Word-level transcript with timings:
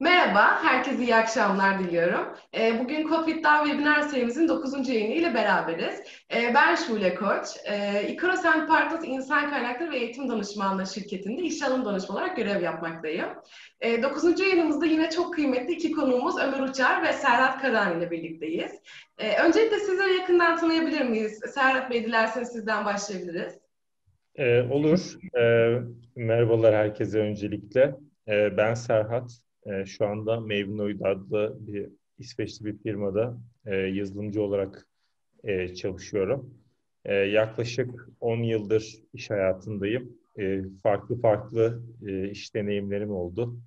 Merhaba, 0.00 0.64
herkese 0.64 1.02
iyi 1.02 1.14
akşamlar 1.14 1.78
diliyorum. 1.78 2.34
Ee, 2.58 2.78
bugün 2.80 3.08
COVID 3.08 3.44
Dav 3.44 3.64
webinar 3.64 4.02
serimizin 4.02 4.48
9. 4.48 4.88
yayını 4.88 5.34
beraberiz. 5.34 6.00
Ee, 6.34 6.54
ben 6.54 6.74
Şule 6.74 7.14
Koç, 7.14 7.46
ee, 7.70 8.08
Ikaros 8.08 8.42
Partners 8.42 9.04
İnsan 9.04 9.50
Kaynakları 9.50 9.90
ve 9.90 9.96
Eğitim 9.96 10.28
Danışmanlığı 10.28 10.86
şirketinde 10.86 11.42
iş 11.42 11.62
alım 11.62 11.84
danışmanı 11.84 12.18
olarak 12.18 12.36
görev 12.36 12.62
yapmaktayım. 12.62 13.28
9. 14.02 14.40
yayınımızda 14.40 14.86
yine 14.86 15.10
çok 15.10 15.34
kıymetli 15.34 15.74
iki 15.74 15.92
konuğumuz 15.92 16.38
Ömer 16.38 16.60
Uçar 16.60 17.02
ve 17.02 17.12
Serhat 17.12 17.62
Karan 17.62 17.98
ile 17.98 18.10
birlikteyiz. 18.10 18.72
Öncelikle 19.44 19.78
sizleri 19.78 20.14
yakından 20.14 20.56
tanıyabilir 20.56 21.00
miyiz? 21.00 21.40
Serhat 21.54 21.90
Bey 21.90 22.04
dilerseniz 22.04 22.48
sizden 22.48 22.84
başlayabiliriz. 22.84 23.58
Ee, 24.34 24.62
olur. 24.62 25.14
Ee, 25.38 25.78
merhabalar 26.16 26.74
herkese 26.74 27.18
öncelikle. 27.18 27.96
Ee, 28.28 28.56
ben 28.56 28.74
Serhat. 28.74 29.45
E, 29.66 29.86
şu 29.86 30.06
anda 30.06 30.40
Mevnoid 30.40 31.00
adlı 31.00 31.56
bir 31.60 31.88
İsveçli 32.18 32.64
bir 32.64 32.78
firmada 32.78 33.38
e, 33.66 33.76
yazılımcı 33.76 34.42
olarak 34.42 34.86
e, 35.44 35.74
çalışıyorum. 35.74 36.54
E, 37.04 37.14
yaklaşık 37.14 38.08
10 38.20 38.36
yıldır 38.36 38.94
iş 39.12 39.30
hayatındayım. 39.30 40.18
Farklı 40.82 41.20
farklı 41.20 41.82
iş 42.30 42.54
deneyimlerim 42.54 43.10
oldu. 43.10 43.58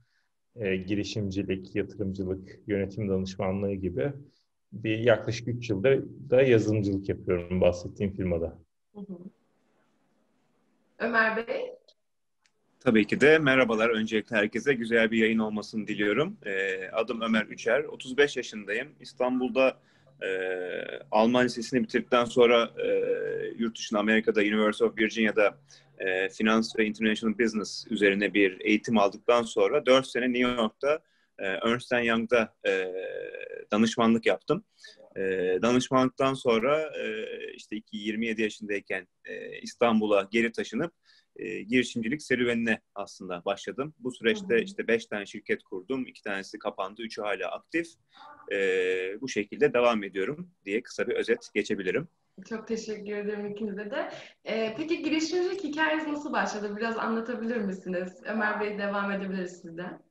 Girişimcilik, 0.55 1.75
yatırımcılık, 1.75 2.59
yönetim 2.67 3.09
danışmanlığı 3.09 3.73
gibi. 3.73 4.13
Bir 4.73 4.97
yaklaşık 4.97 5.47
3 5.47 5.69
yıldır 5.69 6.03
da 6.29 6.41
yazılımcılık 6.41 7.09
yapıyorum 7.09 7.61
bahsettiğim 7.61 8.15
firmada. 8.15 8.57
Ömer 10.99 11.37
Bey? 11.37 11.78
Tabii 12.79 13.07
ki 13.07 13.21
de 13.21 13.37
merhabalar 13.37 13.89
öncelikle 13.89 14.35
herkese. 14.35 14.73
Güzel 14.73 15.11
bir 15.11 15.17
yayın 15.17 15.39
olmasını 15.39 15.87
diliyorum. 15.87 16.37
E, 16.45 16.85
adım 16.89 17.21
Ömer 17.21 17.43
Üçer, 17.43 17.83
35 17.83 18.37
yaşındayım. 18.37 18.87
İstanbul'da 18.99 19.79
e, 20.21 20.29
Alman 21.11 21.45
Lisesi'ni 21.45 21.83
bitirdikten 21.83 22.25
sonra 22.25 22.71
e, 22.77 22.87
yurt 23.57 23.77
dışında 23.77 23.99
Amerika'da 23.99 24.41
University 24.41 24.83
of 24.83 24.97
Virginia'da 24.97 25.57
e, 25.97 26.29
Finans 26.29 26.79
ve 26.79 26.85
International 26.85 27.39
Business 27.39 27.85
üzerine 27.89 28.33
bir 28.33 28.57
eğitim 28.61 28.97
aldıktan 28.97 29.43
sonra 29.43 29.85
4 29.85 30.07
sene 30.07 30.33
New 30.33 30.51
York'ta 30.51 30.99
e, 31.39 31.45
Ernst 31.45 31.91
Young'da 31.91 32.53
e, 32.67 32.93
danışmanlık 33.71 34.25
yaptım. 34.25 34.63
E, 35.15 35.21
danışmanlıktan 35.61 36.33
sonra 36.33 36.81
e, 36.81 37.25
işte 37.53 37.75
27 37.91 38.41
yaşındayken 38.41 39.07
e, 39.25 39.59
İstanbul'a 39.59 40.27
geri 40.31 40.51
taşınıp 40.51 40.93
e, 41.39 41.61
girişimcilik 41.61 42.21
serüvenine 42.21 42.79
aslında 42.95 43.45
başladım. 43.45 43.93
Bu 43.99 44.11
süreçte 44.11 44.63
işte 44.63 44.87
beş 44.87 45.05
tane 45.05 45.25
şirket 45.25 45.63
kurdum. 45.63 46.05
iki 46.07 46.23
tanesi 46.23 46.59
kapandı, 46.59 47.01
üçü 47.01 47.21
hala 47.21 47.51
aktif. 47.51 47.87
E, 48.51 48.57
bu 49.21 49.29
şekilde 49.29 49.73
devam 49.73 50.03
ediyorum 50.03 50.51
diye 50.65 50.83
kısa 50.83 51.07
bir 51.07 51.15
özet 51.15 51.49
geçebilirim. 51.53 52.07
Çok 52.49 52.67
teşekkür 52.67 53.15
ederim 53.15 53.45
ikinize 53.45 53.91
de. 53.91 54.11
Ee, 54.45 54.73
peki 54.77 55.03
girişimcilik 55.03 55.63
hikayeniz 55.63 56.07
nasıl 56.07 56.33
başladı? 56.33 56.77
Biraz 56.77 56.97
anlatabilir 56.97 57.57
misiniz? 57.57 58.13
Ömer 58.25 58.59
Bey 58.59 58.77
devam 58.77 59.11
edebiliriz 59.11 59.61
sizden. 59.61 60.08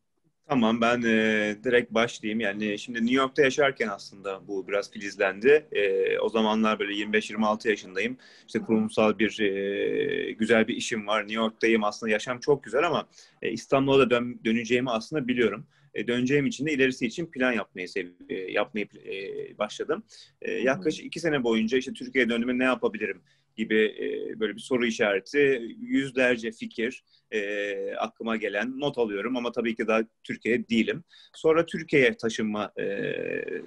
Tamam 0.49 0.81
ben 0.81 1.03
e, 1.03 1.57
direkt 1.65 1.95
başlayayım. 1.95 2.41
Yani 2.41 2.79
şimdi 2.79 2.99
New 2.99 3.15
York'ta 3.15 3.43
yaşarken 3.43 3.89
aslında 3.89 4.49
bu 4.49 4.69
biraz 4.69 4.91
filizlendi. 4.91 5.67
E, 5.73 6.19
o 6.19 6.29
zamanlar 6.29 6.79
böyle 6.79 6.93
25-26 6.93 7.69
yaşındayım. 7.69 8.17
İşte 8.47 8.59
kurumsal 8.59 9.19
bir 9.19 9.41
e, 9.41 10.33
güzel 10.33 10.69
bir 10.69 10.77
işim 10.77 11.07
var. 11.07 11.21
New 11.23 11.35
York'tayım 11.35 11.85
aslında 11.85 12.13
yaşam 12.13 12.41
çok 12.41 12.65
güzel 12.65 12.87
ama 12.87 13.09
e, 13.43 13.51
İstanbul'a 13.51 13.99
da 13.99 14.11
dön, 14.11 14.41
döneceğimi 14.45 14.91
aslında 14.91 15.29
biliyorum. 15.29 15.67
E, 15.95 16.07
döneceğim 16.07 16.47
için 16.47 16.67
de 16.67 16.73
ilerisi 16.73 17.07
için 17.07 17.27
plan 17.27 17.53
yapmayı 17.53 17.89
sev, 17.89 18.07
e, 18.29 18.35
yapmayı 18.35 18.87
e, 19.07 19.59
başladım. 19.59 20.03
E, 20.43 20.53
yaklaşık 20.53 21.05
iki 21.07 21.21
sene 21.21 21.45
boyunca 21.45 21.79
işte 21.79 21.93
Türkiye'ye 21.93 22.31
döndüğümde 22.31 22.59
ne 22.59 22.65
yapabilirim 22.65 23.23
gibi 23.59 23.97
e, 24.01 24.41
böyle 24.41 24.57
bir 24.57 24.61
soru 24.61 24.87
işareti, 24.87 25.77
yüzlerce 25.81 26.53
fikir 26.53 27.05
e, 27.31 27.95
aklıma 27.95 28.37
gelen 28.37 28.81
not 28.81 28.99
alıyorum 28.99 29.37
ama 29.37 29.53
tabii 29.53 29.75
ki 29.75 29.87
daha 29.87 30.01
Türkiye'de 30.25 30.69
değilim. 30.69 31.05
Sonra 31.35 31.67
Türkiye'ye 31.67 32.17
taşınma 32.17 32.73
e, 32.81 33.15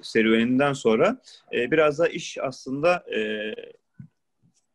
serüveninden 0.01 0.74
sonra 0.74 1.22
e, 1.53 1.72
biraz 1.72 2.00
da 2.00 2.07
iş 2.07 2.38
aslında 2.38 3.06
e, 3.16 3.53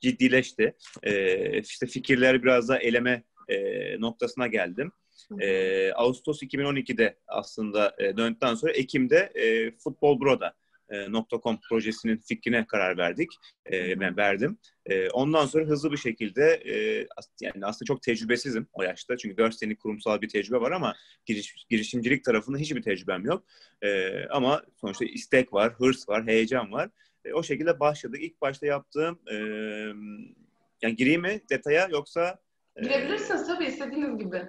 ciddileşti. 0.00 0.76
E, 1.02 1.60
işte 1.60 1.86
fikirler 1.86 2.42
biraz 2.42 2.68
da 2.68 2.78
eleme 2.78 3.22
e, 3.48 3.56
noktasına 4.00 4.46
geldim. 4.46 4.92
E, 5.40 5.92
Ağustos 5.92 6.42
2012'de 6.42 7.16
aslında 7.26 7.94
e, 7.98 8.16
döndükten 8.16 8.54
sonra 8.54 8.72
Ekim'de 8.72 9.32
e, 9.34 9.70
Futbol 9.70 10.20
Bro'da 10.20 10.54
e, 10.90 11.06
.com 11.42 11.60
projesinin 11.68 12.16
fikrine 12.16 12.66
karar 12.66 12.98
verdik. 12.98 13.30
E, 13.72 14.00
ben 14.00 14.16
verdim. 14.16 14.58
E, 14.86 15.10
ondan 15.10 15.46
sonra 15.46 15.64
hızlı 15.64 15.92
bir 15.92 15.96
şekilde 15.96 16.62
e, 16.64 17.06
yani 17.40 17.66
aslında 17.66 17.86
çok 17.86 18.02
tecrübesizim 18.02 18.66
o 18.72 18.82
yaşta. 18.82 19.16
Çünkü 19.16 19.36
4 19.36 19.54
senelik 19.54 19.80
kurumsal 19.80 20.20
bir 20.20 20.28
tecrübe 20.28 20.60
var 20.60 20.70
ama 20.70 20.94
giriş, 21.26 21.54
girişimcilik 21.70 22.24
tarafında 22.24 22.58
hiçbir 22.58 22.82
tecrübem 22.82 23.24
yok. 23.24 23.44
E, 23.82 24.20
ama 24.26 24.62
sonuçta 24.80 25.04
istek 25.04 25.52
var, 25.52 25.72
hırs 25.72 26.08
var, 26.08 26.26
heyecan 26.26 26.72
var. 26.72 26.90
E, 27.24 27.32
o 27.32 27.42
şekilde 27.42 27.80
başladık. 27.80 28.22
İlk 28.22 28.40
başta 28.40 28.66
yaptığım 28.66 29.18
e, 29.30 29.36
yani 30.82 30.96
gireyim 30.96 31.22
mi 31.22 31.40
detaya 31.50 31.88
yoksa 31.90 32.38
Girebilirsiniz 32.82 33.46
tabii 33.46 33.64
istediğiniz 33.64 34.18
gibi. 34.18 34.42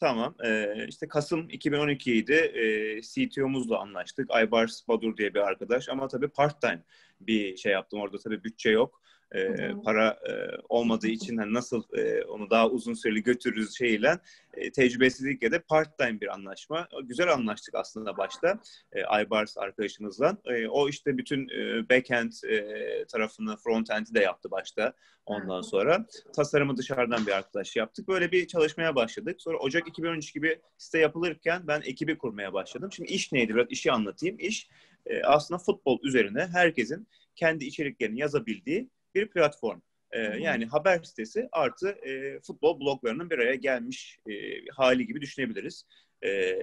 Tamam. 0.00 0.34
Ee, 0.44 0.86
işte 0.88 1.08
Kasım 1.08 1.48
2012 1.50 2.14
idi. 2.16 2.32
Ee, 2.32 3.00
CTO'muzla 3.02 3.78
anlaştık. 3.78 4.30
Aybars 4.30 4.88
Badur 4.88 5.16
diye 5.16 5.34
bir 5.34 5.40
arkadaş. 5.40 5.88
Ama 5.88 6.08
tabii 6.08 6.28
part 6.28 6.60
time 6.60 6.82
bir 7.20 7.56
şey 7.56 7.72
yaptım. 7.72 8.00
Orada 8.00 8.18
tabii 8.18 8.44
bütçe 8.44 8.70
yok. 8.70 9.02
Ee, 9.34 9.74
para 9.84 10.08
e, 10.08 10.32
olmadığı 10.68 11.08
için 11.08 11.36
hani 11.36 11.54
nasıl 11.54 11.82
e, 11.96 12.24
onu 12.24 12.50
daha 12.50 12.68
uzun 12.68 12.94
süreli 12.94 13.22
götürürüz 13.22 13.78
şeyle 13.78 14.18
e, 14.54 14.72
tecrübesizlikle 14.72 15.52
de 15.52 15.58
part 15.58 15.98
time 15.98 16.20
bir 16.20 16.34
anlaşma. 16.34 16.88
Güzel 17.04 17.32
anlaştık 17.32 17.74
aslında 17.74 18.16
başta 18.16 18.60
e, 18.92 19.04
Aybars 19.04 19.58
arkadaşımızla. 19.58 20.36
E, 20.44 20.68
o 20.68 20.88
işte 20.88 21.18
bütün 21.18 21.48
e, 21.48 21.88
backend 21.88 22.32
e, 22.48 23.04
tarafını, 23.04 23.56
frontend'i 23.56 24.14
de 24.14 24.20
yaptı 24.20 24.50
başta 24.50 24.92
ondan 25.26 25.60
sonra. 25.60 26.06
Tasarımı 26.36 26.76
dışarıdan 26.76 27.26
bir 27.26 27.32
arkadaş 27.32 27.76
yaptık. 27.76 28.08
Böyle 28.08 28.32
bir 28.32 28.46
çalışmaya 28.46 28.94
başladık. 28.94 29.42
Sonra 29.42 29.58
Ocak 29.58 29.88
2013 29.88 30.34
gibi 30.34 30.60
site 30.78 30.98
yapılırken 30.98 31.62
ben 31.66 31.80
ekibi 31.84 32.18
kurmaya 32.18 32.52
başladım. 32.52 32.92
Şimdi 32.92 33.12
iş 33.12 33.32
neydi? 33.32 33.54
Biraz 33.54 33.66
işi 33.70 33.92
anlatayım. 33.92 34.36
İş 34.38 34.68
e, 35.06 35.22
aslında 35.22 35.58
futbol 35.58 35.98
üzerine 36.02 36.46
herkesin 36.46 37.08
kendi 37.36 37.64
içeriklerini 37.64 38.20
yazabildiği 38.20 38.88
bir 39.14 39.28
platform. 39.28 39.80
E, 40.10 40.20
yani 40.20 40.66
haber 40.66 41.02
sitesi 41.02 41.48
artı 41.52 41.88
e, 41.88 42.40
futbol 42.40 42.80
bloglarının 42.80 43.30
bir 43.30 43.38
araya 43.38 43.54
gelmiş 43.54 44.18
e, 44.30 44.32
hali 44.72 45.06
gibi 45.06 45.20
düşünebiliriz. 45.20 45.84
E, 46.24 46.58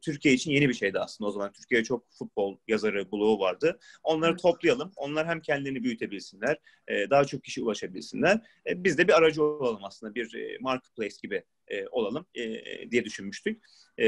Türkiye 0.00 0.34
için 0.34 0.50
yeni 0.50 0.68
bir 0.68 0.74
şeydi 0.74 0.98
aslında 0.98 1.28
o 1.28 1.32
zaman. 1.32 1.52
Türkiye'de 1.52 1.84
çok 1.84 2.12
futbol 2.18 2.58
yazarı 2.68 3.12
bloğu 3.12 3.40
vardı. 3.40 3.78
Onları 4.02 4.36
toplayalım. 4.36 4.92
Onlar 4.96 5.26
hem 5.26 5.40
kendilerini 5.40 5.84
büyütebilsinler, 5.84 6.56
e, 6.88 7.10
daha 7.10 7.24
çok 7.24 7.44
kişi 7.44 7.62
ulaşabilsinler. 7.62 8.40
E, 8.66 8.84
biz 8.84 8.98
de 8.98 9.08
bir 9.08 9.12
aracı 9.12 9.44
olalım 9.44 9.84
aslında. 9.84 10.14
Bir 10.14 10.34
e, 10.34 10.58
marketplace 10.60 11.16
gibi 11.22 11.42
e, 11.68 11.86
olalım 11.86 12.26
e, 12.34 12.90
diye 12.90 13.04
düşünmüştük. 13.04 13.62
E, 13.98 14.06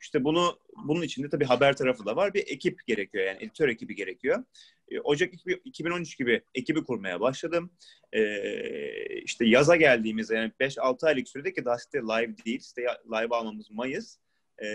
işte 0.00 0.24
bunu 0.24 0.58
bunun 0.86 1.02
içinde 1.02 1.28
tabii 1.28 1.44
haber 1.44 1.76
tarafı 1.76 2.06
da 2.06 2.16
var. 2.16 2.34
Bir 2.34 2.40
ekip 2.40 2.86
gerekiyor 2.86 3.24
yani 3.24 3.38
editör 3.40 3.68
ekibi 3.68 3.94
gerekiyor. 3.94 4.44
E, 4.88 5.00
Ocak 5.00 5.32
2013 5.64 6.18
gibi 6.18 6.42
ekibi 6.54 6.84
kurmaya 6.84 7.20
başladım. 7.20 7.70
Ee, 8.12 9.20
işte 9.20 9.46
yaza 9.46 9.76
geldiğimiz 9.76 10.30
yani 10.30 10.52
5-6 10.60 11.06
aylık 11.06 11.28
sürede 11.28 11.52
ki 11.52 11.64
daha 11.64 11.78
site 11.78 11.98
live 11.98 12.34
değil. 12.46 12.60
Site 12.60 12.82
live 12.82 13.34
almamız 13.34 13.70
Mayıs. 13.70 14.16
Ee, 14.58 14.66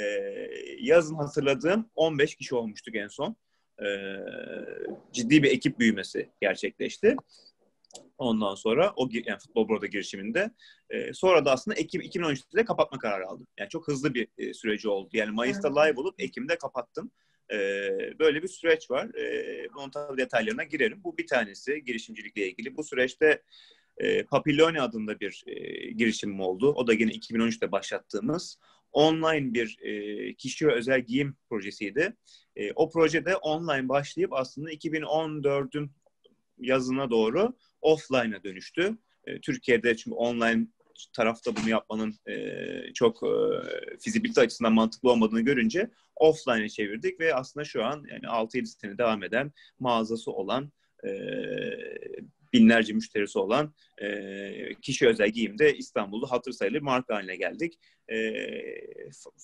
yazın 0.79 1.15
hatırladığım 1.15 1.89
15 1.95 2.35
kişi 2.35 2.55
olmuştuk 2.55 2.95
en 2.95 3.07
son. 3.07 3.35
Ee, 3.81 4.15
ciddi 5.13 5.43
bir 5.43 5.51
ekip 5.51 5.79
büyümesi 5.79 6.29
gerçekleşti. 6.41 7.15
Ondan 8.17 8.55
sonra 8.55 8.93
o 8.95 9.09
yani 9.11 9.39
futbol 9.39 9.69
burada 9.69 9.85
girişiminde. 9.85 10.51
E, 10.89 11.13
sonra 11.13 11.45
da 11.45 11.51
aslında 11.51 11.77
Ekim 11.77 12.01
2013'te 12.01 12.65
kapatma 12.65 12.99
kararı 12.99 13.27
aldım. 13.27 13.47
Yani 13.59 13.69
çok 13.69 13.87
hızlı 13.87 14.13
bir 14.13 14.27
e, 14.37 14.53
süreci 14.53 14.89
oldu. 14.89 15.09
Yani 15.13 15.31
Mayıs'ta 15.31 15.81
live 15.81 15.99
olup 15.99 16.15
Ekim'de 16.21 16.57
kapattım. 16.57 17.11
E, 17.51 17.57
böyle 18.19 18.43
bir 18.43 18.47
süreç 18.47 18.91
var. 18.91 19.15
E, 19.15 19.67
bunun 19.73 19.89
tabii 19.89 20.17
detaylarına 20.17 20.63
girerim. 20.63 21.03
Bu 21.03 21.17
bir 21.17 21.27
tanesi 21.27 21.83
girişimcilikle 21.83 22.49
ilgili. 22.49 22.77
Bu 22.77 22.83
süreçte 22.83 23.41
e, 23.97 24.23
Papilloni 24.23 24.81
adında 24.81 25.19
bir 25.19 25.43
e, 25.47 25.91
girişimim 25.91 26.39
oldu. 26.39 26.73
O 26.73 26.87
da 26.87 26.93
yine 26.93 27.11
2013'te 27.11 27.71
başlattığımız 27.71 28.59
online 28.91 29.53
bir 29.53 29.77
e, 29.81 30.33
kişiye 30.33 30.71
özel 30.71 31.01
giyim 31.01 31.37
projesiydi. 31.49 32.15
E, 32.55 32.71
o 32.71 32.89
projede 32.89 33.35
online 33.35 33.89
başlayıp 33.89 34.33
aslında 34.33 34.71
2014'ün 34.71 35.91
yazına 36.57 37.09
doğru 37.09 37.53
offline'a 37.81 38.43
dönüştü. 38.43 38.97
E, 39.25 39.41
Türkiye'de 39.41 39.97
çünkü 39.97 40.15
online 40.15 40.67
tarafta 41.13 41.55
bunu 41.55 41.69
yapmanın 41.69 42.15
e, 42.27 42.93
çok 42.93 43.23
e, 43.23 43.31
fizibilite 43.99 44.41
açısından 44.41 44.73
mantıklı 44.73 45.11
olmadığını 45.11 45.41
görünce 45.41 45.89
offline'e 46.15 46.69
çevirdik 46.69 47.19
ve 47.19 47.35
aslında 47.35 47.63
şu 47.63 47.83
an 47.83 48.05
yani 48.11 48.25
6-7 48.25 48.65
sene 48.65 48.97
devam 48.97 49.23
eden 49.23 49.51
mağazası 49.79 50.31
olan 50.31 50.71
e, 51.07 51.09
binlerce 52.53 52.93
müşterisi 52.93 53.39
olan 53.39 53.73
e, 54.01 54.75
kişi 54.81 55.07
özel 55.07 55.29
giyimde 55.29 55.77
İstanbul'da 55.77 56.31
hatır 56.31 56.51
sayılır 56.51 56.81
marka 56.81 57.15
haline 57.15 57.35
geldik. 57.35 57.79
E, 58.11 58.33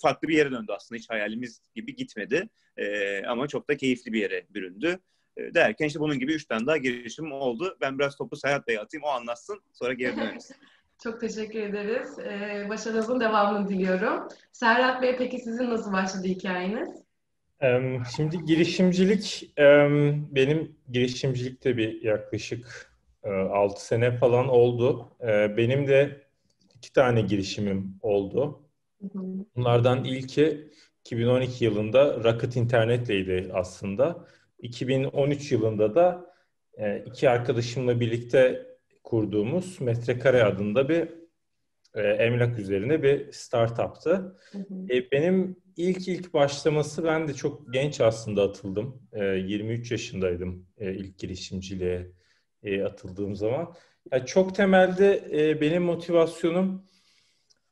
farklı 0.02 0.28
bir 0.28 0.38
yere 0.38 0.52
döndü 0.52 0.72
aslında 0.76 1.00
hiç 1.00 1.10
hayalimiz 1.10 1.62
gibi 1.76 1.96
gitmedi 1.96 2.50
e, 2.78 3.20
ama 3.26 3.48
çok 3.48 3.70
da 3.70 3.78
keyifli 3.78 4.14
bir 4.14 4.22
yere 4.22 4.46
büründü. 4.50 5.00
E, 5.38 5.54
derken 5.54 5.86
işte 5.86 6.00
bunun 6.00 6.20
gibi 6.20 6.34
üç 6.34 6.46
tane 6.46 6.66
daha 6.66 6.78
girişim 6.78 7.32
oldu. 7.32 7.78
Ben 7.82 8.00
biraz 8.00 8.16
topu 8.16 8.36
Serhat 8.36 8.68
Bey'e 8.68 8.80
atayım 8.80 9.04
o 9.04 9.10
anlatsın 9.10 9.62
sonra 9.74 9.94
geri 9.94 10.18
döneriz. 10.18 10.52
Çok 11.04 11.22
teşekkür 11.22 11.60
ederiz. 11.60 12.20
Ee, 12.20 12.66
başarınızın 12.70 13.20
devamını 13.20 13.70
diliyorum. 13.70 14.28
Serhat 14.52 15.02
Bey 15.02 15.16
peki 15.18 15.40
sizin 15.40 15.70
nasıl 15.70 15.94
başladı 15.94 16.28
hikayeniz? 16.28 16.90
Şimdi 18.16 18.46
girişimcilik, 18.46 19.54
benim 20.32 20.76
girişimcilikte 20.92 21.78
bir 21.78 22.02
yaklaşık 22.02 22.92
6 23.24 23.86
sene 23.86 24.18
falan 24.18 24.50
oldu. 24.50 25.08
Benim 25.58 25.88
de 25.88 26.22
iki 26.76 26.94
tane 26.94 27.22
girişimim 27.22 27.96
oldu. 28.02 28.62
Bunlardan 29.56 30.04
ilki 30.04 30.72
2012 31.00 31.66
yılında 31.66 32.24
Rocket 32.24 32.56
İnternet'leydi 32.56 33.52
aslında. 33.54 34.26
2013 34.62 35.52
yılında 35.52 35.96
da 35.96 36.32
iki 37.06 37.30
arkadaşımla 37.30 38.00
birlikte 38.00 38.68
kurduğumuz 39.04 39.82
Metrekare 39.82 40.44
adında 40.44 40.90
bir 40.90 41.10
emlak 41.96 42.60
üzerine 42.60 43.04
bir 43.04 43.32
startup'tı. 43.32 44.38
Benim 45.12 45.56
ilk 45.78 46.08
ilk 46.08 46.34
başlaması 46.34 47.04
ben 47.04 47.28
de 47.28 47.34
çok 47.34 47.74
genç 47.74 48.02
aslında 48.02 48.44
atıldım. 48.44 49.08
E, 49.14 49.26
23 49.26 49.92
yaşındaydım 49.92 50.68
e, 50.78 50.94
ilk 50.94 51.18
girişimciliğe 51.18 52.12
e, 52.64 52.84
atıldığım 52.84 53.36
zaman. 53.36 53.76
Yani 54.12 54.26
çok 54.26 54.56
temelde 54.56 55.24
e, 55.32 55.62
benim 55.62 55.84
motivasyonum 55.84 56.86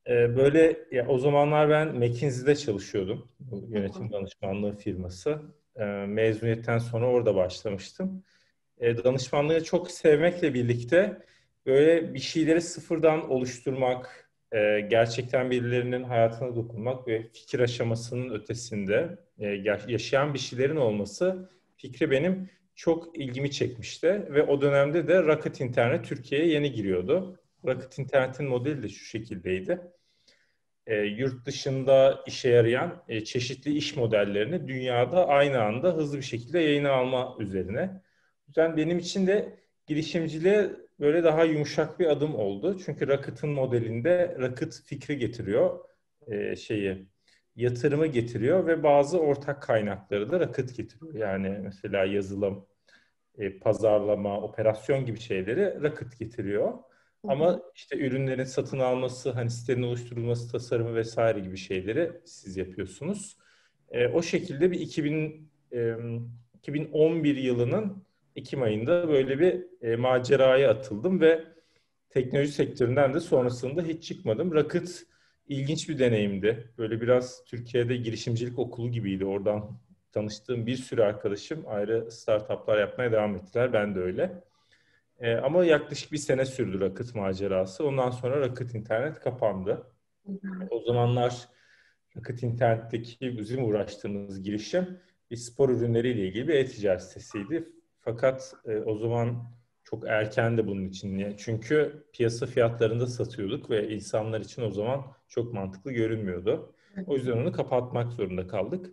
e, 0.08 0.36
böyle 0.38 0.80
ya 0.92 1.08
o 1.08 1.18
zamanlar 1.18 1.70
ben 1.70 1.96
McKinsey'de 1.96 2.56
çalışıyordum. 2.56 3.32
Yönetim 3.68 4.12
danışmanlığı 4.12 4.78
firması. 4.78 5.42
E, 5.80 5.84
mezuniyetten 6.08 6.78
sonra 6.80 7.06
orada 7.08 7.36
başlamıştım. 7.36 8.24
E, 8.78 9.04
danışmanlığı 9.04 9.64
çok 9.64 9.92
sevmekle 9.92 10.54
birlikte 10.54 11.20
böyle 11.66 12.14
bir 12.14 12.20
şeyleri 12.20 12.62
sıfırdan 12.62 13.30
oluşturmak, 13.32 14.32
e, 14.52 14.80
gerçekten 14.82 15.52
birilerinin 15.52 16.04
hayatına 16.04 16.56
dokunmak 16.56 17.08
ve 17.08 17.24
fikir 17.34 17.60
aşamasının 17.60 18.30
ötesinde 18.30 19.18
yaşayan 19.88 20.34
bir 20.34 20.40
şeylerin 20.40 20.76
olması 20.76 21.50
fikri 21.78 22.12
benim 22.12 22.50
çok 22.76 23.18
ilgimi 23.18 23.52
çekmişti 23.52 24.08
ve 24.30 24.44
o 24.44 24.62
dönemde 24.62 25.08
de 25.08 25.24
Rocket 25.24 25.62
Internet 25.62 26.06
Türkiye'ye 26.06 26.48
yeni 26.48 26.72
giriyordu. 26.72 27.40
Rocket 27.66 28.00
Internet'in 28.00 28.46
modeli 28.48 28.84
de 28.84 28.90
şu 28.90 29.06
şekildeydi. 29.06 29.82
E, 30.90 30.96
yurt 30.96 31.46
dışında 31.46 32.24
işe 32.28 32.50
yarayan 32.50 33.04
e, 33.08 33.24
çeşitli 33.24 33.78
iş 33.78 33.96
modellerini 33.96 34.68
dünyada 34.68 35.28
aynı 35.28 35.62
anda 35.64 35.96
hızlı 35.96 36.18
bir 36.18 36.24
şekilde 36.24 36.60
yayına 36.60 36.92
alma 36.92 37.36
üzerine. 37.40 38.02
Yüzden 38.48 38.78
benim 38.78 39.00
için 39.00 39.28
de 39.28 39.60
girişimciliğe 39.88 40.70
böyle 41.00 41.24
daha 41.24 41.44
yumuşak 41.44 42.00
bir 42.00 42.06
adım 42.08 42.36
oldu. 42.36 42.78
Çünkü 42.86 43.08
Rocket'ın 43.08 43.50
modelinde 43.50 44.38
Rocket 44.40 44.82
fikri 44.86 45.18
getiriyor 45.18 45.80
e, 46.28 46.56
şeyi 46.56 47.08
yatırımı 47.56 48.08
getiriyor 48.08 48.68
ve 48.68 48.84
bazı 48.84 49.20
ortak 49.20 49.64
kaynakları 49.64 50.32
da 50.32 50.40
Rocket 50.40 50.78
getiriyor. 50.78 51.14
Yani 51.14 51.50
mesela 51.64 52.06
yazılım, 52.06 52.68
e, 53.38 53.60
pazarlama, 53.60 54.42
operasyon 54.42 55.06
gibi 55.06 55.20
şeyleri 55.20 55.82
Rocket 55.84 56.20
getiriyor. 56.20 56.74
Ama 57.28 57.62
işte 57.76 57.98
ürünlerin 57.98 58.44
satın 58.44 58.80
alması, 58.80 59.32
hani 59.32 59.50
sitenin 59.50 59.84
oluşturulması, 59.84 60.52
tasarımı 60.52 60.96
vesaire 60.96 61.40
gibi 61.40 61.58
şeyleri 61.58 62.12
siz 62.26 62.58
yapıyorsunuz. 62.58 63.38
E, 63.92 64.08
o 64.08 64.22
şekilde 64.22 64.72
bir 64.72 64.80
2000 64.80 65.50
e, 65.74 65.96
2011 66.58 67.36
yılının 67.36 68.04
Ekim 68.36 68.62
ayında 68.62 69.10
böyle 69.10 69.40
bir 69.40 69.66
e, 69.82 69.96
maceraya 69.96 70.72
atıldım 70.72 71.22
ve 71.22 71.44
teknoloji 72.10 72.52
sektöründen 72.52 73.14
de 73.14 73.20
sonrasında 73.20 73.82
hiç 73.82 74.04
çıkmadım. 74.04 74.52
Rocket 74.52 75.04
ilginç 75.48 75.90
bir 75.90 76.00
deneyimdi. 76.00 76.74
Böyle 76.78 77.02
biraz 77.02 77.44
Türkiye'de 77.46 77.96
girişimcilik 77.96 78.60
okulu 78.60 78.92
gibiydi. 78.92 79.26
Oradan 79.26 79.80
tanıştığım 80.12 80.68
bir 80.68 80.76
sürü 80.76 81.02
arkadaşım 81.02 81.64
ayrı 81.68 82.12
startuplar 82.12 82.80
yapmaya 82.80 83.12
devam 83.12 83.36
ettiler. 83.36 83.74
Ben 83.74 83.96
de 83.96 84.00
öyle. 84.00 84.44
E, 85.20 85.36
ama 85.36 85.66
yaklaşık 85.66 86.12
bir 86.12 86.18
sene 86.18 86.46
sürdü 86.46 86.80
Rocket 86.80 87.16
macerası. 87.16 87.88
Ondan 87.88 88.10
sonra 88.10 88.40
Rocket 88.48 88.76
internet 88.76 89.20
kapandı. 89.20 89.88
O 90.70 90.80
zamanlar 90.80 91.48
Rocket 92.18 92.44
internetteki 92.44 93.38
bizim 93.38 93.64
uğraştığımız 93.64 94.44
girişim 94.44 95.00
bir 95.32 95.36
spor 95.36 95.70
ürünleriyle 95.70 96.28
ilgili 96.28 96.48
bir 96.48 96.54
e-ticaret 96.54 97.02
sitesiydi. 97.02 97.70
Fakat 98.00 98.54
e, 98.66 98.78
o 98.78 98.98
zaman 98.98 99.44
çok 99.84 100.08
erken 100.08 100.58
de 100.58 100.68
bunun 100.68 100.86
için. 100.86 101.36
Çünkü 101.38 102.04
piyasa 102.14 102.46
fiyatlarında 102.46 103.08
satıyorduk 103.08 103.70
ve 103.70 103.90
insanlar 103.90 104.42
için 104.42 104.62
o 104.62 104.72
zaman 104.72 105.06
çok 105.28 105.54
mantıklı 105.54 105.92
görünmüyordu. 105.92 106.76
O 107.08 107.16
yüzden 107.16 107.32
onu 107.32 107.52
kapatmak 107.52 108.12
zorunda 108.12 108.48
kaldık. 108.48 108.90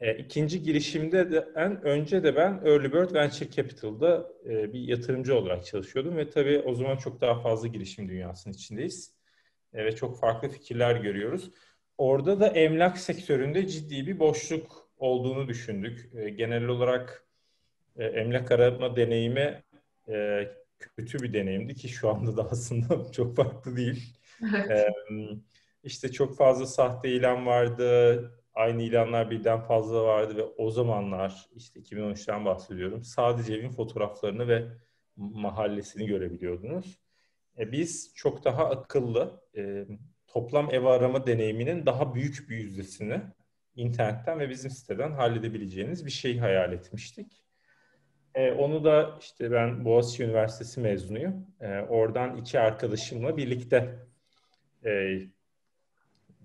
E, 0.00 0.16
ikinci 0.18 0.62
girişimde 0.62 1.30
de 1.30 1.48
en 1.56 1.82
önce 1.82 2.22
de 2.22 2.36
ben 2.36 2.62
Early 2.64 2.92
Bird 2.92 3.14
Venture 3.14 3.50
Capital'da 3.50 4.32
e, 4.44 4.72
bir 4.72 4.80
yatırımcı 4.80 5.36
olarak 5.36 5.66
çalışıyordum 5.66 6.16
ve 6.16 6.30
tabii 6.30 6.58
o 6.58 6.74
zaman 6.74 6.96
çok 6.96 7.20
daha 7.20 7.40
fazla 7.40 7.68
girişim 7.68 8.08
dünyasının 8.08 8.54
içindeyiz. 8.54 9.14
E, 9.72 9.84
ve 9.84 9.96
çok 9.96 10.20
farklı 10.20 10.48
fikirler 10.48 10.96
görüyoruz. 10.96 11.50
Orada 11.98 12.40
da 12.40 12.46
emlak 12.48 12.98
sektöründe 12.98 13.66
ciddi 13.66 14.06
bir 14.06 14.18
boşluk 14.18 14.90
olduğunu 14.98 15.48
düşündük. 15.48 16.10
E, 16.14 16.30
genel 16.30 16.66
olarak 16.66 17.26
e, 17.96 18.04
emlak 18.04 18.52
arama 18.52 18.96
deneyimi 18.96 19.62
e, 20.08 20.48
kötü 20.96 21.18
bir 21.18 21.32
deneyimdi 21.32 21.74
ki 21.74 21.88
şu 21.88 22.10
anda 22.10 22.36
da 22.36 22.50
aslında 22.50 23.12
çok 23.12 23.36
farklı 23.36 23.76
değil. 23.76 24.18
Evet. 24.54 24.70
E, 24.70 24.88
işte 25.84 26.12
çok 26.12 26.36
fazla 26.36 26.66
sahte 26.66 27.10
ilan 27.10 27.46
vardı. 27.46 28.39
Aynı 28.60 28.82
ilanlar 28.82 29.30
birden 29.30 29.60
fazla 29.60 30.04
vardı 30.04 30.36
ve 30.36 30.42
o 30.42 30.70
zamanlar 30.70 31.48
işte 31.56 31.80
2013'ten 31.80 32.44
bahsediyorum. 32.44 33.04
Sadece 33.04 33.54
evin 33.54 33.70
fotoğraflarını 33.70 34.48
ve 34.48 34.68
mahallesini 35.16 36.06
görebiliyordunuz. 36.06 36.98
E, 37.58 37.72
biz 37.72 38.12
çok 38.14 38.44
daha 38.44 38.70
akıllı 38.70 39.42
e, 39.56 39.86
toplam 40.26 40.74
ev 40.74 40.84
arama 40.84 41.26
deneyiminin 41.26 41.86
daha 41.86 42.14
büyük 42.14 42.50
bir 42.50 42.56
yüzdesini 42.56 43.20
internetten 43.76 44.38
ve 44.38 44.50
bizim 44.50 44.70
siteden 44.70 45.12
halledebileceğiniz 45.12 46.06
bir 46.06 46.10
şey 46.10 46.38
hayal 46.38 46.72
etmiştik. 46.72 47.44
E, 48.34 48.52
onu 48.52 48.84
da 48.84 49.18
işte 49.20 49.50
ben 49.50 49.84
Boğaziçi 49.84 50.24
Üniversitesi 50.24 50.80
mezunuyum. 50.80 51.46
E, 51.60 51.80
oradan 51.80 52.36
iki 52.36 52.60
arkadaşımla 52.60 53.36
birlikte 53.36 53.98
e, 54.84 55.20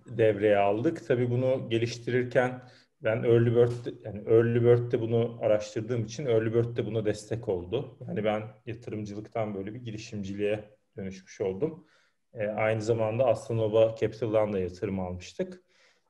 devreye 0.07 0.57
aldık. 0.57 1.07
Tabii 1.07 1.29
bunu 1.29 1.69
geliştirirken 1.69 2.61
ben 3.03 3.23
Early 3.23 3.55
Bird 3.55 4.05
yani 4.05 4.29
Early 4.29 4.61
Bird'de 4.63 5.01
bunu 5.01 5.39
araştırdığım 5.41 6.05
için 6.05 6.25
Early 6.25 6.53
Bird 6.53 6.77
de 6.77 6.85
buna 6.85 7.05
destek 7.05 7.49
oldu. 7.49 7.97
Yani 8.07 8.23
ben 8.23 8.43
yatırımcılıktan 8.65 9.55
böyle 9.55 9.73
bir 9.73 9.79
girişimciliğe 9.79 10.69
dönüşmüş 10.97 11.41
oldum. 11.41 11.87
E, 12.33 12.47
aynı 12.47 12.81
zamanda 12.81 13.25
Aslanova 13.25 13.95
Capital'dan 13.99 14.53
da 14.53 14.59
yatırım 14.59 14.99
almıştık. 14.99 15.61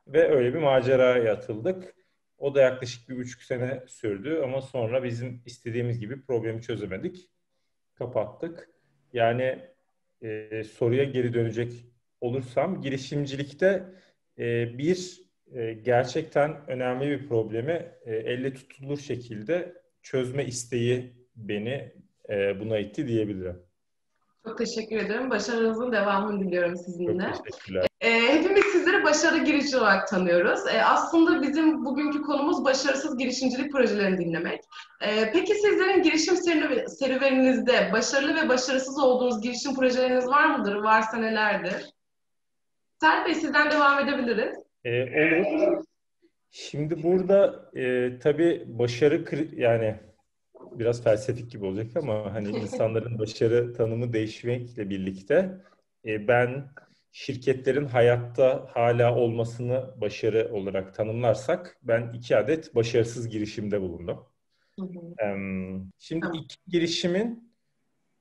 Ve 0.08 0.30
öyle 0.30 0.54
bir 0.54 0.60
maceraya 0.60 1.34
atıldık. 1.34 1.96
O 2.38 2.56
da 2.56 2.62
yaklaşık 2.62 3.10
bir 3.10 3.18
buçuk 3.18 3.42
sene 3.42 3.84
sürdü 3.88 4.42
ama 4.44 4.62
sonra 4.62 5.04
bizim 5.04 5.42
istediğimiz 5.46 6.00
gibi 6.00 6.22
problemi 6.22 6.62
çözemedik. 6.62 7.30
Kapattık. 7.96 8.70
Yani 9.14 9.60
e, 10.22 10.64
soruya 10.64 11.04
geri 11.04 11.34
dönecek 11.34 11.86
olursam 12.22 12.82
girişimcilikte 12.82 13.86
e, 14.40 14.78
bir 14.78 15.22
e, 15.54 15.74
gerçekten 15.74 16.58
önemli 16.68 17.10
bir 17.10 17.28
problemi 17.28 17.92
e, 18.06 18.16
elle 18.16 18.54
tutulur 18.54 18.98
şekilde 18.98 19.74
çözme 20.02 20.46
isteği 20.46 21.14
beni 21.36 21.92
e, 22.30 22.60
buna 22.60 22.78
itti 22.78 23.08
diyebilirim. 23.08 23.66
Çok 24.46 24.58
teşekkür 24.58 24.98
ederim. 24.98 25.30
Başarınızın 25.30 25.92
devamını 25.92 26.40
diliyorum 26.40 26.78
sizinle. 26.78 27.34
Çok 27.34 27.46
teşekkürler. 27.46 27.88
E, 28.02 28.12
hepimiz 28.12 28.64
sizleri 28.64 29.04
başarı 29.04 29.38
girişi 29.38 29.78
olarak 29.78 30.08
tanıyoruz. 30.08 30.60
E, 30.74 30.84
aslında 30.84 31.42
bizim 31.42 31.86
bugünkü 31.86 32.22
konumuz 32.22 32.66
başarısız 32.66 33.18
girişimcilik 33.18 33.72
projelerini 33.72 34.18
dinlemek. 34.18 34.62
E, 35.02 35.32
peki 35.32 35.56
sizlerin 35.56 36.04
girişim 36.04 36.36
serüveninizde 36.88 37.90
başarılı 37.94 38.36
ve 38.36 38.50
başarısız 38.50 39.00
olduğunuz 39.00 39.42
girişim 39.42 39.76
projeleriniz 39.76 40.28
var 40.28 40.58
mıdır? 40.58 40.76
Varsa 40.76 41.18
nelerdir? 41.18 41.95
Serhat 43.06 43.28
Bey 43.28 43.36
sizden 43.36 43.72
devam 43.72 44.00
edebiliriz. 44.00 44.56
E, 44.86 45.44
olur. 45.46 45.84
Şimdi 46.52 47.04
burada 47.04 47.70
e, 47.76 48.12
tabii 48.20 48.64
başarı 48.68 49.26
yani 49.56 49.96
biraz 50.72 51.04
felsefik 51.04 51.52
gibi 51.52 51.66
olacak 51.66 51.98
ama 51.98 52.34
hani 52.34 52.50
insanların 52.58 53.20
başarı 53.20 53.74
tanımı 53.74 54.14
değişmekle 54.14 54.90
birlikte 54.90 55.58
e, 56.06 56.28
ben 56.28 56.68
şirketlerin 57.12 57.86
hayatta 57.86 58.68
hala 58.74 59.16
olmasını 59.16 60.02
başarı 60.02 60.50
olarak 60.54 60.96
tanımlarsak 60.96 61.78
ben 61.84 62.12
iki 62.14 62.38
adet 62.38 62.76
başarısız 62.76 63.30
girişimde 63.30 63.82
bulundum. 63.82 64.26
Şimdi 66.00 66.26
iki 66.34 66.56
girişimin 66.68 67.54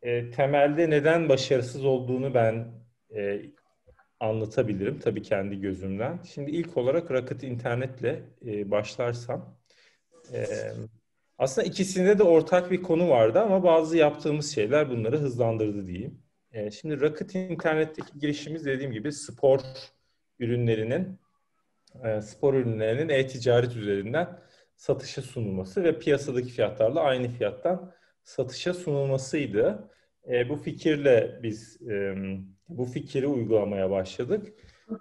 e, 0.03 0.31
temelde 0.31 0.91
neden 0.91 1.29
başarısız 1.29 1.85
olduğunu 1.85 2.35
ben 2.35 2.73
e, 3.17 3.43
anlatabilirim 4.21 4.99
tabii 4.99 5.23
kendi 5.23 5.61
gözümden. 5.61 6.21
Şimdi 6.35 6.51
ilk 6.51 6.77
olarak 6.77 7.11
Rocket 7.11 7.43
internetle 7.43 8.23
e, 8.47 8.71
başlarsam 8.71 9.59
e, 10.33 10.47
aslında 11.39 11.67
ikisinde 11.67 12.19
de 12.19 12.23
ortak 12.23 12.71
bir 12.71 12.83
konu 12.83 13.09
vardı 13.09 13.41
ama 13.41 13.65
bazı 13.65 13.97
yaptığımız 13.97 14.55
şeyler 14.55 14.91
bunları 14.91 15.19
hızlandırdı 15.19 15.87
diyeyim. 15.87 16.23
E, 16.53 16.71
şimdi 16.71 17.01
Rocket 17.01 17.35
internetteki 17.35 18.19
girişimiz 18.19 18.65
dediğim 18.65 18.93
gibi 18.93 19.13
spor 19.13 19.61
ürünlerinin 20.39 21.19
e, 22.05 22.23
spor 22.23 22.55
ürünlerinin 22.55 23.09
e-ticaret 23.09 23.77
üzerinden 23.77 24.39
satışa 24.77 25.23
sunulması 25.23 25.85
ve 25.85 25.99
piyasadaki 25.99 26.49
fiyatlarla 26.49 27.01
aynı 27.01 27.29
fiyattan 27.29 27.93
satışa 28.25 28.75
sunulmasıydı. 28.75 29.91
E, 30.29 30.49
bu 30.49 30.57
fikirle 30.57 31.41
biz 31.43 31.83
e, 31.83 32.15
bu 32.69 32.85
fikri 32.85 33.27
uygulamaya 33.27 33.91
başladık. 33.91 34.53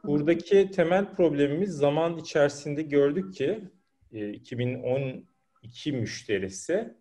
Buradaki 0.03 0.71
temel 0.71 1.15
problemimiz 1.15 1.71
zaman 1.71 2.17
içerisinde 2.17 2.81
gördük 2.81 3.33
ki 3.33 3.59
e, 4.11 4.29
2012 4.29 5.91
müşterisi 5.91 6.93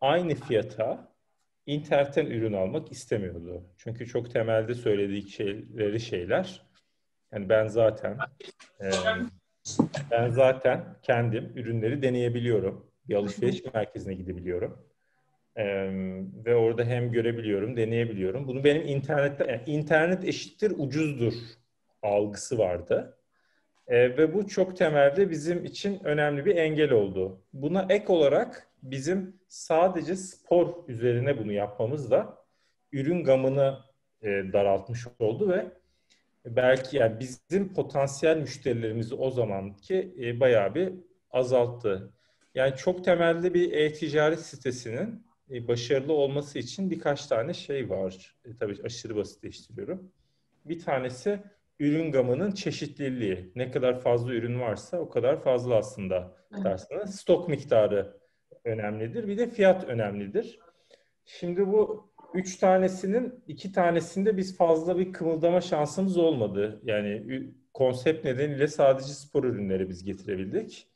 aynı 0.00 0.34
fiyata 0.34 1.12
internetten 1.66 2.26
ürün 2.26 2.52
almak 2.52 2.92
istemiyordu. 2.92 3.64
Çünkü 3.76 4.06
çok 4.06 4.30
temelde 4.30 4.74
söylediği 4.74 5.30
şeyleri 5.30 6.00
şeyler. 6.00 6.62
Yani 7.32 7.48
ben 7.48 7.66
zaten 7.66 8.18
e, 8.80 8.90
ben 10.10 10.30
zaten 10.30 10.96
kendim 11.02 11.52
ürünleri 11.56 12.02
deneyebiliyorum. 12.02 12.90
Bir 13.08 13.14
alışveriş 13.14 13.64
merkezine 13.74 14.14
gidebiliyorum. 14.14 14.88
Ee, 15.58 15.90
ve 16.44 16.56
orada 16.56 16.84
hem 16.84 17.12
görebiliyorum, 17.12 17.76
deneyebiliyorum. 17.76 18.48
Bunu 18.48 18.64
benim 18.64 18.88
internette, 18.88 19.46
yani 19.50 19.62
internet 19.66 20.24
eşittir 20.24 20.72
ucuzdur 20.76 21.34
algısı 22.02 22.58
vardı. 22.58 23.18
Ee, 23.88 24.18
ve 24.18 24.34
bu 24.34 24.46
çok 24.46 24.76
temelde 24.76 25.30
bizim 25.30 25.64
için 25.64 26.00
önemli 26.04 26.44
bir 26.44 26.56
engel 26.56 26.92
oldu. 26.92 27.42
Buna 27.52 27.86
ek 27.88 28.12
olarak 28.12 28.68
bizim 28.82 29.36
sadece 29.48 30.16
spor 30.16 30.88
üzerine 30.88 31.38
bunu 31.38 31.52
yapmamız 31.52 32.10
da 32.10 32.38
ürün 32.92 33.24
gamını 33.24 33.78
e, 34.22 34.28
daraltmış 34.28 35.06
oldu 35.18 35.48
ve 35.48 35.66
belki 36.46 36.96
yani 36.96 37.20
bizim 37.20 37.74
potansiyel 37.74 38.36
müşterilerimizi 38.36 39.14
o 39.14 39.30
zamanki 39.30 40.14
e, 40.20 40.40
bayağı 40.40 40.74
bir 40.74 40.92
azalttı. 41.30 42.12
Yani 42.54 42.76
çok 42.76 43.04
temelde 43.04 43.54
bir 43.54 43.72
e-ticaret 43.72 44.40
sitesinin 44.40 45.27
başarılı 45.50 46.12
olması 46.12 46.58
için 46.58 46.90
birkaç 46.90 47.26
tane 47.26 47.54
şey 47.54 47.90
var. 47.90 48.36
E, 48.44 48.56
tabii 48.56 48.76
aşırı 48.84 49.16
basitleştiriyorum. 49.16 50.12
Bir 50.64 50.80
tanesi 50.80 51.42
ürün 51.80 52.12
gamının 52.12 52.52
çeşitliliği. 52.52 53.52
Ne 53.56 53.70
kadar 53.70 54.00
fazla 54.00 54.34
ürün 54.34 54.60
varsa 54.60 54.98
o 54.98 55.08
kadar 55.08 55.42
fazla 55.42 55.74
aslında 55.74 56.36
dersiniz. 56.64 57.14
Stok 57.14 57.48
miktarı 57.48 58.16
önemlidir. 58.64 59.28
Bir 59.28 59.38
de 59.38 59.50
fiyat 59.50 59.84
önemlidir. 59.84 60.58
Şimdi 61.24 61.66
bu 61.66 62.10
üç 62.34 62.56
tanesinin 62.56 63.44
iki 63.46 63.72
tanesinde 63.72 64.36
biz 64.36 64.56
fazla 64.56 64.98
bir 64.98 65.12
kımıldama 65.12 65.60
şansımız 65.60 66.16
olmadı. 66.16 66.80
Yani 66.84 67.42
konsept 67.74 68.24
nedeniyle 68.24 68.68
sadece 68.68 69.08
spor 69.08 69.44
ürünleri 69.44 69.88
biz 69.88 70.04
getirebildik. 70.04 70.88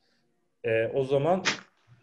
E, 0.65 0.87
o 0.87 1.05
zaman 1.05 1.43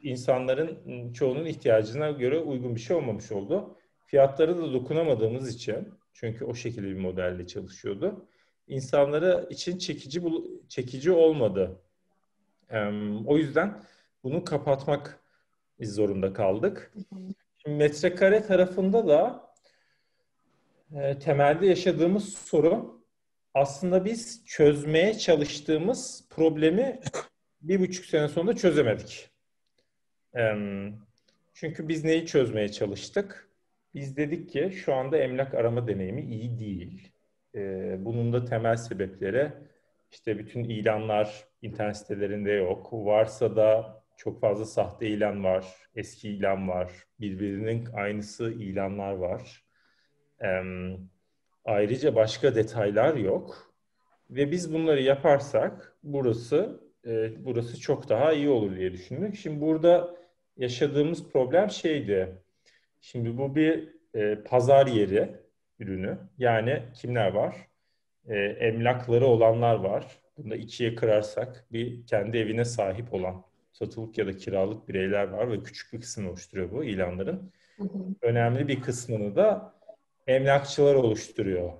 insanların 0.04 1.14
çoğunun 1.14 1.46
ihtiyacına 1.46 2.12
göre 2.12 2.40
uygun 2.40 2.76
bir 2.76 2.80
şey 2.80 2.96
olmamış 2.96 3.32
oldu. 3.32 3.78
Fiyatları 4.06 4.58
da 4.58 4.74
dokunamadığımız 4.74 5.56
için 5.56 5.94
çünkü 6.14 6.46
o 6.46 6.56
şekilde 6.56 6.88
bir 6.88 7.00
modelle 7.00 7.48
çalışıyordu. 7.48 8.26
İnsanlara 8.68 9.42
için 9.42 9.78
çekici 9.78 10.22
çekici 10.70 11.12
olmadı. 11.12 11.82
o 13.26 13.38
yüzden 13.38 13.84
bunu 14.24 14.44
kapatmak 14.44 15.20
zorunda 15.82 16.34
kaldık. 16.34 16.94
Şimdi 17.58 17.78
metrekare 17.78 18.44
tarafında 18.44 19.08
da 19.08 19.50
e, 20.96 21.20
temelde 21.20 21.66
yaşadığımız 21.66 22.34
sorun 22.34 23.06
aslında 23.54 24.06
biz 24.06 24.46
çözmeye 24.46 25.18
çalıştığımız 25.18 26.28
problemi 26.30 27.00
bir 27.62 27.80
buçuk 27.80 28.06
sene 28.06 28.28
sonra 28.28 28.56
çözemedik. 28.56 29.29
Çünkü 31.54 31.88
biz 31.88 32.04
neyi 32.04 32.26
çözmeye 32.26 32.72
çalıştık? 32.72 33.50
Biz 33.94 34.18
dedik 34.18 34.50
ki 34.50 34.72
şu 34.86 34.94
anda 34.94 35.18
emlak 35.18 35.54
arama 35.54 35.88
deneyimi 35.88 36.22
iyi 36.22 36.60
değil. 36.60 37.12
Bunun 38.06 38.34
da 38.34 38.46
temel 38.46 38.76
sebepleri 38.76 39.52
işte 40.12 40.40
bütün 40.40 40.64
ilanlar 40.64 41.48
internet 41.62 41.98
sitelerinde 41.98 42.52
yok. 42.52 42.94
Varsa 42.94 43.56
da 43.56 44.00
çok 44.18 44.42
fazla 44.42 44.66
sahte 44.66 45.08
ilan 45.08 45.44
var, 45.44 45.66
eski 45.96 46.30
ilan 46.30 46.68
var, 46.68 46.92
birbirinin 47.20 47.86
aynısı 47.94 48.52
ilanlar 48.52 49.14
var. 49.14 49.64
Ayrıca 51.66 52.16
başka 52.16 52.56
detaylar 52.56 53.16
yok. 53.16 53.74
Ve 54.30 54.52
biz 54.52 54.74
bunları 54.74 55.02
yaparsak 55.02 55.98
burası 56.04 56.89
e, 57.10 57.46
burası 57.46 57.80
çok 57.80 58.10
daha 58.10 58.34
iyi 58.34 58.50
olur 58.50 58.76
diye 58.76 58.94
düşündük. 58.94 59.36
Şimdi 59.36 59.62
burada 59.62 60.16
yaşadığımız 60.58 61.30
problem 61.30 61.70
şeydi. 61.70 62.36
Şimdi 63.02 63.38
bu 63.38 63.56
bir 63.56 63.90
e, 64.14 64.36
pazar 64.36 64.88
yeri 64.88 65.36
ürünü. 65.80 66.18
Yani 66.38 66.84
kimler 66.94 67.32
var? 67.32 67.56
E, 68.28 68.36
emlakları 68.40 69.26
olanlar 69.26 69.76
var. 69.76 70.06
Bunu 70.38 70.52
da 70.52 70.56
ikiye 70.56 70.96
kırarsak 70.96 71.66
bir 71.72 72.06
kendi 72.06 72.38
evine 72.38 72.66
sahip 72.66 73.14
olan 73.14 73.44
satılık 73.72 74.18
ya 74.18 74.28
da 74.28 74.38
kiralık 74.38 74.90
bireyler 74.90 75.28
var 75.28 75.52
ve 75.52 75.64
küçük 75.64 75.94
bir 75.94 76.02
kısmını 76.02 76.30
oluşturuyor 76.30 76.72
bu 76.72 76.84
ilanların. 76.84 77.52
Hı 77.78 77.84
hı. 77.84 78.16
Önemli 78.22 78.68
bir 78.68 78.82
kısmını 78.82 79.36
da 79.36 79.74
emlakçılar 80.28 80.96
oluşturuyor 80.96 81.74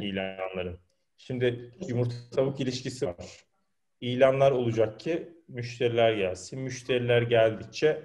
ilanların. 0.00 0.78
Şimdi 1.16 1.72
yumurta 1.88 2.14
tavuk 2.32 2.60
ilişkisi 2.60 3.06
var. 3.06 3.49
İlanlar 4.00 4.52
olacak 4.52 5.00
ki 5.00 5.28
müşteriler 5.48 6.12
gelsin. 6.12 6.60
Müşteriler 6.60 7.22
geldikçe 7.22 8.02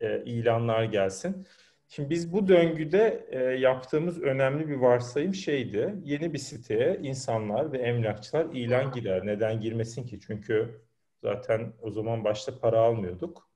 e, 0.00 0.24
ilanlar 0.24 0.84
gelsin. 0.84 1.46
Şimdi 1.88 2.10
biz 2.10 2.32
bu 2.32 2.48
döngüde 2.48 3.26
e, 3.30 3.38
yaptığımız 3.38 4.22
önemli 4.22 4.68
bir 4.68 4.74
varsayım 4.74 5.34
şeydi. 5.34 5.94
Yeni 6.04 6.32
bir 6.32 6.38
siteye 6.38 6.98
insanlar 7.02 7.72
ve 7.72 7.78
emlakçılar 7.78 8.46
ilan 8.52 8.92
girer. 8.92 9.26
Neden 9.26 9.60
girmesin 9.60 10.06
ki? 10.06 10.20
Çünkü 10.20 10.80
zaten 11.22 11.72
o 11.82 11.90
zaman 11.90 12.24
başta 12.24 12.58
para 12.58 12.78
almıyorduk. 12.78 13.48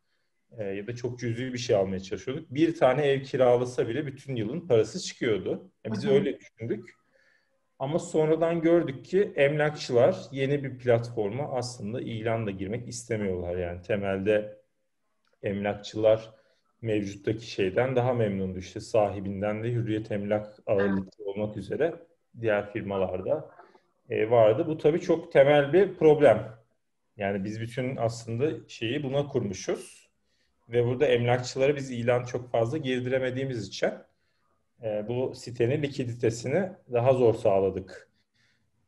E, 0.58 0.64
ya 0.64 0.86
da 0.86 0.96
çok 0.96 1.18
cüzi 1.18 1.52
bir 1.52 1.58
şey 1.58 1.76
almaya 1.76 2.00
çalışıyorduk. 2.00 2.54
Bir 2.54 2.76
tane 2.76 3.06
ev 3.06 3.22
kiralasa 3.22 3.88
bile 3.88 4.06
bütün 4.06 4.36
yılın 4.36 4.60
parası 4.60 5.00
çıkıyordu. 5.00 5.70
Yani 5.84 5.94
biz 5.94 6.06
öyle 6.06 6.38
düşündük. 6.38 7.01
Ama 7.82 7.98
sonradan 7.98 8.60
gördük 8.60 9.04
ki 9.04 9.32
emlakçılar 9.36 10.16
yeni 10.32 10.64
bir 10.64 10.78
platforma 10.78 11.52
aslında 11.52 12.00
ilanla 12.00 12.50
girmek 12.50 12.88
istemiyorlar. 12.88 13.56
Yani 13.56 13.82
temelde 13.82 14.58
emlakçılar 15.42 16.30
mevcuttaki 16.82 17.50
şeyden 17.50 17.96
daha 17.96 18.12
memnundu. 18.12 18.58
İşte 18.58 18.80
sahibinden 18.80 19.64
de 19.64 19.72
Hürriyet 19.72 20.12
Emlak 20.12 20.58
ağırlıklı 20.66 21.24
olmak 21.24 21.56
üzere 21.56 21.94
diğer 22.40 22.72
firmalarda 22.72 23.50
e, 24.10 24.30
vardı. 24.30 24.66
Bu 24.66 24.78
tabii 24.78 25.00
çok 25.00 25.32
temel 25.32 25.72
bir 25.72 25.94
problem. 25.94 26.54
Yani 27.16 27.44
biz 27.44 27.60
bütün 27.60 27.96
aslında 27.96 28.68
şeyi 28.68 29.02
buna 29.02 29.26
kurmuşuz. 29.26 30.10
Ve 30.68 30.86
burada 30.86 31.06
emlakçılara 31.06 31.76
biz 31.76 31.90
ilan 31.90 32.24
çok 32.24 32.50
fazla 32.50 32.78
girdiremediğimiz 32.78 33.68
için 33.68 33.90
e, 34.84 35.08
bu 35.08 35.34
sitenin 35.34 35.82
likiditesini 35.82 36.68
daha 36.92 37.12
zor 37.12 37.34
sağladık. 37.34 38.08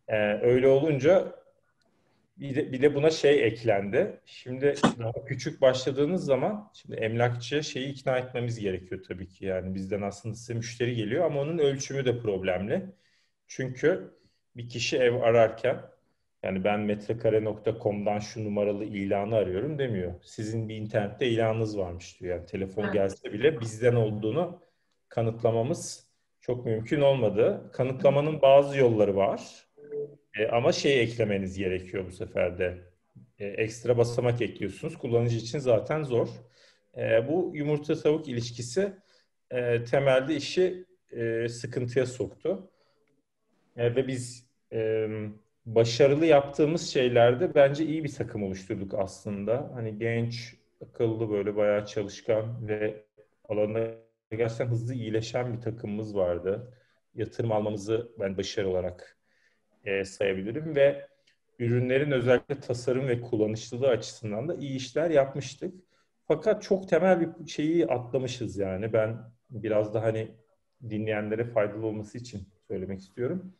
E, 0.08 0.16
öyle 0.32 0.68
olunca 0.68 1.34
bir 2.36 2.54
de, 2.54 2.72
bir 2.72 2.82
de 2.82 2.94
buna 2.94 3.10
şey 3.10 3.44
eklendi. 3.46 4.20
Şimdi 4.24 4.74
daha 4.98 5.24
küçük 5.24 5.60
başladığınız 5.60 6.24
zaman 6.24 6.70
şimdi 6.74 6.96
emlakçı 6.96 7.64
şeyi 7.64 7.88
ikna 7.92 8.18
etmemiz 8.18 8.60
gerekiyor 8.60 9.02
tabii 9.08 9.28
ki. 9.28 9.46
Yani 9.46 9.74
bizden 9.74 10.02
aslında 10.02 10.34
size 10.34 10.54
müşteri 10.54 10.96
geliyor 10.96 11.24
ama 11.24 11.40
onun 11.40 11.58
ölçümü 11.58 12.04
de 12.04 12.18
problemli. 12.18 12.82
Çünkü 13.46 14.14
bir 14.56 14.68
kişi 14.68 14.96
ev 14.98 15.14
ararken 15.14 15.80
yani 16.42 16.64
ben 16.64 16.80
metrekare.com'dan 16.80 18.18
şu 18.18 18.44
numaralı 18.44 18.84
ilanı 18.84 19.34
arıyorum 19.36 19.78
demiyor. 19.78 20.14
Sizin 20.22 20.68
bir 20.68 20.76
internette 20.76 21.26
ilanınız 21.28 21.78
varmış 21.78 22.20
diyor. 22.20 22.36
Yani 22.36 22.46
telefon 22.46 22.92
gelse 22.92 23.32
bile 23.32 23.60
bizden 23.60 23.94
olduğunu 23.94 24.60
kanıtlamamız 25.14 26.06
çok 26.40 26.66
mümkün 26.66 27.00
olmadı. 27.00 27.70
Kanıtlamanın 27.72 28.42
bazı 28.42 28.78
yolları 28.78 29.16
var. 29.16 29.66
E, 30.38 30.46
ama 30.46 30.72
şey 30.72 31.02
eklemeniz 31.02 31.58
gerekiyor 31.58 32.04
bu 32.06 32.10
sefer 32.10 32.58
de. 32.58 32.78
E, 33.38 33.46
ekstra 33.46 33.98
basamak 33.98 34.42
ekliyorsunuz. 34.42 34.98
Kullanıcı 34.98 35.36
için 35.36 35.58
zaten 35.58 36.02
zor. 36.02 36.28
E, 36.96 37.28
bu 37.28 37.52
yumurta 37.54 37.94
tavuk 37.94 38.28
ilişkisi 38.28 38.92
e, 39.50 39.84
temelde 39.84 40.36
işi 40.36 40.84
e, 41.12 41.48
sıkıntıya 41.48 42.06
soktu. 42.06 42.70
E, 43.76 43.96
ve 43.96 44.06
biz 44.06 44.46
e, 44.72 45.08
başarılı 45.66 46.26
yaptığımız 46.26 46.90
şeylerde 46.90 47.54
bence 47.54 47.84
iyi 47.84 48.04
bir 48.04 48.12
takım 48.12 48.42
oluşturduk 48.42 48.94
aslında. 48.94 49.70
Hani 49.74 49.98
genç, 49.98 50.54
akıllı 50.82 51.30
böyle 51.30 51.56
bayağı 51.56 51.86
çalışkan 51.86 52.68
ve 52.68 53.04
alanında 53.48 54.03
gerçekten 54.34 54.66
hızlı 54.66 54.94
iyileşen 54.94 55.52
bir 55.56 55.60
takımımız 55.60 56.16
vardı. 56.16 56.74
Yatırım 57.14 57.52
almamızı 57.52 58.12
ben 58.18 58.36
başarı 58.36 58.68
olarak 58.68 59.18
e, 59.84 60.04
sayabilirim 60.04 60.76
ve 60.76 61.08
ürünlerin 61.58 62.10
özellikle 62.10 62.60
tasarım 62.60 63.08
ve 63.08 63.20
kullanışlılığı 63.20 63.88
açısından 63.88 64.48
da 64.48 64.54
iyi 64.54 64.76
işler 64.76 65.10
yapmıştık. 65.10 65.74
Fakat 66.28 66.62
çok 66.62 66.88
temel 66.88 67.20
bir 67.20 67.46
şeyi 67.46 67.86
atlamışız 67.86 68.56
yani. 68.56 68.92
Ben 68.92 69.16
biraz 69.50 69.94
da 69.94 70.02
hani 70.02 70.28
dinleyenlere 70.90 71.44
faydalı 71.44 71.86
olması 71.86 72.18
için 72.18 72.48
söylemek 72.68 73.00
istiyorum. 73.00 73.54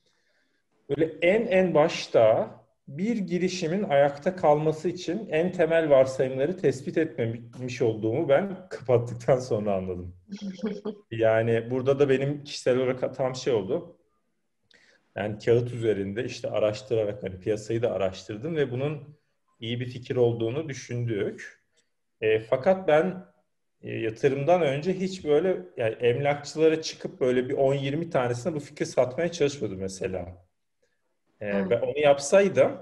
Böyle 0.88 1.04
en 1.04 1.46
en 1.46 1.74
başta 1.74 2.50
bir 2.88 3.16
girişimin 3.16 3.82
ayakta 3.82 4.36
kalması 4.36 4.88
için 4.88 5.28
en 5.28 5.52
temel 5.52 5.90
varsayımları 5.90 6.56
tespit 6.56 6.98
etmemiş 6.98 7.82
olduğumu 7.82 8.28
ben 8.28 8.68
kapattıktan 8.68 9.38
sonra 9.38 9.74
anladım. 9.74 10.16
Yani 11.10 11.70
burada 11.70 11.98
da 11.98 12.08
benim 12.08 12.44
kişisel 12.44 12.76
olarak 12.76 13.02
hatam 13.02 13.34
şey 13.34 13.52
oldu. 13.52 13.98
Yani 15.16 15.38
kağıt 15.38 15.72
üzerinde 15.72 16.24
işte 16.24 16.50
araştırarak 16.50 17.22
hani 17.22 17.40
piyasayı 17.40 17.82
da 17.82 17.92
araştırdım 17.92 18.56
ve 18.56 18.70
bunun 18.70 19.16
iyi 19.60 19.80
bir 19.80 19.86
fikir 19.86 20.16
olduğunu 20.16 20.68
düşündük. 20.68 21.62
E, 22.20 22.40
fakat 22.40 22.88
ben 22.88 23.26
e, 23.82 23.94
yatırımdan 23.94 24.62
önce 24.62 24.94
hiç 24.94 25.24
böyle 25.24 25.62
yani 25.76 25.94
emlakçılara 25.94 26.82
çıkıp 26.82 27.20
böyle 27.20 27.48
bir 27.48 27.54
10-20 27.54 28.10
tanesine 28.10 28.54
bu 28.54 28.60
fikri 28.60 28.86
satmaya 28.86 29.32
çalışmadım 29.32 29.78
mesela. 29.78 30.43
E, 31.40 31.46
evet. 31.46 31.70
Ben 31.70 31.80
onu 31.80 31.98
yapsaydım 31.98 32.72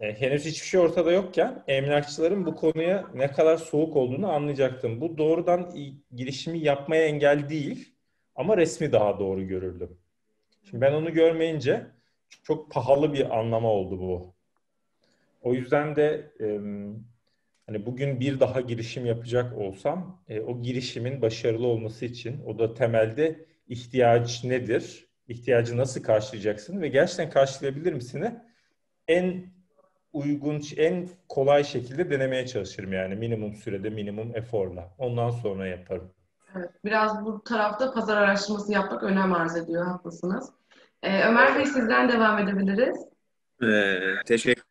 e, 0.00 0.20
henüz 0.20 0.44
hiçbir 0.44 0.66
şey 0.66 0.80
ortada 0.80 1.12
yokken 1.12 1.64
emlakçıların 1.68 2.46
bu 2.46 2.56
konuya 2.56 3.04
ne 3.14 3.30
kadar 3.30 3.56
soğuk 3.56 3.96
olduğunu 3.96 4.32
anlayacaktım. 4.32 5.00
Bu 5.00 5.18
doğrudan 5.18 5.74
girişimi 6.16 6.58
yapmaya 6.58 7.06
engel 7.06 7.48
değil 7.48 7.94
ama 8.34 8.56
resmi 8.56 8.92
daha 8.92 9.18
doğru 9.18 9.46
görürdüm. 9.46 9.98
Şimdi 10.64 10.80
ben 10.80 10.92
onu 10.92 11.12
görmeyince 11.12 11.86
çok 12.42 12.70
pahalı 12.70 13.12
bir 13.12 13.38
anlama 13.38 13.68
oldu 13.68 14.00
bu. 14.00 14.34
O 15.42 15.54
yüzden 15.54 15.96
de 15.96 16.32
e, 16.40 16.46
hani 17.66 17.86
bugün 17.86 18.20
bir 18.20 18.40
daha 18.40 18.60
girişim 18.60 19.06
yapacak 19.06 19.58
olsam 19.58 20.22
e, 20.28 20.40
o 20.40 20.62
girişimin 20.62 21.22
başarılı 21.22 21.66
olması 21.66 22.04
için 22.04 22.44
o 22.46 22.58
da 22.58 22.74
temelde 22.74 23.44
ihtiyaç 23.68 24.44
nedir? 24.44 25.09
İhtiyacı 25.30 25.76
nasıl 25.76 26.02
karşılayacaksın 26.02 26.82
ve 26.82 26.88
gerçekten 26.88 27.30
karşılayabilir 27.30 27.92
misin? 27.92 28.38
En 29.08 29.44
uygun, 30.12 30.62
en 30.76 31.08
kolay 31.28 31.64
şekilde 31.64 32.10
denemeye 32.10 32.46
çalışırım 32.46 32.92
yani 32.92 33.14
minimum 33.14 33.54
sürede, 33.54 33.90
minimum 33.90 34.36
eforla. 34.36 34.90
Ondan 34.98 35.30
sonra 35.30 35.66
yaparım. 35.66 36.10
Evet, 36.56 36.70
biraz 36.84 37.24
bu 37.24 37.44
tarafta 37.44 37.92
pazar 37.92 38.16
araştırması 38.16 38.72
yapmak 38.72 39.02
önem 39.02 39.32
arz 39.32 39.56
ediyor, 39.56 39.86
haklısınız. 39.86 40.50
Ee, 41.02 41.24
Ömer 41.24 41.56
Bey 41.56 41.66
sizden 41.66 42.08
devam 42.08 42.38
edebiliriz. 42.38 43.06
Ee, 43.62 44.24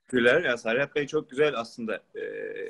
teşekkürler. 0.09 0.43
Ya 0.43 0.57
Serhat 0.57 0.95
Bey 0.95 1.07
çok 1.07 1.29
güzel 1.29 1.53
aslında 1.55 2.01
e, 2.15 2.21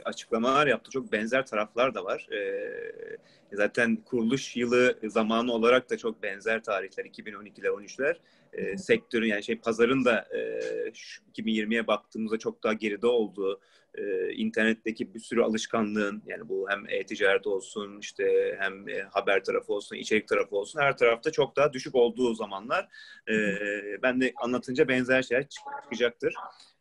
açıklamalar 0.05 0.67
yaptı. 0.67 0.91
Çok 0.91 1.11
benzer 1.11 1.45
taraflar 1.45 1.95
da 1.95 2.05
var. 2.05 2.27
E, 2.31 3.55
zaten 3.55 3.95
kuruluş 3.95 4.55
yılı 4.55 4.99
zamanı 5.03 5.51
olarak 5.51 5.89
da 5.89 5.97
çok 5.97 6.23
benzer 6.23 6.63
tarihler 6.63 7.05
2012'ler 7.05 7.67
13'ler. 7.67 8.15
E, 8.53 8.77
sektörün 8.77 9.27
yani 9.27 9.43
şey 9.43 9.55
pazarın 9.55 10.05
da 10.05 10.27
e, 10.31 10.39
2020'ye 11.37 11.87
baktığımızda 11.87 12.39
çok 12.39 12.63
daha 12.63 12.73
geride 12.73 13.07
olduğu 13.07 13.59
e, 13.95 14.33
internetteki 14.33 15.13
bir 15.13 15.19
sürü 15.19 15.41
alışkanlığın 15.41 16.23
yani 16.25 16.49
bu 16.49 16.67
hem 16.69 16.89
e-ticaret 16.89 17.47
olsun 17.47 17.99
işte 17.99 18.55
hem 18.59 18.89
e, 18.89 19.01
haber 19.01 19.43
tarafı 19.43 19.73
olsun 19.73 19.95
içerik 19.95 20.27
tarafı 20.27 20.55
olsun 20.55 20.79
her 20.79 20.97
tarafta 20.97 21.31
çok 21.31 21.55
daha 21.55 21.73
düşük 21.73 21.95
olduğu 21.95 22.33
zamanlar 22.33 22.87
e, 23.29 23.35
ben 24.03 24.21
de 24.21 24.33
anlatınca 24.35 24.87
benzer 24.87 25.21
şeyler 25.21 25.47
çıkacaktır. 25.49 26.33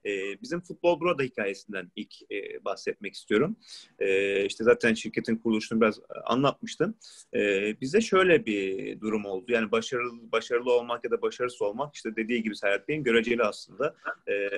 E, 0.07 0.43
bizim 0.43 0.61
Futbol 0.61 1.01
Burada 1.01 1.23
hikayesinden 1.23 1.91
ilk 1.97 2.33
e, 2.33 2.65
bahsetmek 2.65 3.15
istiyorum. 3.15 3.57
E, 3.99 4.45
işte 4.45 4.65
zaten 4.65 4.95
şirketin 4.95 5.37
kuruluşunu 5.37 5.81
biraz 5.81 6.01
anlatmıştım. 6.25 6.95
E, 7.35 7.41
bize 7.81 8.01
şöyle 8.01 8.47
bir 8.47 9.01
durum 9.01 9.25
oldu. 9.25 9.53
Yani 9.53 9.73
başarılı 9.73 10.33
başarılı 10.33 10.73
olmak 10.73 11.05
ya 11.05 11.11
da 11.11 11.23
başarısız 11.23 11.63
olmak 11.63 11.95
işte 11.95 12.17
dediği 12.17 12.43
gibi 12.43 12.57
Serhat 12.57 12.89
Bey'in 12.89 13.05
göreceli 13.05 13.43
aslında. 13.43 13.95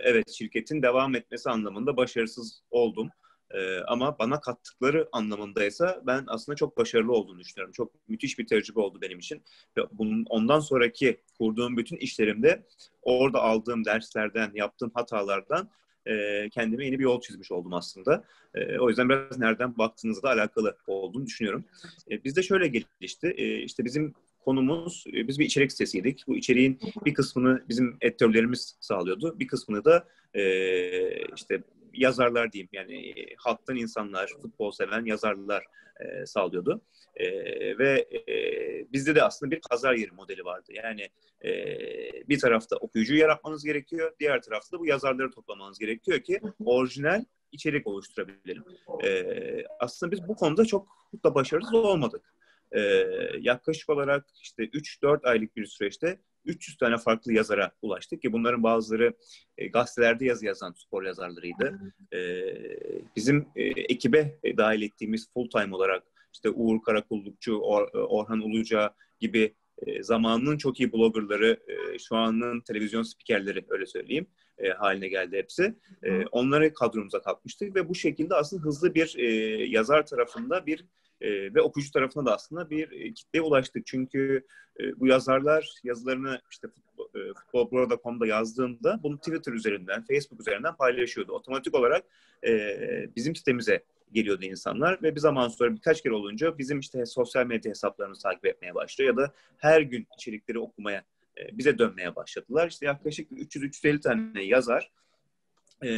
Evet 0.03 0.31
şirketin 0.31 0.83
devam 0.83 1.15
etmesi 1.15 1.51
anlamında 1.51 1.97
başarısız 1.97 2.63
oldum. 2.71 3.11
Ee, 3.51 3.79
ama 3.81 4.19
bana 4.19 4.41
kattıkları 4.41 5.09
anlamındaysa 5.13 6.03
ben 6.07 6.25
aslında 6.27 6.57
çok 6.57 6.79
başarılı 6.79 7.13
olduğunu 7.13 7.39
düşünüyorum. 7.39 7.73
Çok 7.73 8.09
müthiş 8.09 8.39
bir 8.39 8.47
tecrübe 8.47 8.81
oldu 8.81 8.99
benim 9.01 9.19
için. 9.19 9.43
Ve 9.77 9.83
bunun 9.93 10.25
ondan 10.25 10.61
sonraki 10.61 11.21
kurduğum 11.39 11.77
bütün 11.77 11.97
işlerimde 11.97 12.67
orada 13.03 13.43
aldığım 13.43 13.85
derslerden, 13.85 14.51
yaptığım 14.55 14.91
hatalardan 14.95 15.71
e, 16.07 16.49
kendime 16.51 16.85
yeni 16.85 16.99
bir 16.99 17.05
yol 17.05 17.21
çizmiş 17.21 17.53
oldum 17.53 17.75
aslında. 17.75 18.25
E, 18.55 18.79
o 18.79 18.89
yüzden 18.89 19.09
biraz 19.09 19.39
nereden 19.39 19.79
baktığınızla 19.79 20.29
alakalı 20.29 20.77
olduğunu 20.87 21.27
düşünüyorum. 21.27 21.65
E, 22.11 22.25
bizde 22.25 22.43
şöyle 22.43 22.69
gelişti. 22.69 23.35
E, 23.37 23.63
işte 23.63 23.85
bizim 23.85 24.15
konumuz, 24.45 25.05
e, 25.15 25.29
biz 25.29 25.39
bir 25.39 25.45
içerik 25.45 25.73
sitesiydik. 25.73 26.25
Bu 26.27 26.37
içeriğin 26.37 26.81
bir 27.05 27.15
kısmını 27.15 27.65
bizim 27.69 27.97
editörlerimiz 28.01 28.77
sağlıyordu. 28.81 29.39
Bir 29.39 29.47
kısmını 29.47 29.85
da 29.85 30.09
e, 30.35 30.43
işte 31.35 31.63
yazarlar 31.93 32.53
diyeyim 32.53 32.69
yani 32.73 33.09
e, 33.09 33.35
halktan 33.37 33.77
insanlar, 33.77 34.33
futbol 34.43 34.71
seven 34.71 35.05
yazarlar 35.05 35.65
e, 36.01 36.27
sağlıyordu. 36.27 36.83
E, 37.17 37.29
ve 37.79 38.07
e, 38.29 38.35
bizde 38.93 39.15
de 39.15 39.23
aslında 39.23 39.51
bir 39.51 39.61
pazar 39.71 39.95
yeri 39.95 40.11
modeli 40.11 40.45
vardı. 40.45 40.73
Yani 40.73 41.09
e, 41.45 41.51
bir 42.29 42.39
tarafta 42.39 42.77
okuyucuyu 42.77 43.21
yaratmanız 43.21 43.65
gerekiyor, 43.65 44.13
diğer 44.21 44.43
tarafta 44.43 44.77
da 44.77 44.81
bu 44.81 44.87
yazarları 44.87 45.31
toplamanız 45.31 45.79
gerekiyor 45.79 46.21
ki 46.21 46.41
orijinal 46.65 47.25
içerik 47.53 47.87
oluşturabilelim. 47.87 48.65
E, 49.05 49.25
aslında 49.79 50.13
biz 50.13 50.29
bu 50.29 50.37
konuda 50.37 50.65
çok 50.65 50.89
da 51.25 51.35
başarısız 51.35 51.75
olmadık. 51.75 52.35
E, 52.73 52.81
yaklaşık 53.41 53.91
olarak 53.91 54.27
işte 54.43 54.63
3-4 54.65 55.29
aylık 55.29 55.57
bir 55.57 55.67
süreçte 55.67 56.19
300 56.45 56.77
tane 56.77 56.99
farklı 56.99 57.33
yazara 57.33 57.73
ulaştık 57.83 58.23
ki 58.23 58.33
bunların 58.33 58.63
bazıları 58.63 59.15
e, 59.59 59.69
gazetelerde 59.69 60.25
yazı 60.25 60.47
yazan 60.47 60.73
spor 60.73 61.03
yazarlarıydı. 61.03 61.81
E, 62.13 62.19
bizim 63.17 63.49
e, 63.57 63.63
ekibe 63.65 64.39
e, 64.43 64.57
dahil 64.57 64.83
ettiğimiz 64.83 65.33
full 65.35 65.51
time 65.51 65.75
olarak 65.75 66.03
işte 66.35 66.51
Uğur 66.51 66.83
Karakullukçu, 66.83 67.59
Or, 67.59 67.89
e, 67.95 67.99
Orhan 67.99 68.41
Uluca 68.41 68.95
gibi 69.21 69.55
e, 69.87 70.03
zamanının 70.03 70.59
çok 70.59 70.81
iyi 70.81 70.93
bloggerları, 70.93 71.61
e, 71.69 71.99
şu 71.99 72.17
anın 72.17 72.61
televizyon 72.61 73.03
spikerleri 73.03 73.65
öyle 73.69 73.87
söyleyeyim 73.87 74.27
e, 74.61 74.69
haline 74.69 75.09
geldi 75.09 75.37
hepsi. 75.37 75.75
E, 76.03 76.27
onları 76.27 76.75
kadromuza 76.75 77.23
katmıştık 77.23 77.75
ve 77.77 77.89
bu 77.89 77.95
şekilde 77.95 78.35
aslında 78.35 78.63
hızlı 78.63 78.95
bir 78.95 79.15
e, 79.19 79.27
yazar 79.67 80.07
tarafında 80.07 80.67
bir 80.67 80.85
e, 81.21 81.55
ve 81.55 81.61
okuyucu 81.61 81.93
tarafına 81.93 82.27
da 82.27 82.35
aslında 82.35 82.71
bir 82.71 82.93
e, 82.93 83.15
kitleye 83.15 83.43
ulaştık. 83.43 83.87
Çünkü 83.87 84.47
e, 84.81 85.01
bu 85.01 85.07
yazarlar 85.07 85.75
yazılarını 85.85 86.41
işte 86.51 86.69
futbol, 86.69 88.25
e, 88.25 88.29
yazdığında 88.29 89.01
bunu 89.03 89.19
Twitter 89.19 89.53
üzerinden, 89.53 90.05
Facebook 90.05 90.41
üzerinden 90.41 90.77
paylaşıyordu. 90.77 91.33
Otomatik 91.33 91.75
olarak 91.75 92.05
e, 92.47 92.79
bizim 93.17 93.37
sitemize 93.37 93.85
geliyordu 94.13 94.45
insanlar 94.45 95.03
ve 95.03 95.15
bir 95.15 95.21
zaman 95.21 95.49
sonra 95.49 95.75
birkaç 95.75 96.03
kere 96.03 96.15
olunca 96.15 96.59
bizim 96.59 96.81
işte 96.81 97.07
sosyal 97.07 97.47
medya 97.47 97.71
hesaplarımızı 97.71 98.23
takip 98.23 98.47
etmeye 98.47 98.75
başlıyor 98.75 99.11
ya 99.11 99.17
da 99.17 99.33
her 99.57 99.81
gün 99.81 100.07
içerikleri 100.17 100.59
okumaya 100.59 101.05
e, 101.39 101.59
bize 101.59 101.79
dönmeye 101.79 102.17
başladılar. 102.17 102.69
İşte 102.69 102.87
yaklaşık 102.87 103.31
300-350 103.31 104.01
tane 104.01 104.45
yazar 104.45 104.91
e, 105.83 105.91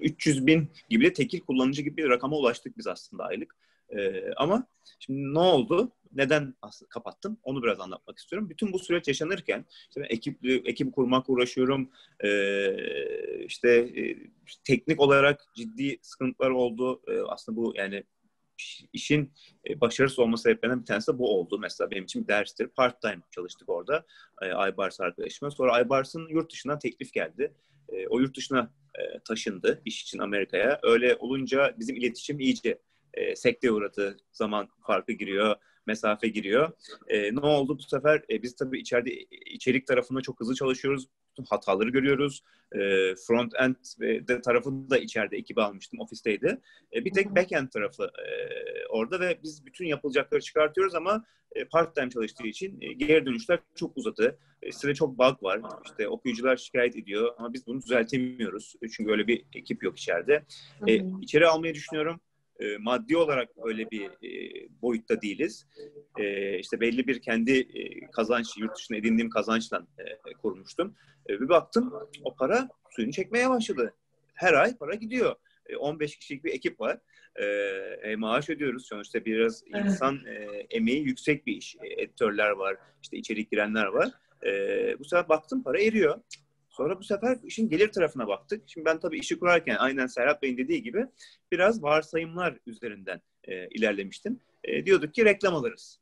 300 0.00 0.46
bin 0.46 0.70
gibi 0.88 1.04
de 1.04 1.12
tekil 1.12 1.40
kullanıcı 1.40 1.82
gibi 1.82 1.96
bir 1.96 2.08
rakama 2.08 2.36
ulaştık 2.36 2.78
biz 2.78 2.86
aslında 2.86 3.24
aylık. 3.24 3.56
E, 3.98 4.30
ama 4.36 4.66
şimdi 4.98 5.34
ne 5.34 5.38
oldu? 5.38 5.92
Neden 6.12 6.54
kapattım? 6.88 7.38
Onu 7.42 7.62
biraz 7.62 7.80
anlatmak 7.80 8.18
istiyorum. 8.18 8.50
Bütün 8.50 8.72
bu 8.72 8.78
süreç 8.78 9.08
yaşanırken 9.08 9.64
işte 9.88 10.00
ben 10.00 10.14
ekipli, 10.14 10.62
ekibi 10.64 10.92
kurmak 10.92 11.30
uğraşıyorum. 11.30 11.90
E, 12.24 12.30
işte 13.44 13.70
e, 13.70 14.16
teknik 14.64 15.00
olarak 15.00 15.40
ciddi 15.54 15.98
sıkıntılar 16.02 16.50
oldu. 16.50 17.02
E, 17.08 17.20
aslında 17.20 17.56
bu 17.56 17.72
yani 17.76 18.04
işin 18.92 19.32
e, 19.68 19.80
başarısız 19.80 20.18
olma 20.18 20.36
sebeplerinden 20.36 20.80
bir 20.80 20.86
tanesi 20.86 21.12
de 21.12 21.18
bu 21.18 21.38
oldu. 21.38 21.58
Mesela 21.58 21.90
benim 21.90 22.04
için 22.04 22.22
bir 22.22 22.28
derstir. 22.28 22.66
Part 22.66 23.02
time 23.02 23.20
çalıştık 23.30 23.68
orada 23.68 24.06
e, 24.42 24.46
Aybars 24.52 25.00
arkadaşıma. 25.00 25.50
Sonra 25.50 25.72
Aybars'ın 25.72 26.28
yurt 26.28 26.52
dışından 26.52 26.78
teklif 26.78 27.12
geldi. 27.12 27.54
E, 27.88 28.06
o 28.06 28.18
yurt 28.18 28.36
dışına 28.36 28.72
taşındı 29.24 29.82
iş 29.84 30.02
için 30.02 30.18
Amerika'ya. 30.18 30.80
Öyle 30.82 31.16
olunca 31.16 31.74
bizim 31.78 31.96
iletişim 31.96 32.40
iyice 32.40 32.78
sekteye 33.34 33.72
uğradı. 33.72 34.16
Zaman 34.32 34.68
farkı 34.86 35.12
giriyor 35.12 35.56
mesafe 35.86 36.28
giriyor. 36.28 36.72
E, 37.08 37.34
ne 37.34 37.40
oldu 37.40 37.78
bu 37.78 37.82
sefer? 37.82 38.22
E, 38.30 38.42
biz 38.42 38.56
tabii 38.56 38.78
içeride 38.80 39.10
içerik 39.46 39.86
tarafında 39.86 40.20
çok 40.20 40.40
hızlı 40.40 40.54
çalışıyoruz. 40.54 41.06
Bütün 41.30 41.44
hataları 41.44 41.88
görüyoruz. 41.88 42.42
E, 42.72 42.78
front 43.26 43.52
end 43.60 43.74
de 44.28 44.40
tarafını 44.40 44.90
da 44.90 44.98
içeride 44.98 45.36
ekibi 45.36 45.62
almıştım. 45.62 46.00
Ofisteydi. 46.00 46.60
E, 46.94 47.04
bir 47.04 47.12
tek 47.12 47.36
back 47.36 47.52
end 47.52 47.68
tarafı 47.68 48.04
e, 48.04 48.28
orada 48.88 49.20
ve 49.20 49.38
biz 49.42 49.66
bütün 49.66 49.86
yapılacakları 49.86 50.40
çıkartıyoruz 50.40 50.94
ama 50.94 51.24
e, 51.52 51.64
part 51.64 51.96
time 51.96 52.10
çalıştığı 52.10 52.46
için 52.46 52.80
e, 52.80 52.92
geri 52.92 53.26
dönüşler 53.26 53.58
çok 53.74 53.96
uzadı. 53.96 54.38
E, 54.62 54.72
sitede 54.72 54.94
çok 54.94 55.18
bug 55.18 55.42
var. 55.42 55.60
İşte 55.84 56.08
okuyucular 56.08 56.56
şikayet 56.56 56.96
ediyor 56.96 57.34
ama 57.38 57.52
biz 57.52 57.66
bunu 57.66 57.82
düzeltemiyoruz. 57.82 58.74
Çünkü 58.92 59.10
öyle 59.10 59.26
bir 59.26 59.44
ekip 59.54 59.82
yok 59.82 59.98
içeride. 59.98 60.44
E, 60.86 60.94
içeri 61.20 61.46
almayı 61.46 61.74
düşünüyorum 61.74 62.20
e, 62.60 62.76
maddi 62.78 63.16
olarak 63.16 63.48
öyle 63.64 63.90
bir 63.90 64.04
e, 64.04 64.68
boyutta 64.82 65.22
değiliz. 65.22 65.66
E, 66.18 66.58
işte 66.58 66.80
belli 66.80 67.06
bir 67.06 67.20
kendi 67.20 67.58
e, 67.58 68.10
kazanç, 68.10 68.58
yurt 68.58 68.76
dışında 68.76 68.98
edindiğim 68.98 69.30
kazançla 69.30 69.86
e, 69.98 70.32
kurmuştum. 70.32 70.94
E, 71.28 71.40
bir 71.40 71.48
baktım 71.48 71.92
o 72.24 72.34
para 72.34 72.68
suyunu 72.90 73.12
çekmeye 73.12 73.50
başladı. 73.50 73.94
Her 74.34 74.52
ay 74.52 74.76
para 74.76 74.94
gidiyor. 74.94 75.34
E, 75.66 75.76
15 75.76 76.16
kişilik 76.16 76.44
bir 76.44 76.52
ekip 76.52 76.80
var. 76.80 76.98
E, 77.36 77.44
e, 78.02 78.16
maaş 78.16 78.50
ödüyoruz 78.50 78.86
sonuçta 78.86 79.24
biraz 79.24 79.64
evet. 79.74 79.84
insan 79.84 80.26
e, 80.26 80.32
emeği 80.70 81.04
yüksek 81.04 81.46
bir 81.46 81.56
iş. 81.56 81.76
E, 81.76 82.02
editörler 82.02 82.50
var, 82.50 82.76
işte 83.02 83.16
içerik 83.16 83.50
girenler 83.50 83.86
var. 83.86 84.10
E, 84.46 84.98
bu 84.98 85.04
sefer 85.04 85.28
baktım 85.28 85.62
para 85.62 85.80
eriyor. 85.80 86.20
Sonra 86.80 86.98
bu 86.98 87.04
sefer 87.04 87.38
işin 87.44 87.68
gelir 87.68 87.92
tarafına 87.92 88.28
baktık. 88.28 88.62
Şimdi 88.66 88.84
ben 88.84 89.00
tabii 89.00 89.18
işi 89.18 89.38
kurarken 89.38 89.76
aynen 89.76 90.06
Serhat 90.06 90.42
Bey'in 90.42 90.56
dediği 90.56 90.82
gibi 90.82 91.06
biraz 91.52 91.82
varsayımlar 91.82 92.58
üzerinden 92.66 93.20
e, 93.44 93.68
ilerlemiştim. 93.68 94.40
E, 94.64 94.86
diyorduk 94.86 95.14
ki 95.14 95.24
reklam 95.24 95.54
alırız. 95.54 96.00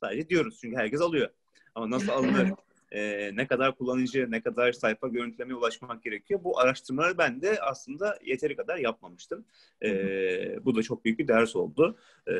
Sadece 0.00 0.28
diyoruz 0.28 0.58
çünkü 0.60 0.76
herkes 0.76 1.00
alıyor. 1.00 1.30
Ama 1.74 1.90
nasıl 1.90 2.08
alınır? 2.08 2.50
e, 2.92 3.30
ne 3.36 3.46
kadar 3.46 3.74
kullanıcı, 3.76 4.30
ne 4.30 4.42
kadar 4.42 4.72
sayfa 4.72 5.08
görüntülemeye 5.08 5.54
ulaşmak 5.54 6.02
gerekiyor. 6.02 6.40
Bu 6.44 6.58
araştırmaları 6.58 7.18
ben 7.18 7.42
de 7.42 7.60
aslında 7.60 8.18
yeteri 8.24 8.56
kadar 8.56 8.76
yapmamıştım. 8.76 9.44
E, 9.82 10.64
bu 10.64 10.76
da 10.76 10.82
çok 10.82 11.04
büyük 11.04 11.18
bir 11.18 11.28
ders 11.28 11.56
oldu. 11.56 11.98
E, 12.28 12.32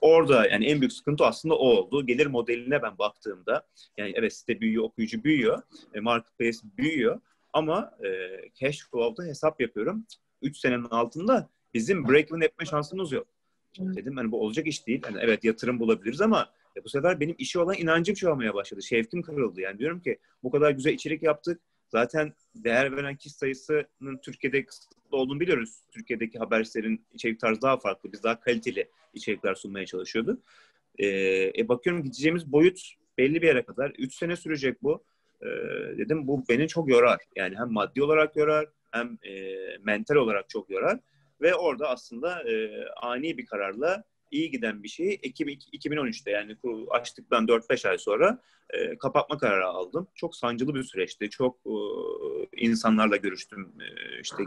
orada 0.00 0.46
yani 0.46 0.66
en 0.66 0.80
büyük 0.80 0.92
sıkıntı 0.92 1.24
aslında 1.24 1.54
o 1.54 1.68
oldu. 1.68 2.06
Gelir 2.06 2.26
modeline 2.26 2.82
ben 2.82 2.98
baktığımda, 2.98 3.66
yani 3.96 4.12
evet 4.14 4.32
site 4.32 4.60
büyüyor, 4.60 4.84
okuyucu 4.84 5.24
büyüyor, 5.24 5.62
e, 5.94 6.00
marketplace 6.00 6.58
büyüyor 6.78 7.20
ama 7.52 7.92
e, 8.04 8.08
cash 8.54 8.80
flow'da 8.90 9.24
hesap 9.24 9.60
yapıyorum. 9.60 10.06
3 10.42 10.56
senenin 10.56 10.84
altında 10.84 11.50
bizim 11.74 12.04
break-even 12.04 12.44
etme 12.44 12.66
şansımız 12.66 13.12
yok. 13.12 13.26
Dedim 13.78 14.16
hani 14.16 14.32
bu 14.32 14.42
olacak 14.42 14.66
iş 14.66 14.86
değil. 14.86 15.02
Yani 15.04 15.18
evet 15.20 15.44
yatırım 15.44 15.80
bulabiliriz 15.80 16.20
ama 16.20 16.50
e 16.76 16.84
bu 16.84 16.88
sefer 16.88 17.20
benim 17.20 17.34
işi 17.38 17.58
olan 17.58 17.76
inancım 17.76 18.14
çoğalmaya 18.14 18.54
başladı. 18.54 18.82
Şevkim 18.82 19.22
kırıldı. 19.22 19.60
Yani 19.60 19.78
diyorum 19.78 20.00
ki 20.00 20.18
bu 20.42 20.50
kadar 20.50 20.70
güzel 20.70 20.92
içerik 20.92 21.22
yaptık. 21.22 21.60
Zaten 21.88 22.32
değer 22.54 22.96
veren 22.96 23.16
kişi 23.16 23.34
sayısının 23.34 24.18
Türkiye'de 24.22 24.64
kısıtlı 24.64 25.16
olduğunu 25.16 25.40
biliyoruz. 25.40 25.80
Türkiye'deki 25.90 26.38
haber 26.38 26.64
sitelerinin 26.64 27.06
içerik 27.12 27.40
tarzı 27.40 27.62
daha 27.62 27.76
farklı. 27.76 28.12
Biz 28.12 28.22
daha 28.22 28.40
kaliteli 28.40 28.88
içerikler 29.14 29.54
sunmaya 29.54 29.86
çalışıyorduk. 29.86 30.42
Ee, 30.98 31.06
e, 31.58 31.68
bakıyorum 31.68 32.02
gideceğimiz 32.02 32.52
boyut 32.52 32.80
belli 33.18 33.42
bir 33.42 33.46
yere 33.46 33.64
kadar. 33.64 33.90
Üç 33.98 34.14
sene 34.14 34.36
sürecek 34.36 34.82
bu. 34.82 35.04
Ee, 35.42 35.46
dedim 35.98 36.26
bu 36.26 36.44
beni 36.48 36.68
çok 36.68 36.88
yorar. 36.88 37.18
Yani 37.36 37.56
hem 37.58 37.72
maddi 37.72 38.02
olarak 38.02 38.36
yorar 38.36 38.66
hem 38.90 39.18
e, 39.22 39.54
mental 39.78 40.16
olarak 40.16 40.48
çok 40.48 40.70
yorar. 40.70 40.98
Ve 41.40 41.54
orada 41.54 41.88
aslında 41.88 42.50
e, 42.50 42.84
ani 43.02 43.38
bir 43.38 43.46
kararla 43.46 44.04
iyi 44.30 44.50
giden 44.50 44.82
bir 44.82 44.88
şeyi 44.88 45.20
Ekim 45.22 45.48
2013'te 45.48 46.30
yani 46.30 46.56
açtıktan 46.90 47.46
4-5 47.46 47.88
ay 47.88 47.98
sonra 47.98 48.40
e, 48.70 48.98
kapatma 48.98 49.38
kararı 49.38 49.66
aldım. 49.66 50.08
Çok 50.14 50.36
sancılı 50.36 50.74
bir 50.74 50.82
süreçti. 50.82 51.30
Çok 51.30 51.56
e, 51.66 51.74
insanlarla 52.56 53.16
görüştüm. 53.16 53.72
E, 53.80 54.20
işte 54.20 54.44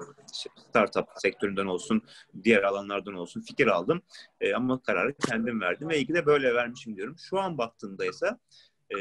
startup 0.69 1.05
sektöründen 1.15 1.65
olsun, 1.65 2.01
diğer 2.43 2.63
alanlardan 2.63 3.13
olsun 3.13 3.41
fikir 3.41 3.67
aldım. 3.67 4.01
E, 4.41 4.53
ama 4.53 4.81
kararı 4.81 5.13
kendim 5.27 5.61
verdim 5.61 5.89
ve 5.89 5.97
iyi 5.97 6.07
de 6.07 6.25
böyle 6.25 6.53
vermişim 6.53 6.95
diyorum. 6.95 7.15
Şu 7.29 7.39
an 7.39 7.57
baktığımda 7.57 8.05
ise 8.05 8.37
e, 8.89 8.97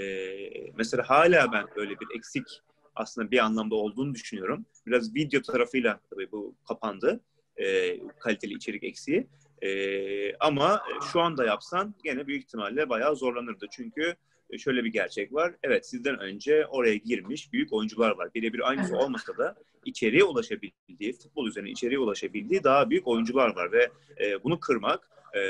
mesela 0.77 1.11
hala 1.11 1.53
ben 1.53 1.65
böyle 1.77 1.91
bir 1.91 2.07
eksik 2.17 2.47
aslında 2.95 3.31
bir 3.31 3.39
anlamda 3.39 3.75
olduğunu 3.75 4.15
düşünüyorum. 4.15 4.67
Biraz 4.87 5.15
video 5.15 5.43
tarafıyla 5.43 6.01
tabii 6.11 6.33
bu 6.33 6.55
kapandı. 6.69 7.21
E, 7.57 7.99
kaliteli 8.19 8.55
içerik 8.55 8.85
eksiği. 8.85 9.27
E, 9.63 10.37
ama 10.37 10.83
şu 11.13 11.21
anda 11.21 11.45
yapsan 11.45 11.95
gene 12.05 12.27
büyük 12.27 12.43
ihtimalle 12.43 12.89
bayağı 12.89 13.17
zorlanırdı. 13.17 13.67
Çünkü 13.71 14.15
şöyle 14.59 14.85
bir 14.85 14.93
gerçek 14.93 15.33
var. 15.33 15.55
Evet 15.63 15.87
sizden 15.87 16.19
önce 16.19 16.67
oraya 16.67 16.97
girmiş 16.97 17.53
büyük 17.53 17.73
oyuncular 17.73 18.11
var. 18.11 18.35
Birebir 18.35 18.69
aynısı 18.69 18.93
evet. 18.93 19.05
olmasa 19.05 19.39
da 19.39 19.57
içeriye 19.85 20.25
ulaşabildiği, 20.25 21.13
futbol 21.13 21.47
üzerine 21.47 21.71
içeriye 21.71 21.99
ulaşabildiği 21.99 22.65
daha 22.65 22.91
büyük 22.91 23.09
oyuncular 23.09 23.57
var. 23.57 23.73
Ve 23.73 23.91
e, 24.21 24.45
bunu 24.45 24.61
kırmak 24.61 25.11
e, 25.35 25.41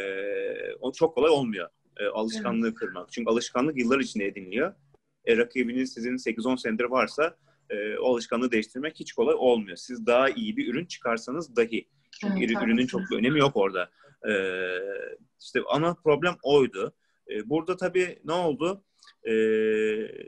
o 0.80 0.92
çok 0.92 1.14
kolay 1.14 1.30
olmuyor. 1.30 1.68
E, 1.96 2.06
alışkanlığı 2.06 2.66
evet. 2.66 2.76
kırmak. 2.76 3.12
Çünkü 3.12 3.30
alışkanlık 3.30 3.78
yıllar 3.78 4.00
içinde 4.00 4.26
ediniliyor. 4.26 4.74
E, 5.24 5.36
rakibiniz 5.36 5.92
sizin 5.92 6.16
8-10 6.16 6.60
senedir 6.60 6.84
varsa 6.84 7.36
e, 7.70 7.98
o 7.98 8.12
alışkanlığı 8.12 8.52
değiştirmek 8.52 9.00
hiç 9.00 9.12
kolay 9.12 9.34
olmuyor. 9.38 9.76
Siz 9.76 10.06
daha 10.06 10.28
iyi 10.28 10.56
bir 10.56 10.68
ürün 10.68 10.86
çıkarsanız 10.86 11.56
dahi. 11.56 11.88
Çünkü 12.20 12.44
evet, 12.44 12.62
ürünün 12.62 12.86
çok 12.86 13.00
bir 13.10 13.16
önemi 13.16 13.38
yok 13.38 13.56
orada. 13.56 13.90
E, 14.28 14.34
işte 15.40 15.60
ana 15.68 15.94
problem 15.94 16.34
oydu. 16.42 16.92
E, 17.30 17.48
burada 17.48 17.76
tabii 17.76 18.18
ne 18.24 18.32
oldu? 18.32 18.84
E, 19.24 19.32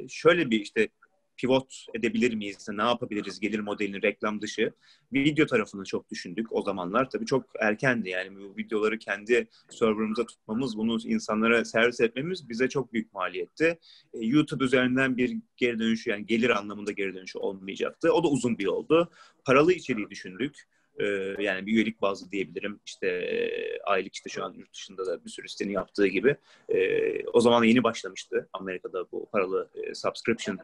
şöyle 0.08 0.50
bir 0.50 0.60
işte 0.60 0.88
pivot 1.36 1.86
edebilir 1.94 2.34
miyiz? 2.34 2.66
Ne 2.68 2.82
yapabiliriz 2.82 3.40
gelir 3.40 3.58
modelini 3.58 4.02
reklam 4.02 4.40
dışı? 4.40 4.72
Video 5.12 5.46
tarafını 5.46 5.84
çok 5.84 6.10
düşündük 6.10 6.52
o 6.52 6.62
zamanlar. 6.62 7.10
Tabii 7.10 7.26
çok 7.26 7.46
erkendi 7.60 8.08
yani 8.08 8.36
bu 8.36 8.56
videoları 8.56 8.98
kendi 8.98 9.48
serverımıza 9.70 10.26
tutmamız, 10.26 10.76
bunu 10.76 10.98
insanlara 11.04 11.64
servis 11.64 12.00
etmemiz 12.00 12.48
bize 12.48 12.68
çok 12.68 12.92
büyük 12.92 13.12
maliyetti. 13.12 13.78
YouTube 14.14 14.64
üzerinden 14.64 15.16
bir 15.16 15.36
geri 15.56 15.78
dönüşü 15.78 16.10
yani 16.10 16.26
gelir 16.26 16.50
anlamında 16.50 16.92
geri 16.92 17.14
dönüşü 17.14 17.38
olmayacaktı. 17.38 18.12
O 18.12 18.24
da 18.24 18.28
uzun 18.28 18.58
bir 18.58 18.64
yoldu. 18.64 19.10
Paralı 19.44 19.72
içeriği 19.72 20.10
düşündük. 20.10 20.68
Ee, 20.98 21.04
yani 21.38 21.66
bir 21.66 21.72
üyelik 21.72 22.02
bazlı 22.02 22.30
diyebilirim. 22.30 22.80
İşte 22.86 23.06
e, 23.06 23.78
aylık 23.82 24.14
işte 24.14 24.30
şu 24.30 24.44
an 24.44 24.52
yurt 24.52 24.74
dışında 24.74 25.06
da 25.06 25.24
bir 25.24 25.30
sürü 25.30 25.48
sitenin 25.48 25.72
yaptığı 25.72 26.06
gibi. 26.06 26.36
E, 26.68 26.78
o 27.26 27.40
zaman 27.40 27.64
yeni 27.64 27.82
başlamıştı 27.82 28.48
Amerika'da 28.52 29.12
bu 29.12 29.28
paralı 29.32 29.68
e, 29.74 29.94
subscription 29.94 30.58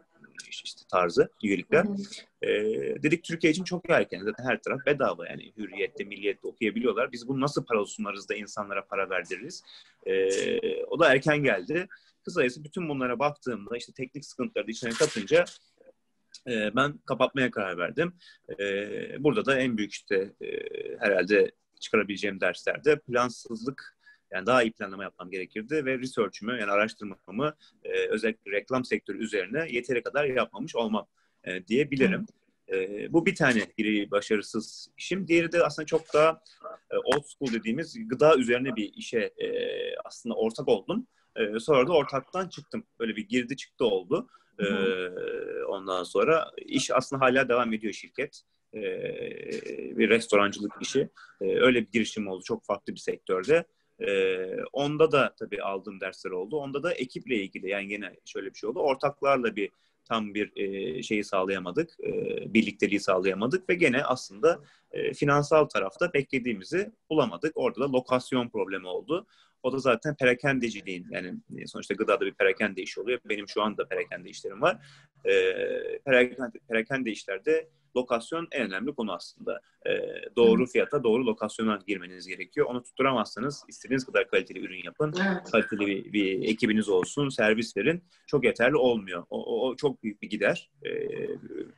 işte 0.50 0.82
tarzı 0.90 1.30
üyelikler. 1.42 1.84
E, 2.42 2.48
dedik 3.02 3.24
Türkiye 3.24 3.50
için 3.50 3.64
çok 3.64 3.90
erken. 3.90 4.24
Zaten 4.24 4.44
her 4.44 4.62
taraf 4.62 4.80
bedava 4.86 5.26
yani 5.28 5.52
hürriyette, 5.56 6.04
milliyette 6.04 6.48
okuyabiliyorlar. 6.48 7.12
Biz 7.12 7.28
bunu 7.28 7.40
nasıl 7.40 7.64
para 7.64 7.84
sunarız 7.84 8.28
da 8.28 8.34
insanlara 8.34 8.84
para 8.84 9.10
verdiririz? 9.10 9.62
E, 10.06 10.84
o 10.84 10.98
da 10.98 11.12
erken 11.12 11.42
geldi. 11.42 11.88
Kısacası 12.24 12.64
bütün 12.64 12.88
bunlara 12.88 13.18
baktığımda 13.18 13.76
işte 13.76 13.92
teknik 13.92 14.24
sıkıntıları 14.24 14.66
da 14.66 14.70
içine 14.70 14.90
katınca 14.90 15.44
e, 16.48 16.76
ben 16.76 16.98
kapatmaya 16.98 17.50
karar 17.50 17.78
verdim. 17.78 18.12
E, 18.60 18.64
burada 19.24 19.44
da 19.44 19.60
en 19.60 19.76
büyük 19.76 19.92
işte 19.92 20.32
e, 20.40 20.46
herhalde 20.98 21.50
çıkarabileceğim 21.80 22.40
derslerde 22.40 22.98
plansızlık 22.98 23.96
yani 24.32 24.46
daha 24.46 24.62
iyi 24.62 24.72
planlama 24.72 25.02
yapmam 25.02 25.30
gerekirdi 25.30 25.84
ve 25.84 25.98
research'ümü 25.98 26.60
yani 26.60 26.70
araştırmamı 26.70 27.54
e, 27.84 28.06
özellikle 28.08 28.52
reklam 28.52 28.84
sektörü 28.84 29.24
üzerine 29.24 29.66
yeteri 29.70 30.02
kadar 30.02 30.24
yapmamış 30.24 30.76
olmam 30.76 31.06
e, 31.44 31.66
diyebilirim. 31.66 32.26
E, 32.72 33.12
bu 33.12 33.26
bir 33.26 33.34
tane 33.34 33.62
biri 33.78 34.10
başarısız 34.10 34.90
işim. 34.96 35.28
Diğeri 35.28 35.52
de 35.52 35.64
aslında 35.64 35.86
çok 35.86 36.14
daha 36.14 36.42
e, 36.90 36.96
old 36.96 37.24
school 37.24 37.52
dediğimiz 37.52 38.08
gıda 38.08 38.36
üzerine 38.36 38.76
bir 38.76 38.92
işe 38.94 39.18
e, 39.18 39.48
aslında 40.04 40.34
ortak 40.34 40.68
oldum. 40.68 41.06
E, 41.36 41.60
sonra 41.60 41.86
da 41.86 41.92
ortaktan 41.92 42.48
çıktım. 42.48 42.84
Böyle 43.00 43.16
bir 43.16 43.28
girdi 43.28 43.56
çıktı 43.56 43.84
oldu. 43.84 44.28
E, 44.60 45.64
ondan 45.64 46.04
sonra 46.04 46.50
iş 46.56 46.90
aslında 46.90 47.24
hala 47.24 47.48
devam 47.48 47.72
ediyor 47.72 47.92
şirket. 47.92 48.42
Bir 49.96 50.08
restorancılık 50.08 50.72
işi. 50.80 51.08
Öyle 51.40 51.82
bir 51.82 51.92
girişim 51.92 52.28
oldu 52.28 52.42
çok 52.44 52.64
farklı 52.64 52.94
bir 52.94 53.00
sektörde. 53.00 53.64
Onda 54.72 55.12
da 55.12 55.34
tabii 55.38 55.62
aldığım 55.62 56.00
dersler 56.00 56.30
oldu. 56.30 56.56
Onda 56.56 56.82
da 56.82 56.92
ekiple 56.92 57.34
ilgili 57.34 57.68
yani 57.68 57.92
yine 57.92 58.16
şöyle 58.24 58.50
bir 58.50 58.54
şey 58.54 58.70
oldu. 58.70 58.78
Ortaklarla 58.78 59.56
bir 59.56 59.70
tam 60.04 60.34
bir 60.34 60.52
şeyi 61.02 61.24
sağlayamadık, 61.24 61.96
e, 62.04 62.12
birlikteliği 62.54 63.00
sağlayamadık 63.00 63.68
ve 63.68 63.74
gene 63.74 64.04
aslında 64.04 64.60
finansal 65.14 65.64
tarafta 65.64 66.12
beklediğimizi 66.12 66.92
bulamadık. 67.10 67.52
Orada 67.54 67.80
da 67.80 67.92
lokasyon 67.92 68.48
problemi 68.48 68.86
oldu. 68.86 69.26
O 69.62 69.72
da 69.72 69.78
zaten 69.78 70.16
perakendeciliğin 70.16 71.06
yani 71.10 71.34
sonuçta 71.66 71.94
gıdada 71.94 72.26
bir 72.26 72.34
perakende 72.34 72.82
işi 72.82 73.00
oluyor. 73.00 73.20
Benim 73.28 73.48
şu 73.48 73.62
anda 73.62 73.88
perakende 73.88 74.30
işlerim 74.30 74.62
var. 74.62 74.78
E, 75.24 75.32
perakende, 75.98 76.58
perakende 76.68 77.10
işlerde 77.10 77.68
lokasyon 77.96 78.48
en 78.52 78.66
önemli 78.66 78.94
konu 78.94 79.12
aslında. 79.12 79.60
E, 79.86 79.90
doğru 80.36 80.66
fiyata, 80.66 81.04
doğru 81.04 81.26
lokasyona 81.26 81.78
girmeniz 81.86 82.26
gerekiyor. 82.26 82.66
Onu 82.66 82.82
tutturamazsanız 82.82 83.64
istediğiniz 83.68 84.04
kadar 84.06 84.28
kaliteli 84.28 84.60
ürün 84.60 84.84
yapın. 84.84 85.14
Evet. 85.28 85.50
Kaliteli 85.52 85.86
bir, 85.86 86.12
bir 86.12 86.48
ekibiniz 86.48 86.88
olsun, 86.88 87.28
servis 87.28 87.76
verin. 87.76 88.04
Çok 88.26 88.44
yeterli 88.44 88.76
olmuyor. 88.76 89.24
O, 89.30 89.44
o, 89.44 89.68
o 89.68 89.76
çok 89.76 90.02
büyük 90.02 90.22
bir 90.22 90.30
gider. 90.30 90.70
E, 90.82 90.90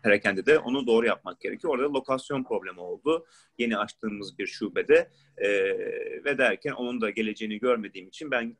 perakende 0.03 0.47
de 0.47 0.59
onu 0.59 0.87
doğru 0.87 1.07
yapmak 1.07 1.41
gerekiyor. 1.41 1.75
Orada 1.75 1.93
lokasyon 1.93 2.45
problemi 2.45 2.81
oldu. 2.81 3.27
Yeni 3.59 3.77
açtığımız 3.77 4.39
bir 4.39 4.47
şubede 4.47 5.11
e, 5.37 5.49
ve 6.25 6.39
derken 6.39 6.73
onun 6.73 7.01
da 7.01 7.11
geleceğini 7.11 7.59
görmediğim 7.59 8.09
için 8.09 8.31
ben 8.31 8.57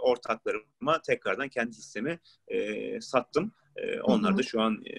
ortaklarıma 0.00 1.02
tekrardan 1.02 1.48
kendi 1.48 1.70
hissemi 1.76 2.18
e, 2.48 3.00
sattım. 3.00 3.52
E, 3.76 4.00
onlar 4.00 4.38
da 4.38 4.42
şu 4.42 4.60
an 4.60 4.82
e, 4.86 4.94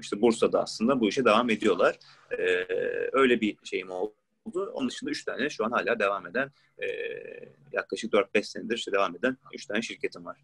işte 0.00 0.20
Bursa'da 0.20 0.62
aslında 0.62 1.00
bu 1.00 1.08
işe 1.08 1.24
devam 1.24 1.50
ediyorlar. 1.50 1.98
E, 2.38 2.66
öyle 3.12 3.40
bir 3.40 3.56
şeyim 3.64 3.90
oldu. 3.90 4.12
Onun 4.74 4.88
dışında 4.88 5.10
üç 5.10 5.24
tane 5.24 5.50
şu 5.50 5.64
an 5.64 5.70
hala 5.70 5.98
devam 5.98 6.26
eden 6.26 6.50
e, 6.78 6.86
yaklaşık 7.72 8.12
4-5 8.12 8.42
senedir 8.42 8.76
işte 8.76 8.92
devam 8.92 9.16
eden 9.16 9.36
üç 9.54 9.66
tane 9.66 9.82
şirketim 9.82 10.24
var. 10.24 10.36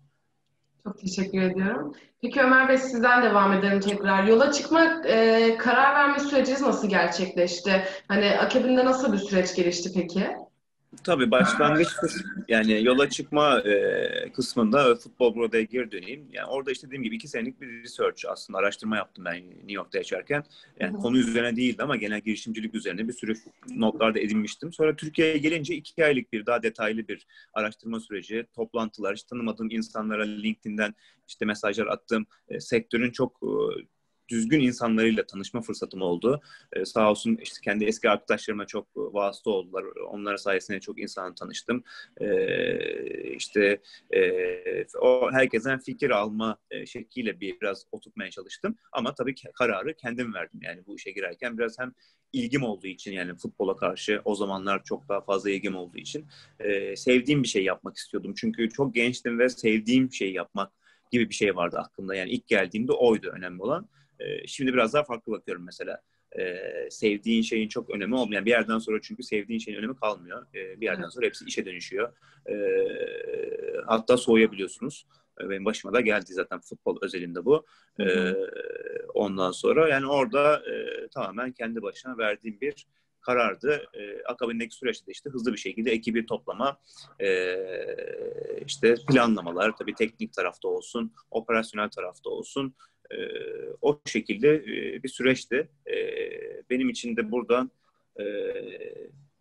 Çok 0.85 0.99
teşekkür 0.99 1.43
ediyorum. 1.43 1.95
Peki 2.23 2.41
Ömer 2.41 2.69
Bey 2.69 2.79
sizden 2.79 3.23
devam 3.23 3.53
edelim 3.53 3.81
tekrar. 3.81 4.25
Yola 4.25 4.53
çıkma 4.53 5.03
e, 5.07 5.57
karar 5.59 5.95
verme 5.95 6.19
süreciniz 6.19 6.61
nasıl 6.61 6.89
gerçekleşti? 6.89 7.85
Hani 8.09 8.31
akabinde 8.31 8.85
nasıl 8.85 9.13
bir 9.13 9.19
süreç 9.19 9.55
gelişti 9.55 9.91
peki? 9.95 10.31
Tabii 11.05 11.31
başlangıç 11.31 11.89
yani 12.49 12.85
yola 12.85 13.09
çıkma 13.09 13.61
e, 13.61 14.33
kısmında 14.33 14.95
futbol 14.95 15.35
buradaya 15.35 15.63
geri 15.63 15.93
döneyim. 15.93 16.29
Yani 16.33 16.47
orada 16.47 16.71
işte 16.71 16.87
dediğim 16.87 17.03
gibi 17.03 17.17
iki 17.17 17.29
senelik 17.29 17.61
bir 17.61 17.83
research 17.83 18.25
aslında 18.29 18.59
araştırma 18.59 18.97
yaptım 18.97 19.25
ben 19.25 19.51
New 19.51 19.73
York'ta 19.73 19.99
yaşarken. 19.99 20.45
Yani 20.81 20.97
konu 20.97 21.19
üzerine 21.19 21.57
değildi 21.57 21.83
ama 21.83 21.97
genel 21.97 22.21
girişimcilik 22.21 22.75
üzerine 22.75 23.09
bir 23.09 23.13
sürü 23.13 23.35
notlar 23.77 24.15
da 24.15 24.21
edinmiştim. 24.21 24.73
Sonra 24.73 24.97
Türkiye'ye 24.97 25.39
gelince 25.39 25.75
iki 25.75 26.05
aylık 26.05 26.33
bir 26.33 26.47
daha 26.47 26.63
detaylı 26.63 27.09
bir 27.09 27.27
araştırma 27.55 28.01
süreci, 28.01 28.47
toplantılar, 28.55 29.15
işte 29.15 29.29
tanımadığım 29.29 29.71
insanlara 29.71 30.23
LinkedIn'den 30.23 30.95
işte 31.29 31.45
mesajlar 31.45 31.87
attım. 31.87 32.27
E, 32.49 32.61
sektörün 32.61 33.11
çok 33.11 33.41
e, 33.43 33.51
düzgün 34.29 34.61
insanlarıyla 34.61 35.27
tanışma 35.27 35.61
fırsatım 35.61 36.03
oldu. 36.03 36.41
Ee, 36.73 36.85
sağ 36.85 37.11
olsun 37.11 37.39
işte 37.43 37.59
kendi 37.65 37.85
eski 37.85 38.11
arkadaşlarıma 38.11 38.67
çok 38.67 38.87
vasıta 38.97 39.51
oldular. 39.51 39.85
Onlara 40.09 40.39
sayesinde 40.39 40.81
çok 40.81 41.01
insanla 41.01 41.35
tanıştım. 41.35 41.85
Ee, 42.21 43.35
işte 43.35 43.81
e, 44.15 44.23
o 45.01 45.33
herkesten 45.33 45.79
fikir 45.79 46.11
alma 46.11 46.59
e, 46.71 46.87
şekliyle 46.87 47.41
biraz 47.41 47.87
oturtmaya 47.93 48.31
çalıştım. 48.31 48.77
Ama 48.93 49.15
tabii 49.15 49.35
kararı 49.55 49.95
kendim 49.95 50.35
verdim. 50.35 50.61
Yani 50.63 50.87
bu 50.87 50.97
işe 50.97 51.11
girerken 51.11 51.59
biraz 51.59 51.79
hem 51.79 51.93
ilgim 52.33 52.63
olduğu 52.63 52.87
için 52.87 53.13
yani 53.13 53.35
futbola 53.35 53.77
karşı 53.77 54.23
o 54.25 54.35
zamanlar 54.35 54.85
çok 54.85 55.09
daha 55.09 55.21
fazla 55.21 55.51
ilgim 55.51 55.77
olduğu 55.77 55.99
için 55.99 56.27
e, 56.61 56.97
sevdiğim 56.97 57.43
bir 57.43 57.49
şey 57.49 57.65
yapmak 57.65 57.97
istiyordum. 57.97 58.35
Çünkü 58.37 58.71
çok 58.71 58.95
gençtim 58.95 59.39
ve 59.39 59.49
sevdiğim 59.49 60.13
şeyi 60.13 60.35
yapmak 60.35 60.73
gibi 61.11 61.29
bir 61.29 61.35
şey 61.35 61.57
vardı 61.57 61.79
aklımda. 61.79 62.15
Yani 62.15 62.31
ilk 62.31 62.47
geldiğimde 62.49 62.93
oydu 62.93 63.29
önemli 63.37 63.63
olan. 63.63 63.89
Ee, 64.23 64.47
şimdi 64.47 64.73
biraz 64.73 64.95
daha 64.95 65.05
farklı 65.05 65.33
bakıyorum 65.33 65.65
mesela. 65.65 66.03
E, 66.39 66.63
sevdiğin 66.91 67.43
şeyin 67.43 67.69
çok 67.69 67.91
önemi 67.91 68.15
olmayan 68.15 68.45
bir 68.45 68.51
yerden 68.51 68.79
sonra 68.79 69.01
çünkü 69.03 69.23
sevdiğin 69.23 69.59
şeyin 69.61 69.79
önemi 69.79 69.97
kalmıyor. 69.97 70.47
E, 70.55 70.81
bir 70.81 70.87
yerden 70.87 71.09
sonra 71.09 71.27
hepsi 71.27 71.45
işe 71.45 71.67
dönüşüyor. 71.67 72.13
E, 72.51 72.55
hatta 73.87 74.17
soğuyabiliyorsunuz. 74.17 75.07
Benim 75.41 75.65
başıma 75.65 75.93
da 75.93 76.01
geldi 76.01 76.33
zaten 76.33 76.61
futbol 76.61 76.99
özelinde 77.03 77.45
bu. 77.45 77.67
E, 78.01 78.35
ondan 79.15 79.53
sonra 79.53 79.89
yani 79.89 80.07
orada 80.07 80.57
e, 80.57 81.09
tamamen 81.09 81.53
kendi 81.53 81.83
başına 81.83 82.19
verdiğim 82.19 82.61
bir 82.61 82.87
karardı. 83.21 83.83
E, 83.95 84.23
akabindeki 84.25 84.75
süreçte 84.75 85.07
de 85.07 85.13
işte 85.13 85.31
hızlı 85.31 85.53
bir 85.53 85.59
şekilde 85.59 85.91
ekibi 85.91 86.27
toplama, 86.27 86.81
e, 87.21 87.57
işte 88.67 88.95
planlamalar, 89.09 89.77
tabii 89.77 89.95
teknik 89.95 90.33
tarafta 90.33 90.69
olsun, 90.69 91.13
operasyonel 91.31 91.89
tarafta 91.91 92.31
olsun, 92.31 92.75
e, 93.12 93.18
o 93.83 94.01
şekilde 94.07 94.55
e, 94.55 95.03
bir 95.03 95.09
süreçti. 95.09 95.68
E, 95.87 95.96
benim 96.70 96.88
için 96.88 97.16
de 97.16 97.31
buradan 97.31 97.70
e, 98.16 98.22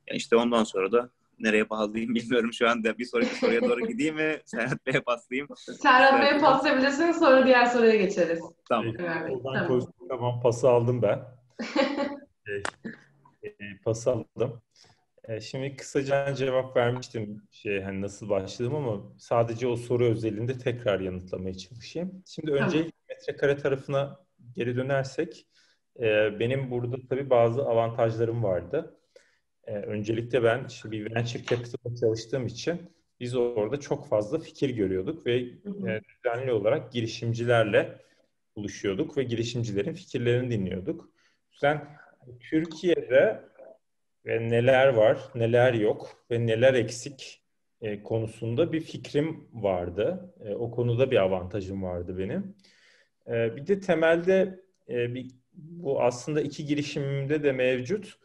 yani 0.08 0.18
işte 0.18 0.36
ondan 0.36 0.64
sonra 0.64 0.92
da 0.92 1.10
nereye 1.40 1.70
bağlayayım 1.70 2.16
bilmiyorum 2.16 2.54
şu 2.54 2.70
anda. 2.70 2.98
Bir 2.98 3.06
sonraki 3.06 3.36
soruya 3.36 3.62
doğru 3.62 3.88
gideyim 3.88 4.16
mi? 4.16 4.38
Serhat 4.46 4.86
Bey'e 4.86 5.02
paslayayım. 5.02 5.48
Serhat 5.56 6.22
Bey'e 6.22 6.40
paslayabilirsiniz 6.40 7.20
sonra 7.20 7.46
diğer 7.46 7.66
soruya 7.66 7.96
geçeriz. 7.96 8.40
Tamam. 8.70 8.94
Evet, 9.00 9.38
tamam. 9.44 9.82
tamam 10.10 10.42
pası 10.42 10.70
aldım 10.70 11.02
ben. 11.02 11.20
e, 13.44 13.52
pası 13.84 14.12
aldım. 14.12 14.62
E, 15.32 15.42
şimdi 15.42 15.76
kısaca 15.76 16.36
cevap 16.36 16.78
vermiştim 16.78 17.42
şey 17.52 17.82
hani 17.82 18.02
nasıl 18.02 18.30
başladım 18.30 18.76
ama 18.76 19.14
sadece 19.18 19.68
o 19.68 19.76
soru 19.76 20.06
özelinde 20.06 20.58
tekrar 20.58 21.00
yanıtlamaya 21.00 21.54
çalışayım. 21.54 22.24
Şimdi 22.28 22.52
önce 22.52 22.92
metrekare 23.10 23.58
tarafına 23.58 24.20
geri 24.56 24.76
dönersek 24.76 25.48
e, 26.00 26.40
benim 26.40 26.72
burada 26.72 26.98
tabii 27.10 27.30
bazı 27.30 27.62
avantajlarım 27.64 28.44
vardı. 28.44 29.00
E, 29.64 29.76
öncelikle 29.76 30.44
ben 30.44 30.66
işte 30.70 30.92
bir 30.92 31.16
venture 31.16 31.44
capital'da 31.44 31.96
çalıştığım 31.96 32.48
için 32.48 32.92
biz 33.20 33.36
orada 33.36 33.80
çok 33.80 34.08
fazla 34.08 34.40
fikir 34.40 34.70
görüyorduk 34.70 35.26
ve 35.26 35.64
düzenli 36.04 36.52
olarak 36.52 36.92
girişimcilerle 36.92 38.00
buluşuyorduk 38.56 39.18
ve 39.18 39.24
girişimcilerin 39.24 39.94
fikirlerini 39.94 40.52
dinliyorduk. 40.52 41.10
Sen 41.52 41.98
Türkiye'de 42.40 43.51
ve 44.26 44.50
neler 44.50 44.88
var, 44.88 45.20
neler 45.36 45.74
yok 45.74 46.26
ve 46.32 46.48
neler 46.48 46.74
eksik 46.74 47.42
e, 47.82 48.04
konusunda 48.04 48.72
bir 48.72 48.82
fikrim 48.82 49.48
vardı. 49.54 50.34
E, 50.46 50.56
o 50.56 50.72
konuda 50.72 51.12
bir 51.12 51.18
avantajım 51.18 51.84
vardı 51.84 52.18
benim. 52.18 52.56
E, 53.28 53.56
bir 53.56 53.68
de 53.68 53.80
temelde 53.80 54.62
bir, 54.90 55.32
bu 55.54 56.02
aslında 56.02 56.42
iki 56.42 56.66
girişimimde 56.66 57.44
de 57.44 57.52
mevcut. 57.52 58.20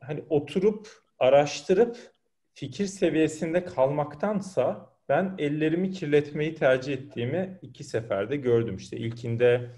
Hani 0.00 0.24
oturup 0.28 0.88
araştırıp 1.18 1.96
fikir 2.54 2.86
seviyesinde 2.86 3.64
kalmaktansa 3.64 4.92
ben 5.08 5.34
ellerimi 5.38 5.90
kirletmeyi 5.90 6.54
tercih 6.54 6.92
ettiğimi 6.92 7.58
iki 7.62 7.84
seferde 7.84 8.36
gördüm. 8.36 8.76
İşte 8.76 8.96
ilkinde 8.96 9.70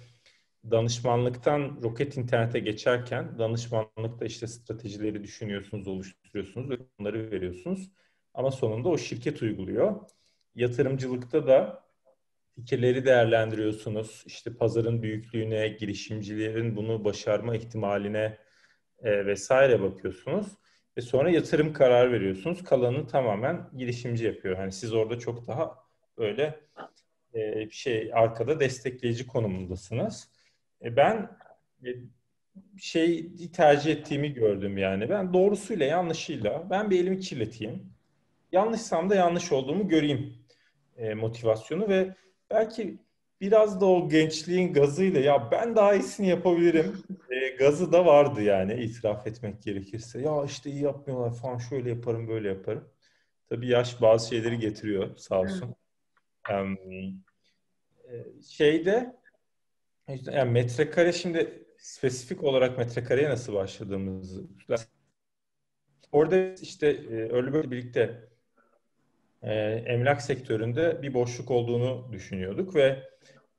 danışmanlıktan 0.70 1.78
roket 1.82 2.16
internete 2.16 2.58
geçerken 2.58 3.38
danışmanlıkta 3.38 4.24
işte 4.24 4.46
stratejileri 4.46 5.22
düşünüyorsunuz, 5.22 5.88
oluşturuyorsunuz 5.88 6.70
ve 6.70 6.78
bunları 6.98 7.30
veriyorsunuz. 7.30 7.90
Ama 8.34 8.50
sonunda 8.50 8.88
o 8.88 8.98
şirket 8.98 9.42
uyguluyor. 9.42 10.00
Yatırımcılıkta 10.54 11.46
da 11.46 11.84
fikirleri 12.54 13.04
değerlendiriyorsunuz. 13.04 14.24
İşte 14.26 14.54
pazarın 14.54 15.02
büyüklüğüne, 15.02 15.68
girişimcilerin 15.68 16.76
bunu 16.76 17.04
başarma 17.04 17.56
ihtimaline 17.56 18.38
e, 18.98 19.26
vesaire 19.26 19.82
bakıyorsunuz. 19.82 20.46
Ve 20.96 21.00
sonra 21.00 21.30
yatırım 21.30 21.72
karar 21.72 22.12
veriyorsunuz. 22.12 22.64
Kalanını 22.64 23.06
tamamen 23.06 23.70
girişimci 23.76 24.24
yapıyor. 24.24 24.56
Hani 24.56 24.72
siz 24.72 24.92
orada 24.92 25.18
çok 25.18 25.46
daha 25.46 25.78
böyle 26.18 26.60
e, 27.34 27.70
şey 27.70 28.10
arkada 28.14 28.60
destekleyici 28.60 29.26
konumundasınız. 29.26 30.29
E, 30.84 30.96
ben 30.96 31.30
e, 31.84 31.88
şey 32.78 33.32
tercih 33.52 33.92
ettiğimi 33.92 34.32
gördüm 34.32 34.78
yani. 34.78 35.10
Ben 35.10 35.32
doğrusuyla 35.32 35.86
yanlışıyla 35.86 36.70
ben 36.70 36.90
bir 36.90 37.00
elimi 37.00 37.20
kirleteyim. 37.20 37.92
Yanlışsam 38.52 39.10
da 39.10 39.14
yanlış 39.14 39.52
olduğumu 39.52 39.88
göreyim 39.88 40.34
e, 40.96 41.14
motivasyonu 41.14 41.88
ve 41.88 42.14
belki 42.50 42.98
biraz 43.40 43.80
da 43.80 43.86
o 43.86 44.08
gençliğin 44.08 44.72
gazıyla 44.72 45.20
ya 45.20 45.50
ben 45.50 45.76
daha 45.76 45.94
iyisini 45.94 46.28
yapabilirim 46.28 47.02
e, 47.30 47.48
gazı 47.48 47.92
da 47.92 48.06
vardı 48.06 48.42
yani 48.42 48.74
itiraf 48.74 49.26
etmek 49.26 49.62
gerekirse. 49.62 50.20
Ya 50.20 50.44
işte 50.44 50.70
iyi 50.70 50.82
yapmıyorlar 50.82 51.34
falan 51.34 51.58
şöyle 51.58 51.90
yaparım 51.90 52.28
böyle 52.28 52.48
yaparım. 52.48 52.88
Tabii 53.48 53.68
yaş 53.68 54.00
bazı 54.02 54.28
şeyleri 54.28 54.58
getiriyor 54.58 55.16
sağ 55.16 55.40
olsun. 55.40 55.74
Um, 56.50 56.78
şeyde 58.48 59.19
yani 60.32 60.50
metrekare 60.50 61.12
şimdi 61.12 61.66
spesifik 61.78 62.44
olarak 62.44 62.78
metrekareye 62.78 63.30
nasıl 63.30 63.54
başladığımızı 63.54 64.46
orada 66.12 66.54
işte 66.62 66.88
e, 66.88 67.32
öyle 67.32 67.52
böyle 67.52 67.70
birlikte 67.70 68.28
e, 69.42 69.52
emlak 69.86 70.22
sektöründe 70.22 71.02
bir 71.02 71.14
boşluk 71.14 71.50
olduğunu 71.50 72.12
düşünüyorduk 72.12 72.74
ve 72.74 73.10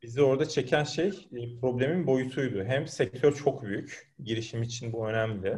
bizi 0.02 0.22
orada 0.22 0.46
çeken 0.46 0.84
şey 0.84 1.08
e, 1.08 1.60
problemin 1.60 2.08
boyutuydu. 2.08 2.64
Hem 2.64 2.88
sektör 2.88 3.36
çok 3.36 3.64
büyük, 3.64 4.14
girişim 4.24 4.64
için 4.64 4.94
bu 4.94 5.10
önemli. 5.10 5.58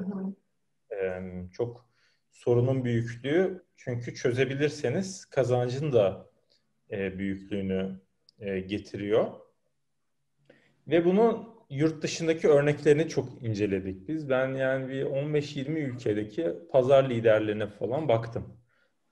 E, 0.92 1.22
çok 1.54 1.90
sorunun 2.32 2.84
büyüklüğü 2.86 3.64
çünkü 3.76 4.16
çözebilirseniz 4.16 5.26
kazancın 5.26 5.92
da 5.92 6.30
e, 6.92 7.20
büyüklüğünü 7.20 8.00
e, 8.40 8.60
getiriyor. 8.60 9.43
Ve 10.88 11.06
bunun 11.06 11.50
yurt 11.69 12.04
dışındaki 12.04 12.48
örneklerini 12.48 13.10
çok 13.10 13.43
inceledik 13.43 14.08
biz. 14.08 14.30
Ben 14.30 14.54
yani 14.56 14.89
bir 14.89 15.06
15-20 15.06 15.80
ülkedeki 15.80 16.54
pazar 16.72 17.10
liderlerine 17.10 17.67
falan 17.67 18.08
baktım. 18.08 18.58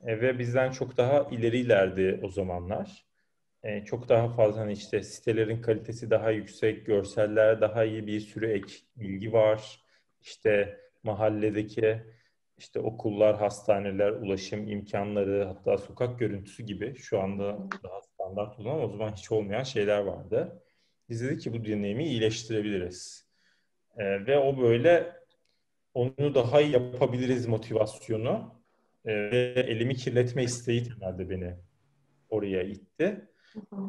E, 0.03 0.21
ve 0.21 0.39
bizden 0.39 0.71
çok 0.71 0.97
daha 0.97 1.27
ilerilerdi 1.31 2.19
o 2.23 2.29
zamanlar. 2.29 3.05
E, 3.63 3.86
çok 3.86 4.10
daha 4.10 4.29
fazla 4.29 4.62
hani 4.62 4.73
işte 4.73 5.03
sitelerin 5.03 5.62
kalitesi 5.62 6.10
daha 6.10 6.31
yüksek, 6.31 6.86
görseller 6.86 7.62
daha 7.62 7.84
iyi 7.84 8.07
bir 8.07 8.19
sürü 8.19 8.51
ek 8.51 8.73
bilgi 8.95 9.34
var. 9.34 9.81
İşte 10.21 10.79
mahalledeki 11.03 12.01
işte 12.57 12.79
okullar, 12.79 13.38
hastaneler, 13.38 14.12
ulaşım 14.12 14.67
imkanları, 14.67 15.45
hatta 15.45 15.77
sokak 15.77 16.19
görüntüsü 16.19 16.63
gibi 16.63 16.95
şu 16.95 17.19
anda 17.21 17.57
daha 17.84 18.01
standart 18.01 18.60
olan 18.60 18.84
o 18.84 18.88
zaman 18.88 19.12
hiç 19.13 19.31
olmayan 19.31 19.63
şeyler 19.63 19.99
vardı. 19.99 20.63
Biz 21.12 21.24
dedik 21.24 21.41
ki 21.41 21.54
bu 21.54 21.65
deneyimi 21.65 22.06
iyileştirebiliriz. 22.06 23.26
E, 23.97 24.26
ve 24.26 24.39
o 24.39 24.58
böyle 24.58 25.13
onu 25.93 26.36
daha 26.36 26.62
iyi 26.62 26.71
yapabiliriz 26.71 27.47
motivasyonu 27.47 28.56
e, 29.06 29.13
ve 29.32 29.65
elimi 29.67 29.95
kirletme 29.95 30.43
isteği 30.43 30.84
temelde 30.84 31.30
beni 31.30 31.54
oraya 32.30 32.63
itti. 32.63 33.30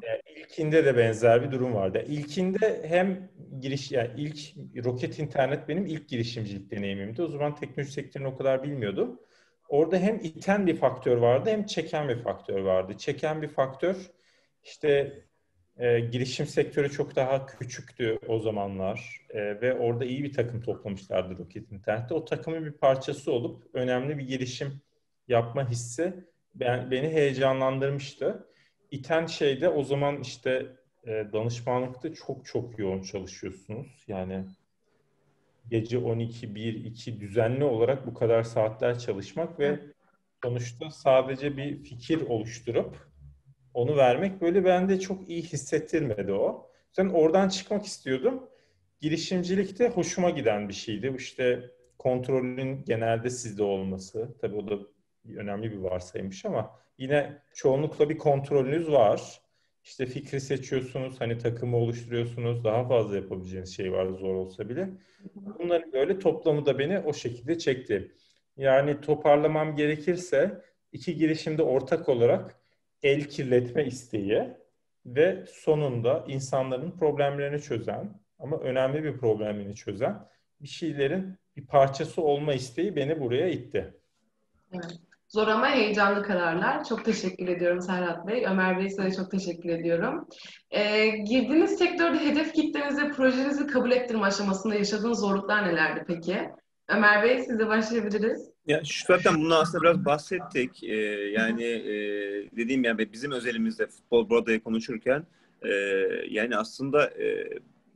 E, 0.02 0.32
ilkinde 0.40 0.84
de 0.84 0.96
benzer 0.96 1.42
bir 1.42 1.50
durum 1.50 1.74
vardı. 1.74 2.04
İlkinde 2.08 2.82
hem 2.88 3.30
giriş 3.60 3.92
yani 3.92 4.10
ilk 4.16 4.38
roket 4.84 5.18
internet 5.18 5.68
benim 5.68 5.86
ilk 5.86 6.08
girişimcilik 6.08 6.70
deneyimimdi. 6.70 7.22
O 7.22 7.28
zaman 7.28 7.54
teknoloji 7.54 7.92
sektörünü 7.92 8.26
o 8.28 8.36
kadar 8.36 8.62
bilmiyordum. 8.62 9.20
Orada 9.68 9.98
hem 9.98 10.16
iten 10.16 10.66
bir 10.66 10.76
faktör 10.76 11.16
vardı 11.16 11.50
hem 11.50 11.66
çeken 11.66 12.08
bir 12.08 12.22
faktör 12.22 12.60
vardı. 12.60 12.92
Çeken 12.98 13.42
bir 13.42 13.48
faktör 13.48 13.96
işte 14.62 15.22
e, 15.76 16.00
girişim 16.00 16.46
sektörü 16.46 16.90
çok 16.90 17.16
daha 17.16 17.46
küçüktü 17.46 18.18
o 18.28 18.38
zamanlar 18.38 19.26
e, 19.30 19.60
ve 19.60 19.74
orada 19.74 20.04
iyi 20.04 20.24
bir 20.24 20.32
takım 20.32 20.60
toplamışlardı 20.60 21.38
Rocket 21.38 21.72
Internet'te. 21.72 22.14
O 22.14 22.24
takımın 22.24 22.64
bir 22.64 22.72
parçası 22.72 23.32
olup 23.32 23.62
önemli 23.74 24.18
bir 24.18 24.26
girişim 24.26 24.80
yapma 25.28 25.70
hissi 25.70 26.14
ben, 26.54 26.90
beni 26.90 27.08
heyecanlandırmıştı. 27.08 28.48
İten 28.90 29.26
şeyde 29.26 29.68
o 29.68 29.84
zaman 29.84 30.20
işte 30.20 30.66
e, 31.06 31.26
danışmanlıkta 31.32 32.14
çok 32.14 32.46
çok 32.46 32.78
yoğun 32.78 33.02
çalışıyorsunuz. 33.02 34.04
Yani 34.08 34.44
gece 35.70 35.98
12, 35.98 36.54
1, 36.54 36.84
2 36.84 37.20
düzenli 37.20 37.64
olarak 37.64 38.06
bu 38.06 38.14
kadar 38.14 38.42
saatler 38.42 38.98
çalışmak 38.98 39.58
ve 39.58 39.80
sonuçta 40.44 40.90
sadece 40.90 41.56
bir 41.56 41.82
fikir 41.82 42.20
oluşturup 42.20 43.11
onu 43.74 43.96
vermek 43.96 44.40
böyle 44.40 44.64
bende 44.64 45.00
çok 45.00 45.28
iyi 45.28 45.42
hissettirmedi 45.42 46.32
o. 46.32 46.70
Ben 46.98 47.08
oradan 47.08 47.48
çıkmak 47.48 47.84
istiyordum. 47.84 48.48
Girişimcilikte 49.00 49.88
hoşuma 49.88 50.30
giden 50.30 50.68
bir 50.68 50.74
şeydi. 50.74 51.14
İşte 51.16 51.70
kontrolün 51.98 52.84
genelde 52.84 53.30
sizde 53.30 53.62
olması. 53.62 54.36
Tabii 54.40 54.56
o 54.56 54.68
da 54.68 54.78
önemli 55.36 55.72
bir 55.72 55.76
varsaymış 55.76 56.44
ama 56.44 56.70
yine 56.98 57.42
çoğunlukla 57.54 58.10
bir 58.10 58.18
kontrolünüz 58.18 58.90
var. 58.90 59.40
İşte 59.84 60.06
fikri 60.06 60.40
seçiyorsunuz, 60.40 61.20
hani 61.20 61.38
takımı 61.38 61.76
oluşturuyorsunuz, 61.76 62.64
daha 62.64 62.88
fazla 62.88 63.16
yapabileceğiniz 63.16 63.76
şey 63.76 63.92
var 63.92 64.06
zor 64.06 64.34
olsa 64.34 64.68
bile. 64.68 64.88
Bunların 65.34 65.92
böyle 65.92 66.18
toplamı 66.18 66.66
da 66.66 66.78
beni 66.78 66.98
o 66.98 67.12
şekilde 67.12 67.58
çekti. 67.58 68.12
Yani 68.56 69.00
toparlamam 69.00 69.76
gerekirse 69.76 70.62
iki 70.92 71.16
girişimde 71.16 71.62
ortak 71.62 72.08
olarak 72.08 72.61
el 73.02 73.24
kirletme 73.24 73.84
isteği 73.84 74.48
ve 75.06 75.44
sonunda 75.48 76.24
insanların 76.28 76.90
problemlerini 76.90 77.62
çözen 77.62 78.20
ama 78.38 78.56
önemli 78.56 79.04
bir 79.04 79.18
problemini 79.18 79.74
çözen 79.74 80.28
bir 80.60 80.68
şeylerin 80.68 81.38
bir 81.56 81.66
parçası 81.66 82.22
olma 82.22 82.54
isteği 82.54 82.96
beni 82.96 83.20
buraya 83.20 83.48
itti. 83.48 83.94
Evet. 84.72 84.98
Zor 85.28 85.48
ama 85.48 85.68
heyecanlı 85.68 86.22
kararlar. 86.22 86.84
Çok 86.84 87.04
teşekkür 87.04 87.48
ediyorum 87.48 87.80
Serhat 87.82 88.26
Bey. 88.26 88.44
Ömer 88.46 88.78
Bey 88.78 88.90
size 88.90 89.12
çok 89.12 89.30
teşekkür 89.30 89.68
ediyorum. 89.68 90.28
Ee, 90.70 91.08
girdiğiniz 91.08 91.78
sektörde 91.78 92.18
hedef 92.18 92.52
kitlenizi, 92.52 93.10
projenizi 93.10 93.66
kabul 93.66 93.90
ettirme 93.90 94.26
aşamasında 94.26 94.74
yaşadığınız 94.74 95.20
zorluklar 95.20 95.66
nelerdi 95.66 96.04
peki? 96.06 96.50
Ömer 96.88 97.22
Bey 97.22 97.42
size 97.42 97.66
başlayabiliriz. 97.66 98.51
Ya 98.66 98.84
şu 98.84 99.06
zaten 99.06 99.40
bunu 99.40 99.54
aslında 99.54 99.82
biraz 99.84 100.04
bahsettik. 100.04 100.84
Ee, 100.84 100.96
yani 101.36 101.64
e, 101.64 101.94
dediğim 102.56 102.84
yani 102.84 103.12
bizim 103.12 103.32
özelimizde 103.32 103.86
futbol 103.86 104.30
Broadway 104.30 104.60
konuşurken 104.60 105.26
e, 105.62 105.68
yani 106.28 106.56
aslında 106.56 107.06
e, 107.06 107.26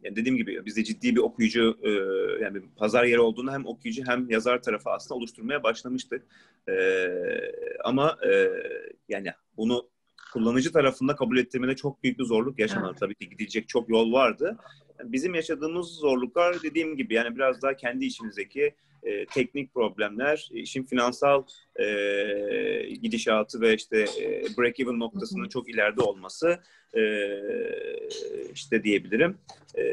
yani 0.02 0.16
dediğim 0.16 0.36
gibi 0.36 0.66
bizde 0.66 0.84
ciddi 0.84 1.16
bir 1.16 1.20
okuyucu 1.20 1.78
e, 1.82 1.90
yani 2.44 2.62
pazar 2.76 3.04
yeri 3.04 3.20
olduğunu 3.20 3.52
hem 3.52 3.66
okuyucu 3.66 4.02
hem 4.06 4.30
yazar 4.30 4.62
tarafı 4.62 4.90
aslında 4.90 5.14
oluşturmaya 5.14 5.62
başlamıştık. 5.62 6.22
E, 6.68 7.08
ama 7.84 8.18
e, 8.26 8.50
yani 9.08 9.28
bunu 9.56 9.88
kullanıcı 10.32 10.72
tarafında 10.72 11.16
kabul 11.16 11.38
ettirmede 11.38 11.76
çok 11.76 12.02
büyük 12.02 12.18
bir 12.18 12.24
zorluk 12.24 12.58
yaşamadı. 12.58 12.90
Evet. 12.90 13.00
Tabii 13.00 13.14
ki 13.14 13.28
gidecek 13.30 13.68
çok 13.68 13.88
yol 13.88 14.12
vardı. 14.12 14.58
bizim 15.04 15.34
yaşadığımız 15.34 15.88
zorluklar 15.88 16.62
dediğim 16.62 16.96
gibi 16.96 17.14
yani 17.14 17.36
biraz 17.36 17.62
daha 17.62 17.76
kendi 17.76 18.04
içimizdeki 18.04 18.74
e, 19.06 19.26
teknik 19.26 19.74
problemler, 19.74 20.48
işin 20.52 20.82
finansal 20.82 21.42
e, 21.76 21.86
gidişatı 23.02 23.60
ve 23.60 23.74
işte 23.74 24.00
e, 24.00 24.42
break-even 24.56 24.98
noktasının 24.98 25.48
çok 25.48 25.68
ileride 25.68 26.00
olması 26.02 26.60
e, 26.94 27.02
işte 28.54 28.84
diyebilirim. 28.84 29.38
E, 29.74 29.84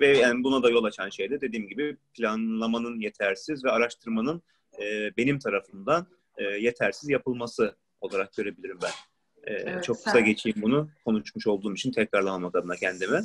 ve 0.00 0.18
yani 0.18 0.44
buna 0.44 0.62
da 0.62 0.70
yol 0.70 0.84
açan 0.84 1.08
şey 1.08 1.30
de 1.30 1.40
dediğim 1.40 1.68
gibi 1.68 1.96
planlamanın 2.14 3.00
yetersiz 3.00 3.64
ve 3.64 3.70
araştırmanın 3.70 4.42
e, 4.82 5.16
benim 5.16 5.38
tarafımdan 5.38 6.06
e, 6.36 6.44
yetersiz 6.44 7.08
yapılması 7.08 7.76
olarak 8.00 8.32
görebilirim 8.36 8.78
ben. 8.82 8.90
Ee, 9.48 9.52
evet, 9.52 9.84
çok 9.84 9.96
kısa 9.96 10.10
sen... 10.10 10.24
geçeyim 10.24 10.62
bunu. 10.62 10.88
Konuşmuş 11.04 11.46
olduğum 11.46 11.74
için 11.74 11.92
tekrarlamamak 11.92 12.54
adına 12.54 12.76
kendime. 12.76 13.20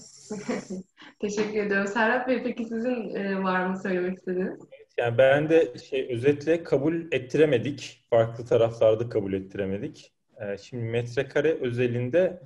Teşekkür 1.21 1.65
ediyorum. 1.65 1.87
Serhat 1.87 2.27
Bey 2.27 2.43
peki 2.43 2.65
sizin 2.65 3.15
e, 3.15 3.43
var 3.43 3.65
mı 3.65 3.79
söylemek 3.81 4.17
istediğiniz? 4.17 4.59
Yani 4.97 5.17
ben 5.17 5.49
de 5.49 5.77
şey 5.77 6.13
özetle 6.13 6.63
kabul 6.63 7.11
ettiremedik. 7.11 8.05
Farklı 8.09 8.45
taraflarda 8.45 9.09
kabul 9.09 9.33
ettiremedik. 9.33 10.13
Ee, 10.41 10.57
şimdi 10.57 10.83
metrekare 10.83 11.53
özelinde 11.53 12.41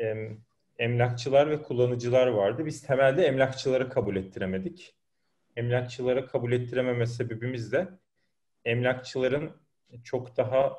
e, 0.00 0.28
emlakçılar 0.78 1.50
ve 1.50 1.62
kullanıcılar 1.62 2.26
vardı. 2.26 2.66
Biz 2.66 2.82
temelde 2.82 3.26
emlakçıları 3.26 3.88
kabul 3.88 4.16
ettiremedik. 4.16 4.94
Emlakçılara 5.56 6.26
kabul 6.26 6.52
ettirememe 6.52 7.06
sebebimiz 7.06 7.72
de 7.72 7.88
emlakçıların 8.64 9.50
çok 10.04 10.36
daha 10.36 10.76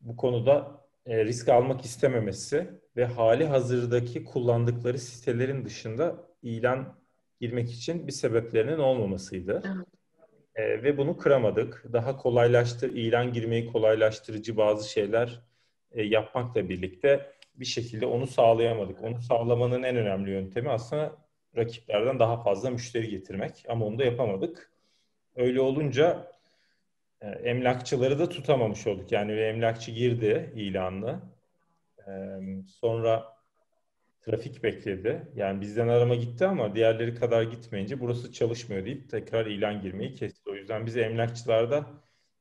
bu 0.00 0.16
konuda 0.16 0.80
e, 1.06 1.24
risk 1.24 1.48
almak 1.48 1.84
istememesi 1.84 2.70
ve 2.96 3.04
hali 3.04 3.46
hazırdaki 3.46 4.24
kullandıkları 4.24 4.98
sitelerin 4.98 5.64
dışında 5.64 6.16
ilan 6.42 6.98
girmek 7.40 7.72
için 7.72 8.06
bir 8.06 8.12
sebeplerinin 8.12 8.78
olmamasıydı. 8.78 9.62
E, 10.56 10.82
ve 10.82 10.98
bunu 10.98 11.16
kıramadık. 11.16 11.84
Daha 11.92 12.16
kolaylaştır, 12.16 12.92
ilan 12.92 13.32
girmeyi 13.32 13.72
kolaylaştırıcı 13.72 14.56
bazı 14.56 14.90
şeyler 14.90 15.40
e, 15.92 16.02
yapmakla 16.02 16.68
birlikte 16.68 17.32
bir 17.54 17.64
şekilde 17.64 18.06
onu 18.06 18.26
sağlayamadık. 18.26 19.02
Onu 19.02 19.22
sağlamanın 19.22 19.82
en 19.82 19.96
önemli 19.96 20.30
yöntemi 20.30 20.70
aslında 20.70 21.16
rakiplerden 21.56 22.18
daha 22.18 22.42
fazla 22.42 22.70
müşteri 22.70 23.08
getirmek. 23.08 23.64
Ama 23.68 23.86
onu 23.86 23.98
da 23.98 24.04
yapamadık. 24.04 24.70
Öyle 25.36 25.60
olunca 25.60 26.32
e, 27.20 27.28
emlakçıları 27.28 28.18
da 28.18 28.28
tutamamış 28.28 28.86
olduk. 28.86 29.12
Yani 29.12 29.32
bir 29.32 29.38
emlakçı 29.38 29.90
girdi 29.90 30.52
ilanlı. 30.56 31.20
E, 32.08 32.12
sonra 32.66 33.36
trafik 34.20 34.62
bekledi. 34.62 35.22
Yani 35.36 35.60
bizden 35.60 35.88
arama 35.88 36.14
gitti 36.14 36.46
ama 36.46 36.74
diğerleri 36.74 37.14
kadar 37.14 37.42
gitmeyince 37.42 38.00
burası 38.00 38.32
çalışmıyor 38.32 38.84
deyip 38.84 39.10
tekrar 39.10 39.46
ilan 39.46 39.80
girmeyi 39.80 40.14
kesti. 40.14 40.45
Yüzden 40.66 40.86
bize 40.86 41.00
emlakçılarda 41.00 41.86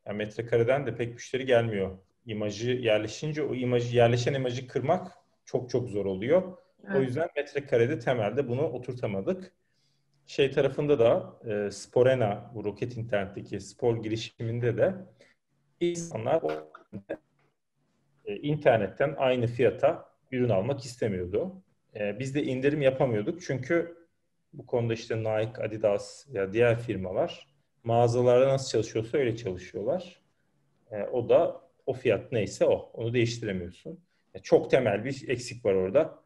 yani 0.06 0.18
metrekareden 0.18 0.86
de 0.86 0.96
pek 0.96 1.14
müşteri 1.14 1.46
gelmiyor. 1.46 1.98
İmajı 2.26 2.72
yerleşince 2.72 3.44
o 3.44 3.56
imajı 3.56 3.96
yerleşen 3.96 4.34
imajı 4.34 4.68
kırmak 4.68 5.12
çok 5.46 5.70
çok 5.70 5.90
zor 5.90 6.06
oluyor. 6.06 6.58
Evet. 6.84 6.96
O 6.96 7.02
yüzden 7.02 7.30
metrekarede 7.36 8.00
temelde 8.00 8.48
bunu 8.48 8.62
oturtamadık. 8.62 9.52
Şey 10.26 10.52
tarafında 10.52 11.00
da 11.00 11.40
e, 11.52 11.72
Sporena, 11.72 12.52
bu 12.56 12.64
roket 12.64 12.98
internetteki 12.98 13.60
spor 13.60 14.04
girişiminde 14.04 14.78
de 14.78 14.96
insanlar 15.80 16.42
e, 18.26 18.36
internetten 18.36 19.16
aynı 19.18 19.48
fiyata 19.48 20.10
ürün 20.32 20.50
almak 20.50 20.86
istemiyordu. 20.86 21.64
E, 21.96 22.20
biz 22.20 22.36
de 22.36 22.44
indirim 22.44 22.82
yapamıyorduk 22.82 23.42
çünkü 23.42 23.98
bu 24.54 24.66
konuda 24.66 24.94
işte 24.94 25.18
Nike, 25.18 25.64
Adidas 25.64 26.26
ya 26.32 26.54
diğer 26.54 26.80
firmalar 26.80 27.55
mağazalarda 27.86 28.48
nasıl 28.48 28.72
çalışıyorsa 28.72 29.18
öyle 29.18 29.36
çalışıyorlar. 29.36 30.22
E, 30.92 31.04
o 31.04 31.30
da 31.30 31.62
o 31.86 31.94
fiyat 31.94 32.32
neyse 32.32 32.66
o. 32.66 32.92
Onu 32.94 33.14
değiştiremiyorsun. 33.14 34.00
E, 34.34 34.40
çok 34.40 34.72
temel 34.72 35.06
bir 35.06 35.30
eksik 35.30 35.66
var 35.66 35.74
orada. 35.74 36.20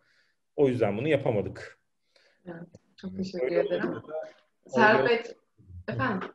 O 0.55 0.67
yüzden 0.67 0.97
bunu 0.97 1.07
yapamadık. 1.07 1.79
Evet, 2.45 2.67
çok 2.95 3.17
teşekkür 3.17 3.45
öyle 3.45 3.59
ederim. 3.59 3.93
Servet, 4.67 5.35
efendim? 5.87 6.29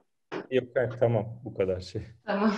Yok 0.51 0.67
tamam 1.01 1.41
bu 1.45 1.55
kadar 1.55 1.81
şey. 1.81 2.03
Tamam. 2.27 2.55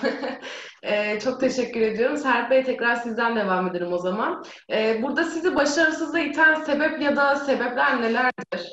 ee, 0.83 1.21
çok 1.25 1.41
teşekkür 1.41 1.81
ediyorum. 1.81 2.17
Serhat 2.17 2.51
Bey 2.51 2.65
tekrar 2.65 2.95
sizden 2.95 3.37
devam 3.37 3.69
edelim 3.69 3.93
o 3.93 3.99
zaman. 3.99 4.45
Ee, 4.71 5.03
burada 5.03 5.25
sizi 5.25 5.55
başarısızlığa 5.55 6.21
iten 6.21 6.55
sebep 6.55 7.03
ya 7.03 7.17
da 7.17 7.37
sebepler 7.37 8.03
nelerdir? 8.03 8.73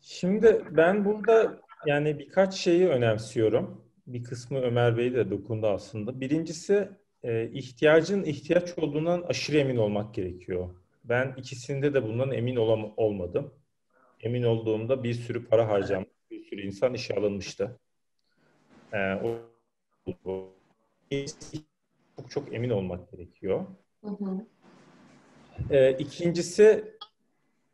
Şimdi 0.00 0.64
ben 0.70 1.04
burada 1.04 1.65
yani 1.86 2.18
birkaç 2.18 2.54
şeyi 2.54 2.88
önemsiyorum. 2.88 3.84
Bir 4.06 4.24
kısmı 4.24 4.60
Ömer 4.60 4.96
Bey 4.96 5.14
de 5.14 5.30
dokundu 5.30 5.66
aslında. 5.66 6.20
Birincisi 6.20 6.88
e, 7.22 7.50
ihtiyacın 7.50 8.24
ihtiyaç 8.24 8.78
olduğundan 8.78 9.22
aşırı 9.22 9.56
emin 9.56 9.76
olmak 9.76 10.14
gerekiyor. 10.14 10.68
Ben 11.04 11.34
ikisinde 11.36 11.94
de 11.94 12.02
bundan 12.02 12.32
emin 12.32 12.56
olam 12.56 12.94
olmadım. 12.96 13.54
Emin 14.20 14.42
olduğumda 14.42 15.04
bir 15.04 15.14
sürü 15.14 15.46
para 15.46 15.68
harcam, 15.68 16.04
bir 16.30 16.44
sürü 16.44 16.60
insan 16.66 16.94
işe 16.94 17.14
alınmıştı. 17.14 17.78
E, 18.92 19.14
o, 19.14 19.38
çok 22.16 22.30
çok 22.30 22.54
emin 22.54 22.70
olmak 22.70 23.12
gerekiyor. 23.12 23.66
Hı 24.04 24.10
hı. 24.10 24.46
E, 25.70 25.92
ikincisi 25.98 26.84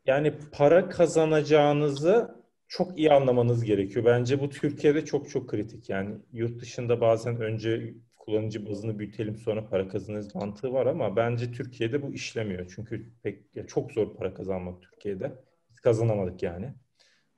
yani 0.05 0.33
para 0.51 0.89
kazanacağınızı 0.89 2.42
çok 2.73 2.97
iyi 2.97 3.11
anlamanız 3.11 3.63
gerekiyor. 3.63 4.05
Bence 4.05 4.41
bu 4.41 4.49
Türkiye'de 4.49 5.05
çok 5.05 5.29
çok 5.29 5.49
kritik. 5.49 5.89
Yani 5.89 6.15
yurt 6.31 6.61
dışında 6.61 7.01
bazen 7.01 7.41
önce 7.41 7.93
kullanıcı 8.17 8.69
bazını 8.69 8.99
büyütelim 8.99 9.37
sonra 9.37 9.69
para 9.69 9.87
kazanırız 9.87 10.35
mantığı 10.35 10.73
var 10.73 10.85
ama 10.85 11.15
bence 11.15 11.51
Türkiye'de 11.51 12.01
bu 12.01 12.13
işlemiyor. 12.13 12.71
Çünkü 12.75 13.09
pek 13.23 13.55
ya 13.55 13.67
çok 13.67 13.91
zor 13.91 14.15
para 14.15 14.33
kazanmak 14.33 14.81
Türkiye'de. 14.81 15.31
Biz 15.71 15.79
kazanamadık 15.79 16.43
yani. 16.43 16.73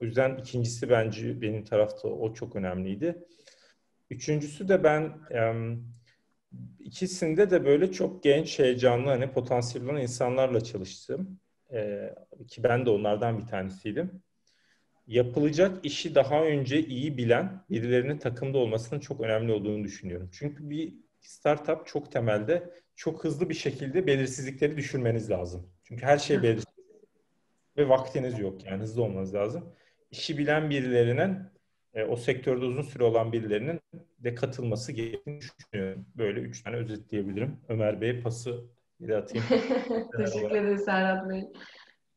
O 0.02 0.06
yüzden 0.06 0.38
ikincisi 0.38 0.90
bence 0.90 1.42
benim 1.42 1.64
tarafta 1.64 2.08
o 2.08 2.34
çok 2.34 2.56
önemliydi. 2.56 3.16
Üçüncüsü 4.10 4.68
de 4.68 4.84
ben 4.84 5.14
ikisinde 6.80 7.52
de 7.52 7.66
böyle 7.66 7.92
çok 7.92 8.24
genç, 8.24 8.60
heyecanlı, 8.60 9.10
hani 9.10 9.32
potansiyel 9.32 9.88
olan 9.88 10.02
insanlarla 10.02 10.62
çalıştım. 10.62 11.40
Ki 12.48 12.64
ben 12.64 12.86
de 12.86 12.90
onlardan 12.90 13.40
bir 13.40 13.46
tanesiydim 13.46 14.22
yapılacak 15.08 15.86
işi 15.86 16.16
daha 16.16 16.44
önce 16.44 16.86
iyi 16.86 17.18
bilen 17.18 17.64
birilerinin 17.70 18.18
takımda 18.18 18.58
olmasının 18.58 19.00
çok 19.00 19.22
önemli 19.22 19.52
olduğunu 19.52 19.84
düşünüyorum. 19.84 20.30
Çünkü 20.34 20.70
bir 20.70 20.94
startup 21.22 21.88
çok 21.88 22.12
temelde 22.12 22.74
çok 22.96 23.24
hızlı 23.24 23.50
bir 23.50 23.54
şekilde 23.54 24.08
belirsizlikleri 24.08 24.78
düşürmeniz 24.78 25.30
lazım. 25.30 25.70
Çünkü 25.84 26.06
her 26.06 26.18
şey 26.18 26.44
belirsiz 26.44 26.76
ve 27.78 27.90
vaktiniz 27.90 28.40
yok 28.40 28.66
yani 28.66 28.82
hızlı 28.82 29.04
olmanız 29.04 29.34
lazım. 29.34 29.74
İşi 30.12 30.38
bilen 30.38 30.70
birilerinin 30.70 31.38
e, 31.94 32.04
o 32.04 32.16
sektörde 32.16 32.66
uzun 32.66 32.82
süre 32.82 33.04
olan 33.04 33.32
birilerinin 33.32 33.82
de 34.20 34.36
katılması 34.36 34.92
gerektiğini 34.92 35.42
düşünüyorum. 35.42 36.06
Böyle 36.16 36.40
üç 36.40 36.64
tane 36.64 36.76
özetleyebilirim. 36.76 37.58
Ömer 37.70 38.02
Bey 38.02 38.22
pası 38.22 38.64
bir 39.00 39.10
atayım. 39.10 39.46
Teşekkür 40.18 40.52
ederim 40.52 40.78
Serhat 40.78 41.30
Bey. 41.30 41.44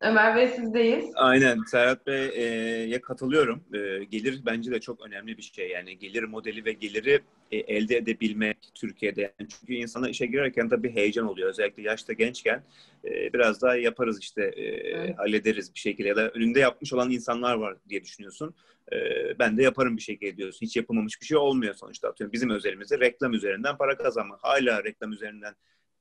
Ömer 0.00 0.36
Bey 0.36 0.48
sizdeyiz. 0.48 1.10
Aynen 1.14 1.62
Serhat 1.70 2.06
Bey'e 2.06 3.00
katılıyorum. 3.00 3.64
E, 3.74 4.04
gelir 4.04 4.42
bence 4.46 4.70
de 4.70 4.80
çok 4.80 5.06
önemli 5.06 5.36
bir 5.36 5.42
şey. 5.42 5.68
Yani 5.68 5.98
gelir 5.98 6.22
modeli 6.22 6.64
ve 6.64 6.72
geliri 6.72 7.20
e, 7.50 7.56
elde 7.56 7.96
edebilmek 7.96 8.56
Türkiye'de. 8.74 9.20
Yani 9.20 9.48
çünkü 9.48 9.74
insana 9.74 10.08
işe 10.08 10.26
girerken 10.26 10.70
bir 10.70 10.90
heyecan 10.90 11.26
oluyor. 11.26 11.48
Özellikle 11.48 11.82
yaşta 11.82 12.12
gençken 12.12 12.62
e, 13.04 13.32
biraz 13.32 13.62
daha 13.62 13.76
yaparız 13.76 14.20
işte 14.20 14.42
e, 14.56 14.62
evet. 14.64 15.18
hallederiz 15.18 15.74
bir 15.74 15.78
şekilde 15.78 16.08
ya 16.08 16.16
da 16.16 16.28
önünde 16.28 16.60
yapmış 16.60 16.92
olan 16.92 17.10
insanlar 17.10 17.54
var 17.54 17.76
diye 17.88 18.04
düşünüyorsun. 18.04 18.54
E, 18.92 18.98
ben 19.38 19.56
de 19.56 19.62
yaparım 19.62 19.96
bir 19.96 20.02
şekilde 20.02 20.36
diyorsun. 20.36 20.66
Hiç 20.66 20.76
yapılmamış 20.76 21.20
bir 21.20 21.26
şey 21.26 21.36
olmuyor 21.36 21.74
sonuçta. 21.74 22.08
Atıyorum 22.08 22.32
bizim 22.32 22.50
özelimizde 22.50 23.00
reklam 23.00 23.32
üzerinden 23.32 23.76
para 23.76 23.96
kazanmak. 23.96 24.38
Hala 24.42 24.84
reklam 24.84 25.12
üzerinden 25.12 25.54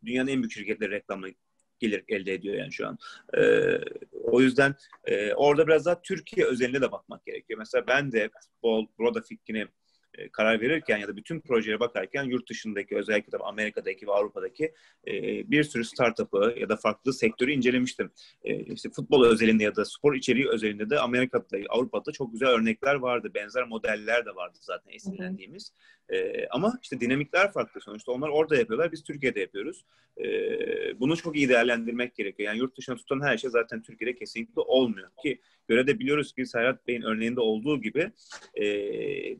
dünyanın 0.06 0.28
en 0.28 0.42
büyük 0.42 0.52
şirketleri 0.52 0.92
reklamla 0.92 1.28
gelir 1.80 2.04
elde 2.08 2.34
ediyor 2.34 2.56
yani 2.56 2.74
şu 2.74 2.88
an. 2.88 2.98
E, 3.38 3.72
o 4.14 4.42
yüzden 4.42 4.76
e, 5.06 5.34
orada 5.34 5.68
biraz 5.68 5.86
daha 5.86 6.02
Türkiye 6.02 6.46
özelinde 6.46 6.82
de 6.82 6.92
bakmak 6.92 7.26
gerekiyor. 7.26 7.60
Mesela 7.60 7.88
ben 7.88 8.12
de 8.12 8.30
futbol, 8.42 8.88
burada 8.98 9.22
fikrini 9.22 9.68
e, 10.18 10.30
karar 10.30 10.62
verirken 10.62 10.98
ya 10.98 11.08
da 11.08 11.16
bütün 11.16 11.40
projelere 11.40 11.80
bakarken 11.80 12.24
yurt 12.24 12.50
dışındaki 12.50 12.98
özellikle 12.98 13.32
de 13.32 13.38
Amerika'daki 13.38 14.08
ve 14.08 14.12
Avrupa'daki 14.12 14.74
e, 15.08 15.12
bir 15.52 15.64
sürü 15.64 15.84
startup'ı 15.84 16.56
ya 16.60 16.70
da 16.70 16.76
farklı 16.76 17.14
sektörü 17.14 17.52
incelemiştim. 17.52 18.12
E, 18.44 18.74
işte 18.74 18.90
futbol 18.90 19.26
özelinde 19.26 19.64
ya 19.64 19.76
da 19.76 19.86
spor 19.86 20.16
içeriği 20.16 20.50
özelinde 20.50 20.90
de 20.90 21.00
Amerika'da, 21.00 21.58
Avrupa'da 21.70 22.12
çok 22.12 22.32
güzel 22.32 22.50
örnekler 22.50 22.96
vardı. 22.96 23.32
Benzer 23.36 23.64
modeller 23.64 24.26
de 24.26 24.36
vardı 24.36 24.58
zaten 24.62 24.92
esinlendiğimiz. 24.92 25.74
E, 26.10 26.48
ama 26.48 26.80
işte 26.82 27.00
dinamikler 27.00 27.52
farklı 27.52 27.82
sonuçta. 27.82 28.12
Onlar 28.12 28.30
orada 28.30 28.56
yapıyorlar, 28.56 28.92
biz 28.92 29.04
Türkiye'de 29.04 29.40
yapıyoruz. 29.40 29.86
E, 30.18 30.30
bunu 31.00 31.18
çok 31.18 31.36
iyi 31.36 31.50
değerlendirmek 31.50 32.16
gerekiyor. 32.16 32.48
Yani 32.48 32.60
yurt 32.60 32.78
dışına 32.78 32.96
tutan 32.96 33.22
her 33.22 33.38
şey 33.38 33.50
zaten 33.50 33.82
Türkiye'de 33.82 34.16
kesinlikle 34.16 34.62
olmuyor. 34.62 35.10
Ki 35.24 35.42
göre 35.68 35.88
de 35.88 36.00
biliyoruz 36.00 36.34
ki 36.34 36.46
Serhat 36.46 36.88
Bey'in 36.88 37.02
örneğinde 37.02 37.40
olduğu 37.40 37.82
gibi 37.82 38.12
e, 38.62 38.66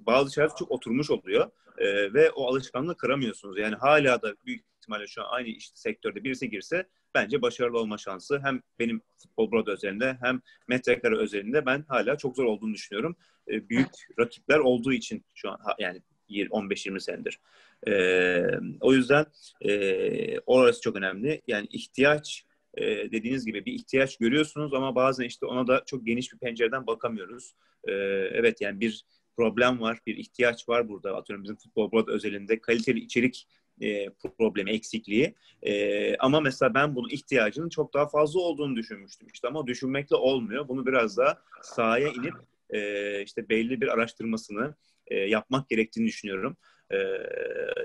bazı 0.06 0.34
şeyler 0.34 0.50
çok 0.60 0.72
oturmuş 0.72 1.12
oluyor. 1.12 1.52
E, 1.78 2.14
ve 2.14 2.32
o 2.32 2.48
alışkanlığı 2.48 2.98
kıramıyorsunuz. 2.98 3.58
Yani 3.58 3.76
hala 3.76 4.22
da 4.22 4.36
büyük 4.46 4.66
ihtimalle 4.78 5.08
şu 5.08 5.22
an 5.22 5.28
aynı 5.30 5.48
işte 5.48 5.76
sektörde 5.76 6.24
birisi 6.24 6.50
girse 6.50 6.88
bence 7.16 7.42
başarılı 7.42 7.80
olma 7.80 7.98
şansı 7.98 8.40
hem 8.44 8.62
benim 8.80 9.02
futbol 9.18 9.52
broad 9.52 9.68
özelinde 9.68 10.18
hem 10.22 10.42
metrekare 10.68 11.18
özelinde 11.18 11.66
ben 11.66 11.86
hala 11.88 12.18
çok 12.18 12.36
zor 12.36 12.46
olduğunu 12.46 12.74
düşünüyorum. 12.74 13.16
E, 13.48 13.70
büyük 13.70 13.88
rakipler 14.20 14.60
olduğu 14.60 14.94
için 14.94 15.26
şu 15.36 15.50
an 15.50 15.60
yani 15.80 16.02
15-20 16.30 17.00
senedir. 17.00 17.40
E, 17.88 18.44
o 18.82 18.94
yüzden 18.94 19.26
e, 19.62 20.40
orası 20.40 20.82
çok 20.82 20.96
önemli. 20.96 21.42
Yani 21.48 21.68
ihtiyaç 21.72 22.46
e, 22.74 22.86
dediğiniz 23.12 23.46
gibi 23.46 23.66
bir 23.66 23.74
ihtiyaç 23.74 24.18
görüyorsunuz 24.18 24.74
ama 24.74 24.96
bazen 24.96 25.24
işte 25.24 25.46
ona 25.46 25.68
da 25.68 25.84
çok 25.86 26.06
geniş 26.06 26.34
bir 26.34 26.38
pencereden 26.38 26.88
bakamıyoruz. 26.88 27.54
E, 27.84 27.92
evet 28.34 28.62
yani 28.62 28.80
bir 28.80 29.06
problem 29.38 29.82
var, 29.82 30.00
bir 30.08 30.18
ihtiyaç 30.18 30.70
var 30.70 30.90
burada. 30.90 31.16
Atıyorum 31.16 31.44
bizim 31.44 31.56
futbol 31.56 31.92
blog 31.92 32.10
özelinde 32.10 32.62
kaliteli 32.62 33.00
içerik 33.00 33.48
e, 33.82 34.10
problemi, 34.10 34.72
eksikliği. 34.72 35.36
E, 35.64 36.16
ama 36.18 36.40
mesela 36.40 36.74
ben 36.74 36.96
bunun 36.96 37.10
ihtiyacının 37.10 37.70
çok 37.70 37.94
daha 37.94 38.08
fazla 38.08 38.40
olduğunu 38.40 38.76
düşünmüştüm. 38.76 39.28
İşte 39.34 39.48
ama 39.48 39.68
düşünmekle 39.68 40.16
olmuyor. 40.16 40.68
Bunu 40.68 40.86
biraz 40.86 41.18
daha 41.18 41.42
sahaya 41.62 42.08
inip 42.08 42.34
e, 42.70 43.24
işte 43.24 43.50
belli 43.50 43.82
bir 43.82 43.88
araştırmasını 43.88 44.76
e, 45.08 45.16
yapmak 45.16 45.70
gerektiğini 45.70 46.08
düşünüyorum 46.08 46.58
e, 46.92 46.98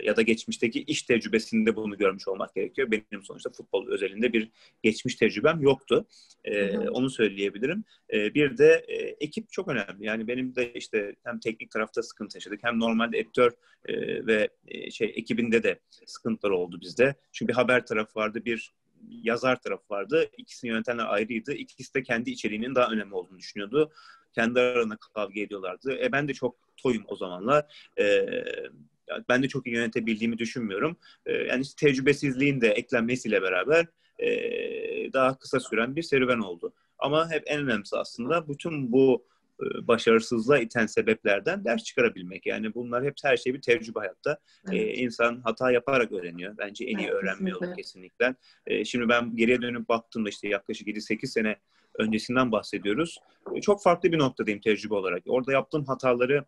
ya 0.03 0.17
da 0.17 0.23
geçmişteki 0.23 0.83
iş 0.83 1.03
tecrübesinde 1.03 1.77
bunu 1.77 1.99
görmüş 1.99 2.29
olmak 2.29 2.55
gerekiyor. 2.55 2.91
Benim 2.91 3.25
sonuçta 3.25 3.51
futbol 3.51 3.89
özelinde 3.89 4.33
bir 4.33 4.51
geçmiş 4.83 5.15
tecrübem 5.15 5.61
yoktu. 5.61 6.07
E, 6.45 6.79
Onu 6.79 7.11
söyleyebilirim. 7.11 7.85
E, 8.13 8.35
bir 8.35 8.59
de 8.59 8.85
e, 8.89 8.95
ekip 8.97 9.51
çok 9.53 9.69
önemli. 9.69 10.07
Yani 10.07 10.29
benim 10.29 10.55
de 10.57 10.73
işte 10.73 11.15
hem 11.25 11.41
teknik 11.41 11.71
tarafta 11.71 12.03
sıkıntı 12.03 12.37
yaşadık 12.37 12.61
hem 12.63 12.81
normalde 12.81 13.19
editör 13.19 13.53
e, 13.87 14.27
ve 14.27 14.49
e, 14.69 14.91
şey 14.91 15.13
ekibinde 15.17 15.63
de 15.63 15.79
sıkıntılar 16.07 16.51
oldu 16.51 16.81
bizde. 16.81 17.15
Çünkü 17.33 17.49
bir 17.49 17.55
haber 17.55 17.87
tarafı 17.87 18.19
vardı, 18.19 18.45
bir 18.45 18.73
yazar 19.09 19.61
tarafı 19.61 19.85
vardı. 19.91 20.31
İkisini 20.39 20.71
yönetenler 20.71 21.07
ayrıydı. 21.07 21.53
İkisi 21.53 21.95
de 21.95 22.03
kendi 22.03 22.31
içeriğinin 22.31 22.75
daha 22.75 22.91
önemli 22.91 23.15
olduğunu 23.15 23.39
düşünüyordu. 23.39 23.93
Kendi 24.35 24.61
aralarında 24.61 24.97
kavga 25.15 25.41
ediyorlardı. 25.41 25.99
E 26.03 26.13
ben 26.13 26.29
de 26.29 26.35
çok 26.35 26.57
toyum 26.77 27.05
o 27.09 27.17
zamanlar. 27.17 27.91
E, 27.99 28.27
ben 29.29 29.43
de 29.43 29.49
çok 29.49 29.67
iyi 29.67 29.77
yönetebildiğimi 29.77 30.39
düşünmüyorum. 30.39 30.97
E, 31.27 31.33
yani 31.33 31.63
işte 31.63 31.87
tecrübesizliğin 31.87 32.61
de 32.61 32.69
eklenmesiyle 32.69 33.43
beraber 33.43 33.87
e, 34.19 34.29
daha 35.13 35.39
kısa 35.39 35.61
süren 35.61 35.97
bir 35.97 36.03
serüven 36.03 36.39
oldu. 36.39 36.73
Ama 36.99 37.31
hep 37.31 37.43
en 37.47 37.61
önemlisi 37.61 37.97
aslında 37.97 38.49
bütün 38.49 38.93
bu 38.93 39.25
başarısızlığa 39.83 40.59
iten 40.59 40.87
sebeplerden 40.87 41.65
ders 41.65 41.85
çıkarabilmek. 41.85 42.47
Yani 42.47 42.75
bunlar 42.75 43.05
hep 43.05 43.15
her 43.25 43.37
şey 43.37 43.55
bir 43.55 43.61
tecrübe 43.61 43.99
hayatta. 43.99 44.39
Evet. 44.69 44.81
Ee, 44.81 44.95
insan 44.95 45.41
hata 45.45 45.73
yaparak 45.73 46.13
öğreniyor. 46.13 46.59
Bence 46.59 46.85
en 46.85 46.99
iyi 46.99 47.07
evet, 47.07 47.15
öğrenme 47.15 47.51
yolu 47.51 47.75
kesinlikle. 47.75 48.35
Ee, 48.67 48.85
şimdi 48.85 49.09
ben 49.09 49.37
geriye 49.37 49.63
dönüp 49.63 49.89
baktığımda 49.89 50.29
işte 50.29 50.49
yaklaşık 50.49 50.89
7-8 50.89 51.27
sene 51.27 51.57
öncesinden 51.99 52.53
bahsediyoruz. 52.53 53.19
Ee, 53.57 53.61
çok 53.61 53.83
farklı 53.83 54.13
bir 54.13 54.19
noktadayım 54.19 54.61
tecrübe 54.61 54.95
olarak. 54.95 55.23
Orada 55.27 55.53
yaptığım 55.53 55.85
hataları 55.85 56.45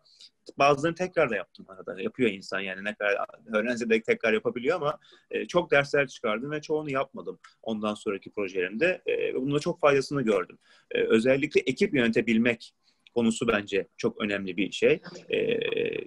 bazılarını 0.57 0.95
tekrar 0.95 1.29
da 1.29 1.35
yaptım 1.35 1.65
arada. 1.69 2.01
Yapıyor 2.01 2.29
insan 2.29 2.59
yani 2.59 2.83
ne 2.83 2.95
kadar 2.95 3.25
öğrenci 3.53 3.89
de 3.89 4.01
tekrar 4.01 4.33
yapabiliyor 4.33 4.75
ama 4.75 4.99
e, 5.31 5.47
çok 5.47 5.71
dersler 5.71 6.07
çıkardım 6.07 6.51
ve 6.51 6.61
çoğunu 6.61 6.91
yapmadım 6.91 7.39
ondan 7.63 7.93
sonraki 7.93 8.31
projelerimde. 8.31 9.01
E, 9.07 9.35
bununla 9.35 9.59
çok 9.59 9.79
faydasını 9.79 10.21
gördüm. 10.21 10.57
E, 10.91 11.01
özellikle 11.01 11.61
ekip 11.61 11.93
yönetebilmek 11.93 12.73
konusu 13.15 13.47
bence 13.47 13.87
çok 13.97 14.21
önemli 14.21 14.57
bir 14.57 14.71
şey. 14.71 15.01
E, 15.29 15.59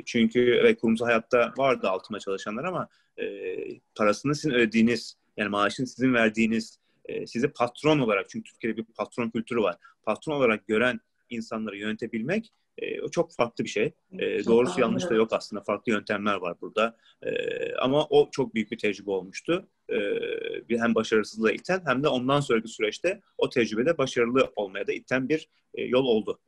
çünkü 0.04 0.58
evet 0.62 0.80
kurumsal 0.80 1.06
hayatta 1.06 1.52
vardı 1.58 1.88
altıma 1.88 2.18
çalışanlar 2.18 2.64
ama 2.64 2.88
e, 3.20 3.26
parasını 3.94 4.34
sizin 4.34 4.50
ödediğiniz 4.50 5.16
yani 5.36 5.48
maaşını 5.48 5.86
sizin 5.86 6.14
verdiğiniz 6.14 6.78
e, 7.04 7.26
sizi 7.26 7.48
patron 7.48 7.98
olarak 7.98 8.28
çünkü 8.28 8.52
Türkiye'de 8.52 8.76
bir 8.76 8.84
patron 8.84 9.30
kültürü 9.30 9.60
var. 9.60 9.76
Patron 10.02 10.34
olarak 10.34 10.66
gören 10.66 11.00
insanları 11.30 11.76
yönetebilmek 11.76 12.52
e, 12.78 13.00
o 13.02 13.08
çok 13.08 13.34
farklı 13.34 13.64
bir 13.64 13.68
şey. 13.68 13.92
E, 14.18 14.44
doğrusu 14.44 14.80
yanlış 14.80 15.10
da 15.10 15.14
yok 15.14 15.32
aslında. 15.32 15.62
Farklı 15.62 15.92
yöntemler 15.92 16.34
var 16.34 16.60
burada. 16.60 16.96
E, 17.22 17.30
ama 17.74 18.06
o 18.10 18.28
çok 18.30 18.54
büyük 18.54 18.70
bir 18.70 18.78
tecrübe 18.78 19.10
olmuştu. 19.10 19.68
E, 19.90 20.78
hem 20.78 20.94
başarısızlığa 20.94 21.52
iten 21.52 21.82
hem 21.86 22.02
de 22.02 22.08
ondan 22.08 22.40
sonraki 22.40 22.68
süreçte 22.68 23.20
o 23.38 23.48
tecrübede 23.48 23.98
başarılı 23.98 24.52
olmaya 24.56 24.86
da 24.86 24.92
iten 24.92 25.28
bir 25.28 25.48
e, 25.74 25.84
yol 25.84 26.04
oldu. 26.04 26.38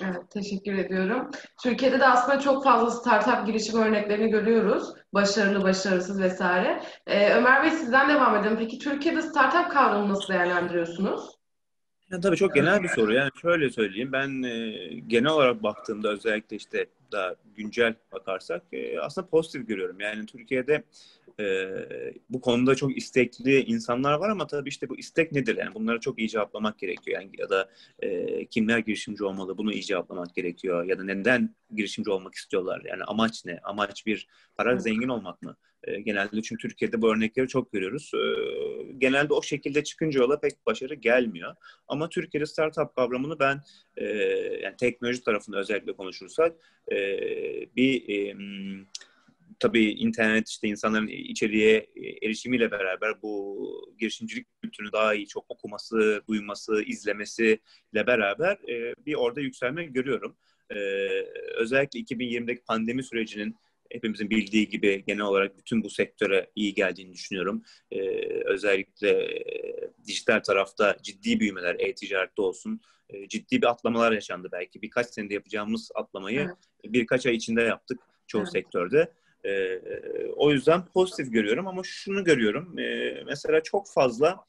Evet, 0.00 0.30
teşekkür 0.30 0.78
ediyorum. 0.78 1.30
Türkiye'de 1.62 2.00
de 2.00 2.06
aslında 2.06 2.40
çok 2.40 2.64
fazla 2.64 2.90
startup 2.90 3.46
girişim 3.46 3.80
örneklerini 3.80 4.30
görüyoruz. 4.30 4.88
Başarılı, 5.12 5.62
başarısız 5.62 6.20
vesaire. 6.20 6.82
Ee, 7.06 7.34
Ömer 7.34 7.62
Bey 7.62 7.70
sizden 7.70 8.08
devam 8.08 8.36
edelim. 8.36 8.56
Peki 8.58 8.78
Türkiye'de 8.78 9.22
startup 9.22 9.72
kavramını 9.72 10.12
nasıl 10.12 10.32
değerlendiriyorsunuz? 10.32 11.38
Ya, 12.10 12.20
tabii 12.20 12.36
çok 12.36 12.54
genel 12.54 12.82
bir 12.82 12.88
soru. 12.88 13.14
Yani 13.14 13.30
şöyle 13.42 13.70
söyleyeyim. 13.70 14.12
Ben 14.12 14.42
e, 14.42 14.72
genel 15.06 15.30
olarak 15.30 15.62
baktığımda 15.62 16.08
özellikle 16.08 16.56
işte 16.56 16.86
daha 17.12 17.34
güncel 17.56 17.94
bakarsak 18.12 18.62
e, 18.72 19.00
aslında 19.00 19.26
pozitif 19.26 19.68
görüyorum. 19.68 20.00
Yani 20.00 20.26
Türkiye'de 20.26 20.84
e, 21.40 21.70
bu 22.30 22.40
konuda 22.40 22.74
çok 22.74 22.96
istekli 22.96 23.60
insanlar 23.60 24.14
var 24.14 24.30
ama 24.30 24.46
tabii 24.46 24.68
işte 24.68 24.88
bu 24.88 24.98
istek 24.98 25.32
nedir? 25.32 25.56
Yani 25.56 25.74
bunları 25.74 26.00
çok 26.00 26.18
iyi 26.18 26.28
cevaplamak 26.28 26.78
gerekiyor. 26.78 27.20
Yani 27.20 27.30
ya 27.38 27.50
da 27.50 27.70
e, 28.00 28.46
kimler 28.46 28.78
girişimci 28.78 29.24
olmalı 29.24 29.58
bunu 29.58 29.72
iyi 29.72 29.82
cevaplamak 29.82 30.34
gerekiyor. 30.34 30.84
Ya 30.84 30.98
da 30.98 31.04
neden 31.04 31.54
girişimci 31.74 32.10
olmak 32.10 32.34
istiyorlar? 32.34 32.82
Yani 32.84 33.04
amaç 33.04 33.44
ne? 33.44 33.58
Amaç 33.62 34.06
bir 34.06 34.28
para 34.56 34.78
zengin 34.78 35.08
olmak 35.08 35.42
mı? 35.42 35.56
E, 35.84 36.00
genelde 36.00 36.42
çünkü 36.42 36.68
Türkiye'de 36.68 37.02
bu 37.02 37.12
örnekleri 37.12 37.48
çok 37.48 37.72
görüyoruz. 37.72 38.10
E, 38.14 38.22
genelde 38.98 39.34
o 39.34 39.42
şekilde 39.42 39.84
çıkınca 39.84 40.20
yola 40.20 40.40
pek 40.40 40.66
başarı 40.66 40.94
gelmiyor. 40.94 41.54
Ama 41.88 42.08
Türkiye'de 42.08 42.46
startup 42.46 42.96
kavramını 42.96 43.38
ben 43.38 43.60
e, 43.96 44.06
yani 44.62 44.76
teknoloji 44.76 45.24
tarafında 45.24 45.58
özellikle 45.58 45.92
konuşursak 45.92 46.52
e, 46.88 46.96
bir 47.76 48.08
e, 48.08 48.36
tabii 49.60 49.90
internet 49.90 50.48
işte 50.48 50.68
insanların 50.68 51.06
içeriye 51.06 51.86
erişimiyle 52.22 52.70
beraber 52.70 53.22
bu 53.22 53.94
girişimcilik 53.98 54.46
kültürünü 54.62 54.92
daha 54.92 55.14
iyi 55.14 55.26
çok 55.26 55.44
okuması, 55.48 56.22
duyması, 56.28 56.82
izlemesiyle 56.82 58.06
beraber 58.06 58.58
e, 58.68 58.94
bir 59.06 59.14
orada 59.14 59.40
yükselme 59.40 59.84
görüyorum. 59.84 60.36
E, 60.70 60.76
özellikle 61.54 62.00
2020'deki 62.00 62.62
pandemi 62.64 63.02
sürecinin 63.02 63.56
hepimizin 63.92 64.30
bildiği 64.30 64.68
gibi 64.68 65.04
genel 65.06 65.22
olarak 65.22 65.58
bütün 65.58 65.82
bu 65.82 65.90
sektöre 65.90 66.50
iyi 66.54 66.74
geldiğini 66.74 67.12
düşünüyorum. 67.12 67.62
Ee, 67.90 68.00
özellikle 68.44 69.10
e, 69.10 69.90
dijital 70.06 70.40
tarafta 70.40 70.96
ciddi 71.02 71.40
büyümeler, 71.40 71.76
e-ticarette 71.78 72.42
olsun, 72.42 72.80
e, 73.12 73.28
ciddi 73.28 73.62
bir 73.62 73.66
atlamalar 73.66 74.12
yaşandı 74.12 74.48
belki. 74.52 74.82
Birkaç 74.82 75.06
senede 75.06 75.34
yapacağımız 75.34 75.90
atlamayı 75.94 76.40
evet. 76.40 76.92
birkaç 76.94 77.26
ay 77.26 77.34
içinde 77.34 77.62
yaptık 77.62 78.00
çoğu 78.26 78.42
evet. 78.42 78.52
sektörde. 78.52 79.12
E, 79.44 79.80
o 80.36 80.52
yüzden 80.52 80.86
pozitif 80.86 81.32
görüyorum 81.32 81.66
ama 81.66 81.82
şunu 81.84 82.24
görüyorum. 82.24 82.78
E, 82.78 83.22
mesela 83.26 83.62
çok 83.62 83.90
fazla 83.90 84.46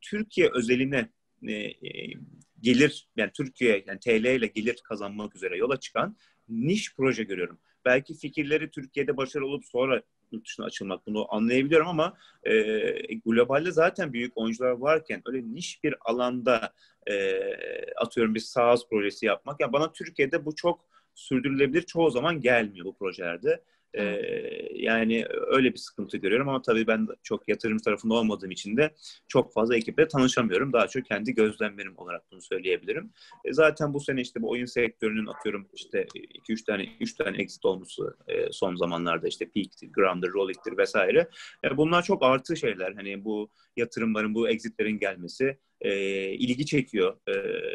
Türkiye 0.00 0.50
özeline 0.54 1.08
e, 1.46 1.52
e, 1.52 1.74
gelir 2.60 3.08
yani 3.16 3.30
Türkiye 3.34 3.84
yani 3.86 4.00
TL 4.00 4.24
ile 4.24 4.46
gelir 4.46 4.76
kazanmak 4.84 5.36
üzere 5.36 5.56
yola 5.56 5.80
çıkan 5.80 6.16
niş 6.48 6.94
proje 6.94 7.24
görüyorum. 7.24 7.58
Belki 7.84 8.14
fikirleri 8.14 8.70
Türkiye'de 8.70 9.16
başarılı 9.16 9.48
olup 9.48 9.64
sonra 9.64 10.02
yurt 10.32 10.46
dışına 10.46 10.66
açılmak 10.66 11.06
bunu 11.06 11.34
anlayabiliyorum 11.34 11.88
ama 11.88 12.14
e, 12.44 13.14
globalde 13.14 13.72
zaten 13.72 14.12
büyük 14.12 14.32
oyuncular 14.38 14.70
varken 14.70 15.22
öyle 15.26 15.42
niş 15.54 15.84
bir 15.84 15.94
alanda 16.00 16.72
e, 17.06 17.40
atıyorum 17.96 18.34
bir 18.34 18.40
SaaS 18.40 18.88
projesi 18.90 19.26
yapmak 19.26 19.60
ya 19.60 19.64
yani 19.64 19.72
bana 19.72 19.92
Türkiye'de 19.92 20.44
bu 20.44 20.54
çok 20.54 20.84
sürdürülebilir 21.14 21.82
çoğu 21.82 22.10
zaman 22.10 22.40
gelmiyor 22.40 22.86
bu 22.86 22.96
projelerde. 22.96 23.62
Ee, 23.94 24.20
yani 24.74 25.26
öyle 25.46 25.72
bir 25.72 25.78
sıkıntı 25.78 26.16
görüyorum 26.16 26.48
ama 26.48 26.62
tabii 26.62 26.86
ben 26.86 27.08
çok 27.22 27.48
yatırım 27.48 27.78
tarafında 27.78 28.14
olmadığım 28.14 28.50
için 28.50 28.76
de 28.76 28.94
çok 29.28 29.52
fazla 29.52 29.76
ekiple 29.76 30.08
tanışamıyorum. 30.08 30.72
Daha 30.72 30.88
çok 30.88 31.04
kendi 31.04 31.34
gözlemlerim 31.34 31.98
olarak 31.98 32.22
bunu 32.32 32.42
söyleyebilirim. 32.42 33.12
E, 33.44 33.52
zaten 33.52 33.94
bu 33.94 34.00
sene 34.00 34.20
işte 34.20 34.42
bu 34.42 34.50
oyun 34.50 34.66
sektörünün 34.66 35.26
atıyorum 35.26 35.68
işte 35.72 36.06
2-3 36.48 36.64
tane 36.64 36.88
3 37.00 37.14
tane 37.14 37.42
exit 37.42 37.64
olması 37.64 38.16
e, 38.28 38.52
son 38.52 38.76
zamanlarda 38.76 39.28
işte 39.28 39.50
Peak'tir, 39.50 39.92
Ground'dır, 39.92 40.32
Rollic'tir 40.32 40.78
vesaire. 40.78 41.28
E, 41.64 41.76
bunlar 41.76 42.02
çok 42.02 42.22
artı 42.22 42.56
şeyler. 42.56 42.92
Hani 42.92 43.24
bu 43.24 43.50
yatırımların, 43.76 44.34
bu 44.34 44.48
exitlerin 44.48 44.98
gelmesi 44.98 45.58
e, 45.80 45.92
ilgi 46.30 46.66
çekiyor 46.66 47.16
e, 47.28 47.34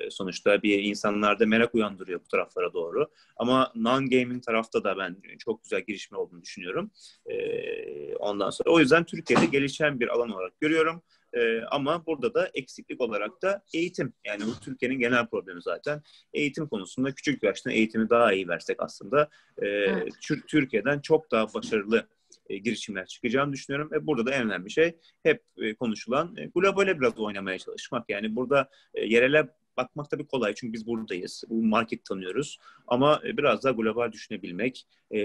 sonuçta 0.10 0.64
bir 0.64 0.84
insanlarda 0.84 1.46
merak 1.46 1.76
uyandırıyor 1.76 2.20
bu 2.20 2.28
taraflara 2.28 2.74
doğru. 2.74 3.08
Ama 3.38 3.72
non-gaming 3.76 4.42
tarafta 4.42 4.84
da 4.84 4.98
ben 4.98 5.18
çok 5.40 5.64
güzel 5.64 5.82
girişme 5.82 6.18
olduğunu 6.18 6.42
düşünüyorum. 6.42 6.92
E, 7.26 8.16
ondan 8.16 8.50
sonra 8.50 8.70
o 8.70 8.80
yüzden 8.80 9.04
Türkiye'de 9.04 9.46
gelişen 9.46 10.00
bir 10.00 10.08
alan 10.08 10.30
olarak 10.30 10.60
görüyorum. 10.60 11.04
Ee, 11.34 11.62
ama 11.72 12.06
burada 12.06 12.34
da 12.34 12.50
eksiklik 12.54 13.02
olarak 13.02 13.42
da 13.42 13.64
eğitim. 13.74 14.14
Yani 14.26 14.44
bu 14.46 14.60
Türkiye'nin 14.60 15.00
genel 15.00 15.28
problemi 15.28 15.62
zaten. 15.62 16.02
Eğitim 16.34 16.68
konusunda 16.68 17.16
küçük 17.16 17.44
yaşta 17.44 17.72
eğitimi 17.72 18.10
daha 18.10 18.34
iyi 18.34 18.48
versek 18.48 18.84
aslında 18.84 19.30
e, 19.58 19.68
evet. 19.68 20.14
Türkiye'den 20.48 21.00
çok 21.00 21.32
daha 21.32 21.54
başarılı 21.54 22.08
e, 22.50 22.58
girişimler 22.58 23.06
çıkacağını 23.06 23.54
düşünüyorum. 23.54 23.92
Ve 23.92 24.08
burada 24.08 24.26
da 24.26 24.32
en 24.32 24.46
önemli 24.46 24.72
şey 24.72 24.98
hep 25.24 25.44
e, 25.58 25.76
konuşulan 25.76 26.36
e, 26.38 26.46
globale 26.46 27.00
biraz 27.00 27.20
oynamaya 27.20 27.60
çalışmak. 27.60 28.10
Yani 28.10 28.36
burada 28.36 28.70
e, 28.94 29.06
yerele 29.06 29.50
bakmak 29.78 30.10
tabii 30.10 30.28
kolay 30.28 30.54
çünkü 30.56 30.74
biz 30.74 30.88
buradayız. 30.88 31.44
Bu 31.50 31.64
market 31.64 32.06
tanıyoruz. 32.06 32.60
Ama 32.88 33.22
e, 33.26 33.38
biraz 33.38 33.64
daha 33.64 33.74
global 33.74 34.12
düşünebilmek 34.12 34.88
e, 35.14 35.18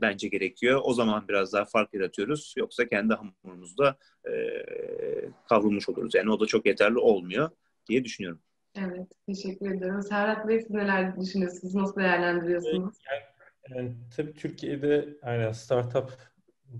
bence 0.00 0.28
gerekiyor. 0.28 0.80
O 0.84 0.94
zaman 0.94 1.28
biraz 1.28 1.52
daha 1.52 1.64
fark 1.64 1.94
yaratıyoruz. 1.94 2.54
Yoksa 2.56 2.88
kendi 2.88 3.14
hamurumuzda 3.14 3.98
e, 4.24 4.32
kavrulmuş 5.48 5.88
oluruz. 5.88 6.14
Yani 6.14 6.30
o 6.30 6.40
da 6.40 6.46
çok 6.46 6.66
yeterli 6.66 6.98
olmuyor 6.98 7.50
diye 7.88 8.04
düşünüyorum. 8.04 8.40
Evet, 8.78 9.08
teşekkür 9.26 9.70
ederim. 9.70 10.02
Serhat 10.02 10.48
Bey 10.48 10.60
siz 10.60 10.70
neler 10.70 11.20
düşünüyorsunuz? 11.20 11.74
Nasıl 11.74 11.96
değerlendiriyorsunuz? 11.96 12.96
Yani, 13.10 13.22
yani, 13.78 13.96
tabii 14.16 14.34
Türkiye'de 14.34 15.08
aynen 15.22 15.52
startup 15.52 16.12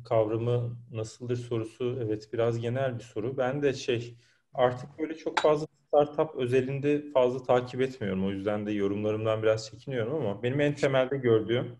kavramı 0.05 0.77
nasıldır 0.93 1.37
sorusu 1.37 1.99
evet 2.03 2.33
biraz 2.33 2.61
genel 2.61 2.99
bir 2.99 3.05
soru. 3.05 3.37
Ben 3.37 3.63
de 3.63 3.73
şey 3.73 4.17
artık 4.55 4.99
böyle 4.99 5.15
çok 5.17 5.39
fazla 5.39 5.67
startup 5.89 6.37
özelinde 6.37 7.03
fazla 7.15 7.43
takip 7.43 7.81
etmiyorum. 7.81 8.27
O 8.27 8.31
yüzden 8.31 8.67
de 8.67 8.73
yorumlarımdan 8.73 9.43
biraz 9.43 9.71
çekiniyorum 9.71 10.15
ama 10.15 10.43
benim 10.43 10.61
en 10.61 10.75
temelde 10.75 11.17
gördüğüm 11.17 11.77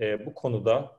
e, 0.00 0.26
bu 0.26 0.34
konuda 0.34 0.96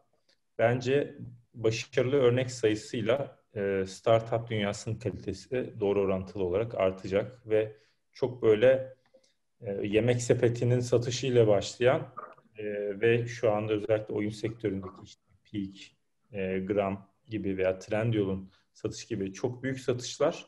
bence 0.58 1.18
başarılı 1.54 2.16
örnek 2.16 2.52
sayısıyla 2.52 3.40
e, 3.56 3.86
startup 3.88 4.50
dünyasının 4.50 4.96
kalitesi 5.00 5.74
doğru 5.80 6.02
orantılı 6.02 6.44
olarak 6.44 6.76
artacak 6.76 7.50
ve 7.50 7.76
çok 8.14 8.42
böyle 8.42 8.96
e, 9.62 9.72
yemek 9.72 10.22
sepetinin 10.22 10.80
satışıyla 10.80 11.48
başlayan 11.48 12.14
e, 12.58 12.64
ve 13.02 13.28
şu 13.28 13.52
anda 13.52 13.74
özellikle 13.74 14.14
oyun 14.14 14.30
sektöründeki 14.30 15.04
işte 15.04 15.22
Peak, 15.52 15.76
e, 16.32 16.60
Gram 16.60 17.10
gibi 17.30 17.58
veya 17.58 17.80
Trendyol'un 17.80 18.52
satış 18.74 19.06
gibi 19.06 19.34
çok 19.34 19.64
büyük 19.64 19.80
satışlar 19.80 20.46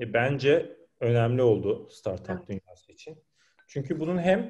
e, 0.00 0.12
bence 0.12 0.76
önemli 1.00 1.42
oldu 1.42 1.88
startup 1.90 2.30
evet. 2.30 2.48
dünyası 2.48 2.92
için. 2.92 3.18
Çünkü 3.66 4.00
bunun 4.00 4.18
hem 4.18 4.40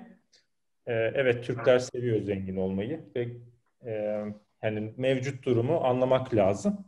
e, 0.86 0.92
evet 0.92 1.44
Türkler 1.44 1.78
seviyor 1.78 2.22
zengin 2.22 2.56
olmayı 2.56 3.04
ve 3.16 3.28
e, 3.84 4.24
yani 4.62 4.94
mevcut 4.96 5.44
durumu 5.44 5.84
anlamak 5.84 6.34
lazım. 6.34 6.84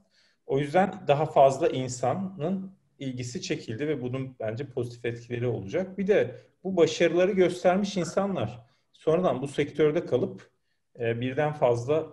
O 0.47 0.59
yüzden 0.59 0.95
daha 1.09 1.26
fazla 1.26 1.68
insanın 1.68 2.76
ilgisi 2.99 3.43
çekildi 3.43 3.89
ve 3.89 4.03
bunun 4.03 4.37
bence 4.41 4.68
pozitif 4.68 5.05
etkileri 5.05 5.47
olacak. 5.47 5.99
Bir 5.99 6.07
de 6.07 6.37
bu 6.64 6.76
başarıları 6.76 7.32
göstermiş 7.32 7.97
insanlar 7.97 8.66
sonradan 8.93 9.43
bu 9.43 9.49
sektörde 9.49 10.07
kalıp 10.07 10.51
e, 10.99 11.20
birden 11.20 11.53
fazla 11.53 12.07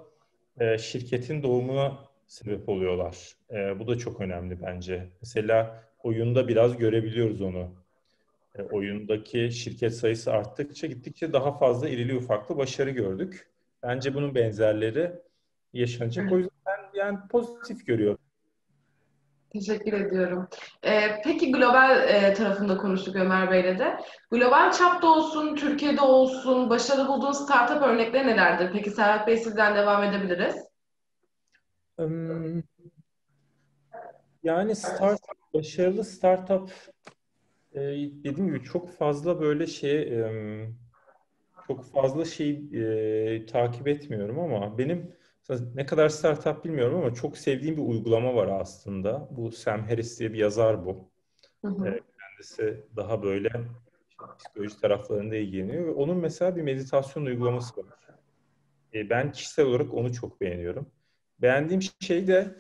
e, 0.60 0.78
şirketin 0.78 1.44
doğumuna 1.44 1.98
sebep 2.28 2.70
oluyorlar. 2.70 3.36
E, 3.52 3.80
bu 3.80 3.88
da 3.88 3.98
çok 3.98 4.22
önemli 4.22 4.62
bence. 4.62 5.10
Mesela 5.22 5.84
oyunda 6.04 6.48
biraz 6.48 6.78
görebiliyoruz 6.78 7.42
onu. 7.42 7.70
E, 8.58 8.62
oyundaki 8.62 9.52
şirket 9.52 9.96
sayısı 9.96 10.32
arttıkça 10.32 10.88
gittikçe 10.88 11.34
daha 11.34 11.58
fazla 11.58 11.90
irili 11.90 12.18
ufaklı 12.18 12.58
başarı 12.58 12.90
gördük. 12.90 13.48
Bence 13.84 14.14
bunun 14.14 14.36
benzerleri 14.36 15.12
yaşanacak. 15.74 16.32
O 16.32 16.38
yüzden 16.38 16.52
ben 16.66 17.00
yani 17.00 17.18
pozitif 17.30 17.86
görüyorum. 17.86 18.23
Teşekkür 19.54 19.94
ediyorum. 19.94 20.48
Ee, 20.86 21.22
peki 21.24 21.52
global 21.52 22.10
e, 22.10 22.34
tarafında 22.34 22.78
konuştuk 22.78 23.16
Ömer 23.16 23.52
Bey'le 23.52 23.80
de. 23.80 23.98
Global 24.32 24.72
çapta 24.72 25.08
olsun, 25.08 25.56
Türkiye'de 25.56 26.02
olsun, 26.02 26.70
başarılı 26.70 27.08
bulduğun 27.08 27.32
startup 27.32 27.82
örnekleri 27.82 28.28
nelerdir? 28.28 28.70
Peki 28.74 28.92
Serhat 28.92 29.28
Bey 29.28 29.38
sizden 29.38 29.76
devam 29.76 30.04
edebiliriz. 30.04 30.56
Yani 34.44 34.76
startup, 34.76 35.54
başarılı 35.54 36.04
startup 36.04 36.72
e, 37.74 37.82
dediğim 38.24 38.48
gibi 38.48 38.64
çok 38.64 38.90
fazla 38.90 39.42
böyle 39.42 39.68
şey 39.68 40.24
çok 41.68 41.86
fazla 41.94 42.26
şey 42.26 42.52
e, 42.74 43.46
takip 43.46 43.88
etmiyorum 43.88 44.40
ama 44.40 44.78
benim 44.78 45.16
ne 45.76 45.86
kadar 45.86 46.10
startup 46.10 46.66
bilmiyorum 46.66 46.98
ama 46.98 47.14
çok 47.14 47.38
sevdiğim 47.38 47.78
bir 47.78 47.82
uygulama 47.82 48.36
var 48.36 48.48
aslında. 48.48 49.28
Bu 49.32 49.52
Sam 49.52 49.88
Harris 49.88 50.20
diye 50.20 50.34
bir 50.34 50.38
yazar 50.38 50.86
bu. 50.86 51.10
Hı 51.66 51.68
hı. 51.68 51.88
E, 51.88 52.00
kendisi 52.20 52.84
daha 52.96 53.24
böyle 53.24 53.50
psikoloji 54.38 54.82
taraflarında 54.82 55.36
ilgileniyor 55.36 55.96
onun 55.96 56.18
mesela 56.18 56.56
bir 56.56 56.62
meditasyon 56.62 57.26
uygulaması 57.26 57.82
var. 57.82 57.94
E, 58.94 59.10
ben 59.10 59.32
kişisel 59.32 59.66
olarak 59.66 59.94
onu 59.94 60.14
çok 60.14 60.42
beğeniyorum. 60.42 60.92
Beğendiğim 61.42 61.82
şey 62.00 62.28
de 62.28 62.56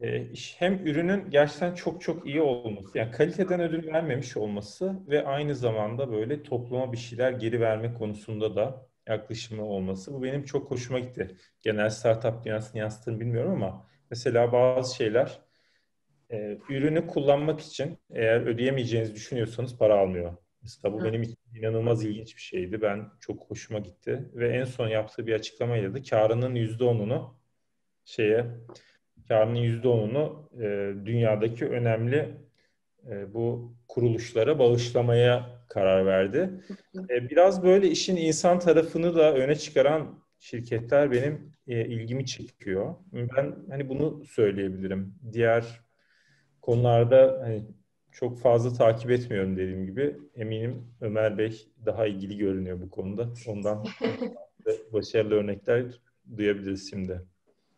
e, 0.00 0.32
hem 0.58 0.86
ürünün 0.86 1.30
gerçekten 1.30 1.74
çok 1.74 2.00
çok 2.00 2.26
iyi 2.26 2.40
olması, 2.40 2.98
yani 2.98 3.10
kaliteden 3.10 3.60
ödül 3.60 3.86
vermemiş 3.86 4.36
olması 4.36 4.96
ve 5.08 5.26
aynı 5.26 5.54
zamanda 5.54 6.12
böyle 6.12 6.42
topluma 6.42 6.92
bir 6.92 6.98
şeyler 6.98 7.32
geri 7.32 7.60
verme 7.60 7.94
konusunda 7.94 8.56
da 8.56 8.89
yaklaşımı 9.10 9.64
olması. 9.64 10.14
Bu 10.14 10.22
benim 10.22 10.44
çok 10.44 10.70
hoşuma 10.70 10.98
gitti. 10.98 11.36
Genel 11.62 11.90
startup 11.90 12.44
dünyasını 12.44 12.78
yansıttığını 12.78 13.20
bilmiyorum 13.20 13.52
ama 13.52 13.86
mesela 14.10 14.52
bazı 14.52 14.96
şeyler 14.96 15.40
e, 16.30 16.58
ürünü 16.68 17.06
kullanmak 17.06 17.60
için 17.60 17.98
eğer 18.10 18.40
ödeyemeyeceğinizi 18.40 19.14
düşünüyorsanız 19.14 19.78
para 19.78 19.98
almıyor. 19.98 20.36
Mesela 20.62 20.94
bu 20.94 21.04
benim 21.04 21.22
için 21.22 21.38
inanılmaz 21.54 22.04
ilginç 22.04 22.36
bir 22.36 22.40
şeydi. 22.40 22.82
Ben 22.82 23.08
çok 23.20 23.50
hoşuma 23.50 23.78
gitti. 23.78 24.30
Ve 24.34 24.48
en 24.48 24.64
son 24.64 24.88
yaptığı 24.88 25.26
bir 25.26 25.34
açıklamayla 25.34 25.94
da 25.94 26.02
karının 26.02 26.54
%10'unu 26.54 27.34
şeye 28.04 28.46
karının 29.28 29.56
%10'unu 29.56 30.48
e, 30.62 30.94
dünyadaki 31.06 31.66
önemli 31.68 32.36
e, 33.10 33.34
bu 33.34 33.74
kuruluşlara 33.88 34.58
bağışlamaya 34.58 35.59
karar 35.70 36.06
verdi. 36.06 36.50
E, 37.10 37.30
biraz 37.30 37.62
böyle 37.62 37.88
işin 37.88 38.16
insan 38.16 38.58
tarafını 38.58 39.14
da 39.14 39.34
öne 39.34 39.54
çıkaran 39.54 40.18
şirketler 40.38 41.10
benim 41.10 41.52
e, 41.68 41.86
ilgimi 41.86 42.26
çekiyor. 42.26 42.94
Ben 43.12 43.56
hani 43.70 43.88
bunu 43.88 44.24
söyleyebilirim. 44.24 45.14
Diğer 45.32 45.80
konularda 46.62 47.38
hani 47.42 47.62
çok 48.12 48.38
fazla 48.38 48.72
takip 48.72 49.10
etmiyorum 49.10 49.56
dediğim 49.56 49.86
gibi. 49.86 50.16
Eminim 50.34 50.86
Ömer 51.00 51.38
Bey 51.38 51.66
daha 51.86 52.06
ilgili 52.06 52.38
görünüyor 52.38 52.80
bu 52.80 52.90
konuda. 52.90 53.28
Ondan 53.48 53.86
başarılı 54.92 55.34
örnekler 55.34 56.00
duyabiliriz 56.36 56.90
şimdi. 56.90 57.22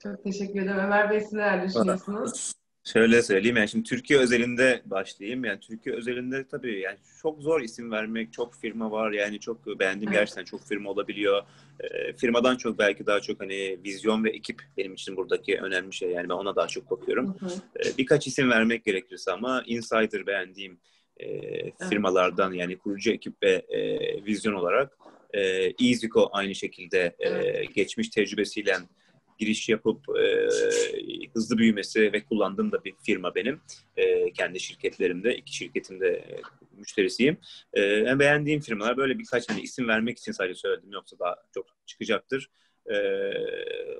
Çok 0.02 0.24
teşekkür 0.24 0.62
ederim. 0.62 0.78
Ömer 0.78 1.10
Bey 1.10 1.20
siz 1.20 1.32
neler 1.32 1.66
düşünüyorsunuz? 1.66 2.52
Şöyle 2.84 3.22
söyleyeyim 3.22 3.56
yani 3.56 3.68
şimdi 3.68 3.88
Türkiye 3.88 4.18
özelinde 4.18 4.82
başlayayım. 4.84 5.44
Yani 5.44 5.60
Türkiye 5.60 5.94
özelinde 5.94 6.48
tabii 6.48 6.80
yani 6.80 6.96
çok 7.22 7.42
zor 7.42 7.60
isim 7.60 7.90
vermek. 7.90 8.32
Çok 8.32 8.54
firma 8.54 8.90
var 8.90 9.12
yani 9.12 9.40
çok 9.40 9.66
beğendiğim 9.66 10.12
gerçekten 10.12 10.44
çok 10.44 10.64
firma 10.64 10.90
olabiliyor. 10.90 11.42
E, 11.80 12.12
firmadan 12.12 12.56
çok 12.56 12.78
belki 12.78 13.06
daha 13.06 13.20
çok 13.20 13.40
hani 13.40 13.78
vizyon 13.84 14.24
ve 14.24 14.30
ekip 14.30 14.62
benim 14.76 14.94
için 14.94 15.16
buradaki 15.16 15.58
önemli 15.58 15.92
şey. 15.92 16.10
Yani 16.10 16.28
ben 16.28 16.34
ona 16.34 16.56
daha 16.56 16.66
çok 16.66 16.90
bakıyorum. 16.90 17.36
Hı 17.40 17.46
hı. 17.46 17.52
E, 17.78 17.98
birkaç 17.98 18.26
isim 18.26 18.50
vermek 18.50 18.84
gerekirse 18.84 19.32
ama 19.32 19.62
insider 19.66 20.26
beğendiğim 20.26 20.78
e, 21.16 21.26
firmalardan 21.88 22.52
yani 22.52 22.78
kurucu 22.78 23.10
ekip 23.10 23.42
ve 23.42 23.66
e, 23.68 23.98
vizyon 24.24 24.54
olarak 24.54 24.98
e, 25.32 25.40
EasyCo 25.86 26.28
aynı 26.32 26.54
şekilde 26.54 27.16
e, 27.18 27.64
geçmiş 27.64 28.08
tecrübesiyle 28.08 28.76
giriş 29.38 29.68
yapıp 29.68 30.04
e, 30.18 30.48
hızlı 31.34 31.58
büyümesi 31.58 32.12
ve 32.12 32.24
kullandığım 32.24 32.72
da 32.72 32.84
bir 32.84 32.94
firma 33.02 33.34
benim. 33.34 33.60
E, 33.96 34.32
kendi 34.32 34.60
şirketlerimde, 34.60 35.36
iki 35.36 35.56
şirketimde 35.56 36.08
e, 36.08 36.40
müşterisiyim. 36.76 37.36
E, 37.74 37.82
en 37.82 38.18
beğendiğim 38.18 38.60
firmalar 38.60 38.96
böyle 38.96 39.18
birkaç 39.18 39.50
hani 39.50 39.60
isim 39.60 39.88
vermek 39.88 40.18
için 40.18 40.32
sadece 40.32 40.54
söyledim 40.54 40.92
yoksa 40.92 41.18
daha 41.18 41.36
çok 41.54 41.66
çıkacaktır. 41.86 42.50
E, 42.90 42.96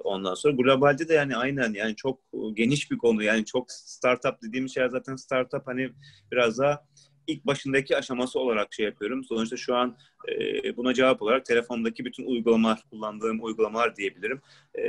ondan 0.04 0.34
sonra 0.34 0.54
globalde 0.54 1.08
de 1.08 1.14
yani 1.14 1.36
aynen 1.36 1.72
yani 1.72 1.96
çok 1.96 2.20
geniş 2.54 2.90
bir 2.90 2.98
konu 2.98 3.22
yani 3.22 3.44
çok 3.44 3.72
startup 3.72 4.42
dediğim 4.42 4.68
şey 4.68 4.88
zaten 4.88 5.16
startup 5.16 5.66
hani 5.66 5.90
biraz 6.32 6.58
daha 6.58 6.84
ilk 7.26 7.46
başındaki 7.46 7.96
aşaması 7.96 8.38
olarak 8.38 8.74
şey 8.74 8.86
yapıyorum. 8.86 9.24
Sonuçta 9.24 9.56
şu 9.56 9.74
an 9.74 9.96
e, 10.28 10.76
buna 10.76 10.94
cevap 10.94 11.22
olarak 11.22 11.44
telefondaki 11.44 12.04
bütün 12.04 12.26
uygulamalar, 12.26 12.82
kullandığım 12.90 13.44
uygulamalar 13.44 13.96
diyebilirim. 13.96 14.40
E, 14.74 14.82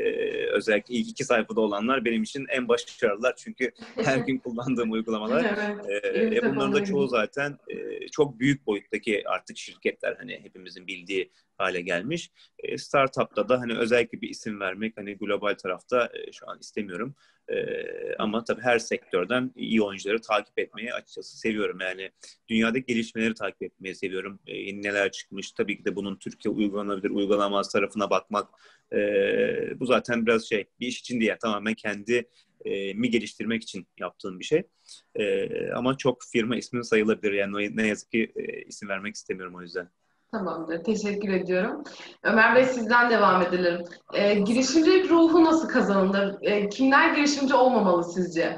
özellikle 0.51 0.95
ilk 0.95 1.09
iki 1.09 1.23
sayfada 1.23 1.61
olanlar 1.61 2.05
benim 2.05 2.23
için 2.23 2.45
en 2.49 2.67
başarılılar. 2.67 3.33
Çünkü 3.37 3.71
her 3.95 4.17
gün 4.17 4.37
kullandığım 4.37 4.91
uygulamalar. 4.91 5.45
evet, 5.87 6.33
e, 6.33 6.35
e, 6.35 6.41
bunların 6.43 6.73
da 6.73 6.83
çoğu 6.83 7.07
zaten 7.07 7.57
e, 7.67 8.07
çok 8.07 8.39
büyük 8.39 8.67
boyuttaki 8.67 9.23
artık 9.29 9.57
şirketler 9.57 10.15
hani 10.19 10.39
hepimizin 10.43 10.87
bildiği 10.87 11.31
hale 11.57 11.81
gelmiş. 11.81 12.31
E, 12.59 12.77
startup'ta 12.77 13.49
da 13.49 13.59
hani 13.59 13.77
özellikle 13.77 14.21
bir 14.21 14.29
isim 14.29 14.59
vermek 14.59 14.97
hani 14.97 15.17
global 15.17 15.53
tarafta 15.53 16.09
e, 16.13 16.31
şu 16.31 16.49
an 16.49 16.59
istemiyorum. 16.59 17.15
E, 17.51 17.55
ama 18.19 18.43
tabii 18.43 18.61
her 18.61 18.79
sektörden 18.79 19.51
iyi 19.55 19.81
oyuncuları 19.81 20.21
takip 20.21 20.59
etmeyi 20.59 20.93
açıkçası 20.93 21.37
seviyorum. 21.37 21.77
Yani 21.81 22.11
dünyada 22.47 22.77
gelişmeleri 22.77 23.33
takip 23.33 23.63
etmeyi 23.63 23.95
seviyorum. 23.95 24.39
E, 24.47 24.81
neler 24.81 25.11
çıkmış 25.11 25.51
tabii 25.51 25.77
ki 25.77 25.85
de 25.85 25.95
bunun 25.95 26.15
Türkiye 26.15 26.53
uygulanabilir, 26.53 27.09
uygulanamaz 27.09 27.71
tarafına 27.71 28.09
bakmak. 28.09 28.49
E, 28.93 28.99
bu 29.79 29.85
zaten 29.85 30.25
biraz 30.25 30.49
şey 30.49 30.65
bir 30.79 30.87
iş 30.87 30.99
için 30.99 31.19
değil 31.19 31.33
tamamen 31.41 31.73
kendi 31.73 32.29
e, 32.65 32.93
mi 32.93 33.09
geliştirmek 33.09 33.63
için 33.63 33.87
yaptığım 33.99 34.39
bir 34.39 34.45
şey. 34.45 34.63
Ama 35.75 35.97
çok 35.97 36.23
firma 36.31 36.55
ismi 36.55 36.85
sayılabilir. 36.85 37.33
Yani 37.33 37.77
ne 37.77 37.87
yazık 37.87 38.11
ki 38.11 38.31
e, 38.35 38.61
isim 38.61 38.89
vermek 38.89 39.15
istemiyorum 39.15 39.55
o 39.55 39.61
yüzden. 39.61 39.89
Tamamdır. 40.33 40.83
Teşekkür 40.83 41.29
ediyorum. 41.29 41.83
Ömer 42.23 42.55
Bey 42.55 42.65
sizden 42.65 43.09
devam 43.09 43.41
edelim. 43.41 43.85
E, 44.13 44.33
girişimcilik 44.33 45.11
ruhu 45.11 45.43
nasıl 45.43 45.67
kazanılır? 45.67 46.37
E, 46.41 46.69
kimler 46.69 47.15
girişimci 47.15 47.55
olmamalı 47.55 48.03
sizce? 48.03 48.57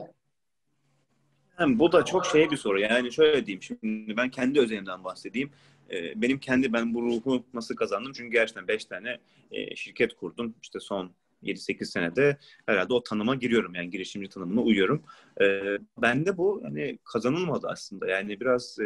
Yani 1.59 1.80
bu 1.80 1.91
da 1.91 2.05
çok 2.05 2.26
şey 2.26 2.51
bir 2.51 2.57
soru. 2.57 2.80
Yani 2.80 3.11
şöyle 3.11 3.45
diyeyim 3.45 3.63
şimdi 3.63 4.17
ben 4.17 4.30
kendi 4.30 4.59
özelimden 4.59 5.03
bahsedeyim. 5.03 5.51
E, 5.91 6.21
benim 6.21 6.39
kendi 6.39 6.73
ben 6.73 6.93
bu 6.93 7.01
ruhu 7.01 7.43
nasıl 7.53 7.76
kazandım? 7.76 8.11
Çünkü 8.15 8.32
gerçekten 8.32 8.67
5 8.67 8.86
tane 8.86 9.17
e, 9.51 9.76
şirket 9.76 10.15
kurdum. 10.15 10.55
İşte 10.61 10.80
son 10.80 11.11
7-8 11.45 11.85
senede 11.85 12.37
herhalde 12.65 12.93
o 12.93 13.03
tanıma 13.03 13.35
giriyorum. 13.35 13.75
Yani 13.75 13.89
girişimci 13.89 14.29
tanımına 14.29 14.61
uyuyorum. 14.61 15.03
E, 15.41 15.61
ben 16.01 16.25
de 16.25 16.37
bu 16.37 16.61
hani 16.63 16.99
kazanılmadı 17.03 17.67
aslında. 17.69 18.07
Yani 18.07 18.39
biraz 18.39 18.79
e, 18.79 18.85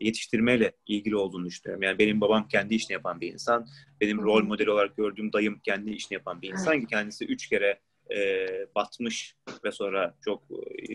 yetiştirmeyle 0.00 0.72
ilgili 0.86 1.16
olduğunu 1.16 1.46
düşünüyorum. 1.46 1.82
Yani 1.82 1.98
benim 1.98 2.20
babam 2.20 2.48
kendi 2.48 2.74
işini 2.74 2.92
yapan 2.92 3.20
bir 3.20 3.32
insan. 3.32 3.66
Benim 4.00 4.22
rol 4.22 4.42
model 4.42 4.68
olarak 4.68 4.96
gördüğüm 4.96 5.32
dayım 5.32 5.60
kendi 5.64 5.90
işini 5.90 6.14
yapan 6.14 6.42
bir 6.42 6.52
insan 6.52 6.80
ki 6.80 6.86
kendisi 6.86 7.24
üç 7.24 7.48
kere 7.48 7.80
e, 8.14 8.46
batmış 8.74 9.36
ve 9.64 9.72
sonra 9.72 10.14
çok 10.24 10.42
e, 10.50 10.94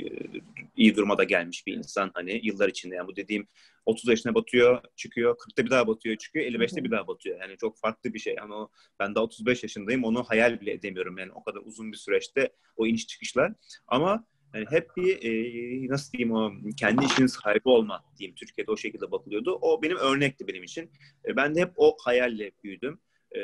iyi 0.75 0.95
durumada 0.95 1.23
gelmiş 1.23 1.67
bir 1.67 1.77
insan 1.77 2.11
hani 2.13 2.39
yıllar 2.43 2.69
içinde 2.69 2.95
yani 2.95 3.07
bu 3.07 3.15
dediğim 3.15 3.47
30 3.85 4.09
yaşına 4.09 4.35
batıyor 4.35 4.81
çıkıyor 4.95 5.37
40'ta 5.37 5.65
bir 5.65 5.69
daha 5.69 5.87
batıyor 5.87 6.15
çıkıyor 6.15 6.45
55'te 6.45 6.83
bir 6.83 6.91
daha 6.91 7.07
batıyor 7.07 7.41
yani 7.41 7.57
çok 7.57 7.79
farklı 7.79 8.13
bir 8.13 8.19
şey 8.19 8.35
ama 8.41 8.55
o, 8.55 8.69
ben 8.99 9.15
daha 9.15 9.23
35 9.23 9.63
yaşındayım 9.63 10.03
onu 10.03 10.23
hayal 10.23 10.61
bile 10.61 10.71
edemiyorum 10.71 11.17
yani 11.17 11.31
o 11.31 11.43
kadar 11.43 11.59
uzun 11.65 11.91
bir 11.91 11.97
süreçte 11.97 12.49
o 12.75 12.87
iniş 12.87 13.07
çıkışlar 13.07 13.53
ama 13.87 14.25
yani 14.53 14.65
hep 14.69 14.97
bir 14.97 15.23
e, 15.23 15.89
nasıl 15.89 16.11
diyeyim 16.11 16.35
o 16.35 16.51
kendi 16.77 17.05
işinin 17.05 17.27
sahibi 17.27 17.69
olma 17.69 18.03
diyeyim 18.17 18.35
Türkiye'de 18.35 18.71
o 18.71 18.77
şekilde 18.77 19.11
bakılıyordu. 19.11 19.59
O 19.61 19.81
benim 19.81 19.97
örnekti 19.97 20.47
benim 20.47 20.63
için. 20.63 20.91
E, 21.25 21.35
ben 21.35 21.55
de 21.55 21.61
hep 21.61 21.71
o 21.75 21.97
hayalle 22.03 22.51
büyüdüm. 22.63 22.99
E, 23.35 23.41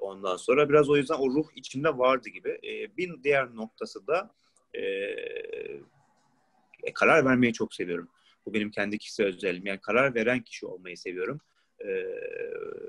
ondan 0.00 0.36
sonra 0.36 0.68
biraz 0.68 0.90
o 0.90 0.96
yüzden 0.96 1.14
o 1.14 1.30
ruh 1.30 1.46
içimde 1.56 1.98
vardı 1.98 2.28
gibi. 2.28 2.50
E, 2.50 2.96
bir 2.96 3.22
diğer 3.22 3.56
noktası 3.56 4.06
da 4.06 4.34
e, 4.74 4.82
e, 6.82 6.92
karar 6.94 7.24
vermeyi 7.24 7.52
çok 7.52 7.74
seviyorum. 7.74 8.08
Bu 8.46 8.54
benim 8.54 8.70
kendi 8.70 8.98
kişisel 8.98 9.26
özelliğim. 9.26 9.66
Yani 9.66 9.80
karar 9.80 10.14
veren 10.14 10.42
kişi 10.42 10.66
olmayı 10.66 10.98
seviyorum. 10.98 11.40
E, 11.84 12.04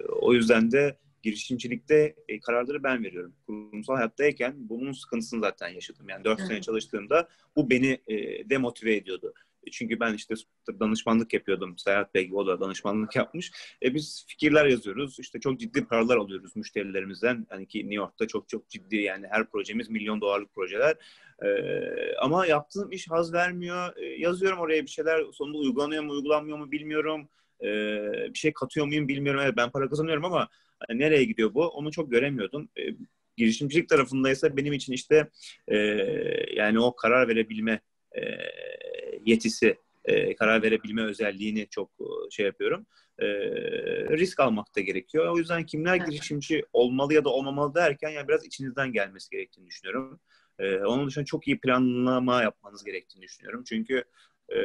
o 0.09 0.33
yüzden 0.33 0.71
de 0.71 0.97
girişimcilikte 1.23 2.15
e, 2.27 2.39
kararları 2.39 2.83
ben 2.83 3.03
veriyorum. 3.03 3.35
Kurumsal 3.47 3.95
hayattayken 3.95 4.53
bunun 4.57 4.91
sıkıntısını 4.91 5.39
zaten 5.39 5.67
yaşadım. 5.67 6.09
Yani 6.09 6.23
4 6.23 6.41
sene 6.41 6.61
çalıştığımda 6.61 7.27
bu 7.55 7.69
beni 7.69 8.01
e, 8.07 8.49
demotive 8.49 8.95
ediyordu. 8.95 9.33
Çünkü 9.71 9.99
ben 9.99 10.13
işte 10.13 10.35
danışmanlık 10.79 11.33
yapıyordum. 11.33 11.77
Serhat 11.77 12.13
Bey 12.13 12.29
o 12.33 12.47
da 12.47 12.59
danışmanlık 12.59 13.15
yapmış. 13.15 13.51
E 13.83 13.93
biz 13.93 14.25
fikirler 14.27 14.65
yazıyoruz. 14.65 15.19
İşte 15.19 15.39
çok 15.39 15.59
ciddi 15.59 15.85
paralar 15.85 16.17
alıyoruz 16.17 16.55
müşterilerimizden. 16.55 17.47
Hani 17.49 17.67
ki 17.67 17.79
New 17.79 17.95
York'ta 17.95 18.27
çok 18.27 18.49
çok 18.49 18.69
ciddi 18.69 18.95
yani 18.95 19.27
her 19.29 19.49
projemiz 19.49 19.89
milyon 19.89 20.21
dolarlık 20.21 20.53
projeler. 20.53 20.95
E, 21.43 21.47
ama 22.21 22.45
yaptığım 22.45 22.91
iş 22.91 23.09
haz 23.09 23.33
vermiyor. 23.33 23.97
E, 23.97 24.05
yazıyorum 24.05 24.59
oraya 24.59 24.83
bir 24.83 24.89
şeyler. 24.91 25.23
Sonunda 25.33 25.57
uygulanıyor 25.57 26.03
mu 26.03 26.11
uygulanmıyor 26.11 26.57
mu 26.57 26.71
bilmiyorum. 26.71 27.29
E, 27.61 27.67
bir 28.33 28.39
şey 28.39 28.53
katıyor 28.53 28.85
muyum 28.85 29.07
bilmiyorum. 29.07 29.41
Evet 29.43 29.57
ben 29.57 29.71
para 29.71 29.89
kazanıyorum 29.89 30.25
ama 30.25 30.47
hani 30.87 30.99
nereye 30.99 31.23
gidiyor 31.23 31.53
bu? 31.53 31.67
Onu 31.67 31.91
çok 31.91 32.11
göremiyordum. 32.11 32.69
E, 32.77 32.81
girişimcilik 33.37 33.89
tarafındaysa 33.89 34.57
benim 34.57 34.73
için 34.73 34.93
işte 34.93 35.29
e, 35.67 35.77
yani 36.55 36.79
o 36.79 36.95
karar 36.95 37.27
verebilme 37.27 37.81
e, 38.15 38.21
yetisi, 39.25 39.77
e, 40.05 40.35
karar 40.35 40.63
verebilme 40.63 41.03
özelliğini 41.03 41.67
çok 41.69 41.89
e, 41.99 42.31
şey 42.31 42.45
yapıyorum. 42.45 42.85
E, 43.19 43.27
risk 44.17 44.39
almak 44.39 44.75
da 44.75 44.81
gerekiyor. 44.81 45.27
O 45.27 45.37
yüzden 45.37 45.65
kimler 45.65 45.95
girişimci 45.95 46.65
olmalı 46.73 47.13
ya 47.13 47.25
da 47.25 47.29
olmamalı 47.29 47.75
derken 47.75 48.09
yani 48.09 48.27
biraz 48.27 48.45
içinizden 48.45 48.93
gelmesi 48.93 49.29
gerektiğini 49.29 49.67
düşünüyorum. 49.67 50.19
E, 50.59 50.77
onun 50.77 51.07
dışında 51.07 51.25
çok 51.25 51.47
iyi 51.47 51.59
planlama 51.59 52.43
yapmanız 52.43 52.83
gerektiğini 52.83 53.21
düşünüyorum. 53.23 53.63
Çünkü 53.67 54.03
e, 54.49 54.57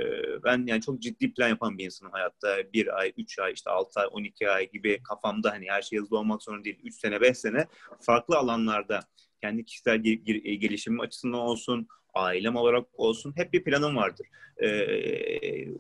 ben 0.45 0.67
yani 0.67 0.81
çok 0.81 1.03
ciddi 1.03 1.33
plan 1.33 1.49
yapan 1.49 1.79
bir 1.79 1.85
insanım 1.85 2.13
hayatta. 2.13 2.73
Bir 2.73 2.99
ay, 2.99 3.13
üç 3.17 3.39
ay, 3.39 3.53
işte 3.53 3.71
altı 3.71 4.01
ay, 4.01 4.07
on 4.13 4.25
iki 4.25 4.51
ay 4.51 4.71
gibi 4.71 5.03
kafamda 5.03 5.51
hani 5.51 5.71
her 5.71 5.83
şey 5.83 5.99
hızlı 5.99 6.19
olmak 6.19 6.43
zorunda 6.43 6.65
değil. 6.65 6.81
Üç 6.85 6.95
sene, 6.95 7.21
beş 7.21 7.39
sene 7.39 7.67
farklı 8.01 8.37
alanlarda 8.37 9.01
kendi 9.41 9.65
kişisel 9.65 9.99
gelişimim 9.99 11.01
açısından 11.01 11.41
olsun, 11.41 11.89
ailem 12.15 12.57
olarak 12.57 12.87
olsun 12.93 13.33
hep 13.37 13.53
bir 13.53 13.65
planım 13.65 13.97
vardır. 13.97 14.27
Ee, 14.63 15.73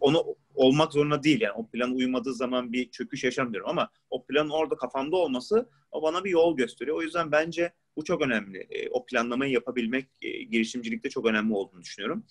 onu 0.00 0.36
olmak 0.54 0.92
zorunda 0.92 1.22
değil 1.22 1.40
yani 1.40 1.52
o 1.52 1.70
plan 1.70 1.94
uymadığı 1.94 2.34
zaman 2.34 2.72
bir 2.72 2.90
çöküş 2.90 3.24
yaşamıyorum 3.24 3.68
ama 3.68 3.90
o 4.10 4.26
planın 4.26 4.50
orada 4.50 4.76
kafamda 4.76 5.16
olması 5.16 5.68
o 5.90 6.02
bana 6.02 6.24
bir 6.24 6.30
yol 6.30 6.56
gösteriyor. 6.56 6.96
O 6.96 7.02
yüzden 7.02 7.32
bence 7.32 7.72
bu 7.96 8.04
çok 8.04 8.22
önemli. 8.22 8.66
Ee, 8.70 8.88
o 8.88 9.06
planlamayı 9.06 9.52
yapabilmek 9.52 10.06
e, 10.22 10.42
girişimcilikte 10.42 11.10
çok 11.10 11.26
önemli 11.26 11.54
olduğunu 11.54 11.82
düşünüyorum. 11.82 12.24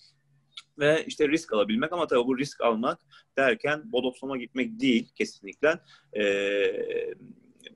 Ve 0.78 1.04
işte 1.06 1.28
risk 1.28 1.52
alabilmek 1.52 1.92
ama 1.92 2.06
tabii 2.06 2.26
bu 2.26 2.38
risk 2.38 2.60
almak 2.60 2.98
derken 3.38 3.92
bodoslama 3.92 4.36
gitmek 4.36 4.80
değil 4.80 5.12
kesinlikle. 5.14 5.78
Ee, 6.16 7.14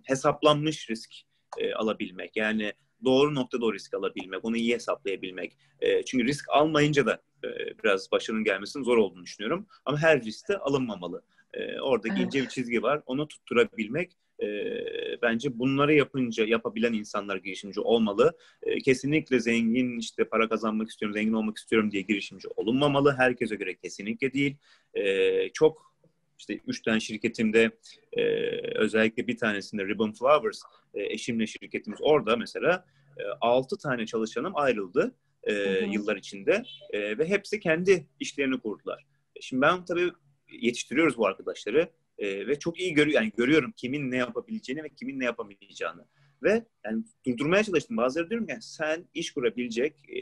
hesaplanmış 0.03 0.91
risk 0.91 1.11
e, 1.59 1.75
alabilmek. 1.75 2.37
Yani 2.37 2.73
doğru 3.05 3.35
noktada 3.35 3.67
o 3.67 3.73
risk 3.73 3.95
alabilmek, 3.95 4.45
onu 4.45 4.57
iyi 4.57 4.75
hesaplayabilmek. 4.75 5.57
E, 5.81 6.03
çünkü 6.05 6.25
risk 6.25 6.45
almayınca 6.49 7.07
da 7.07 7.23
e, 7.45 7.49
biraz 7.85 8.13
başarının 8.13 8.45
gelmesinin 8.45 8.85
zor 8.85 8.97
olduğunu 8.97 9.23
düşünüyorum. 9.23 9.67
Ama 9.85 9.99
her 9.99 10.25
riskte 10.25 10.59
alınmamalı. 10.59 11.23
E, 11.55 11.81
oradaki 11.81 12.15
evet. 12.15 12.27
ince 12.27 12.43
bir 12.43 12.49
çizgi 12.49 12.83
var. 12.83 13.03
Onu 13.07 13.29
tutturabilmek 13.29 14.13
e, 14.43 14.47
bence 15.23 15.59
bunları 15.59 15.95
yapınca 15.95 16.45
yapabilen 16.45 16.93
insanlar 16.93 17.37
girişimci 17.37 17.81
olmalı. 17.81 18.37
E, 18.63 18.79
kesinlikle 18.79 19.41
zengin 19.41 19.99
işte 19.99 20.25
para 20.25 20.49
kazanmak 20.49 20.89
istiyorum, 20.91 21.15
zengin 21.15 21.33
olmak 21.33 21.57
istiyorum 21.57 21.91
diye 21.91 22.03
girişimci 22.03 22.49
olunmamalı. 22.57 23.15
Herkese 23.19 23.55
göre 23.57 23.77
kesinlikle 23.77 24.33
değil. 24.33 24.57
E, 24.95 25.49
çok 25.53 25.96
işte 26.39 26.61
üç 26.67 26.83
tane 26.83 27.01
şirketimde 27.01 27.71
e, 28.13 28.23
özellikle 28.75 29.27
bir 29.27 29.37
tanesinde 29.37 29.87
Ribbon 29.87 30.13
Flowers 30.13 30.61
e, 30.95 31.03
eşimle 31.03 31.47
şirketimiz 31.47 31.99
orada 32.03 32.37
mesela 32.37 32.87
e, 33.19 33.23
altı 33.41 33.79
tane 33.79 34.07
çalışanım 34.07 34.53
ayrıldı 34.57 35.15
e, 35.43 35.53
yıllar 35.93 36.17
içinde 36.17 36.65
e, 36.91 37.19
ve 37.19 37.29
hepsi 37.29 37.61
kendi 37.61 38.07
işlerini 38.21 38.61
kurdular. 38.61 39.07
E, 39.37 39.41
şimdi 39.41 39.63
ben 39.63 39.85
tabii 39.85 40.11
yetiştiriyoruz 40.61 41.19
bu 41.19 41.27
arkadaşları 41.27 41.91
e, 42.19 42.47
ve 42.47 42.59
çok 42.59 42.81
iyi 42.81 42.95
görüyorum 42.95 43.23
yani 43.23 43.33
görüyorum 43.37 43.73
kimin 43.77 44.11
ne 44.11 44.17
yapabileceğini 44.17 44.83
ve 44.83 44.89
kimin 44.89 45.21
ne 45.21 45.25
yapamayacağını 45.25 46.07
ve 46.43 46.67
yani 46.85 47.05
durdurmaya 47.27 47.65
çalıştım. 47.65 47.97
Bazıları 47.97 48.31
diyorum 48.31 48.47
yani 48.49 48.63
sen 48.63 49.09
iş 49.15 49.31
kurabilecek 49.31 49.97
e, 50.09 50.19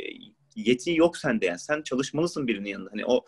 yeti 0.56 0.96
yok 0.96 1.16
sende 1.16 1.46
yani 1.46 1.58
sen 1.58 1.82
çalışmalısın 1.82 2.46
birinin 2.46 2.68
yanında. 2.68 2.90
Hani 2.90 3.06
o 3.06 3.24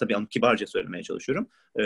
Tabii 0.00 0.16
onu 0.16 0.28
kibarca 0.28 0.66
söylemeye 0.66 1.02
çalışıyorum. 1.02 1.48
E, 1.80 1.84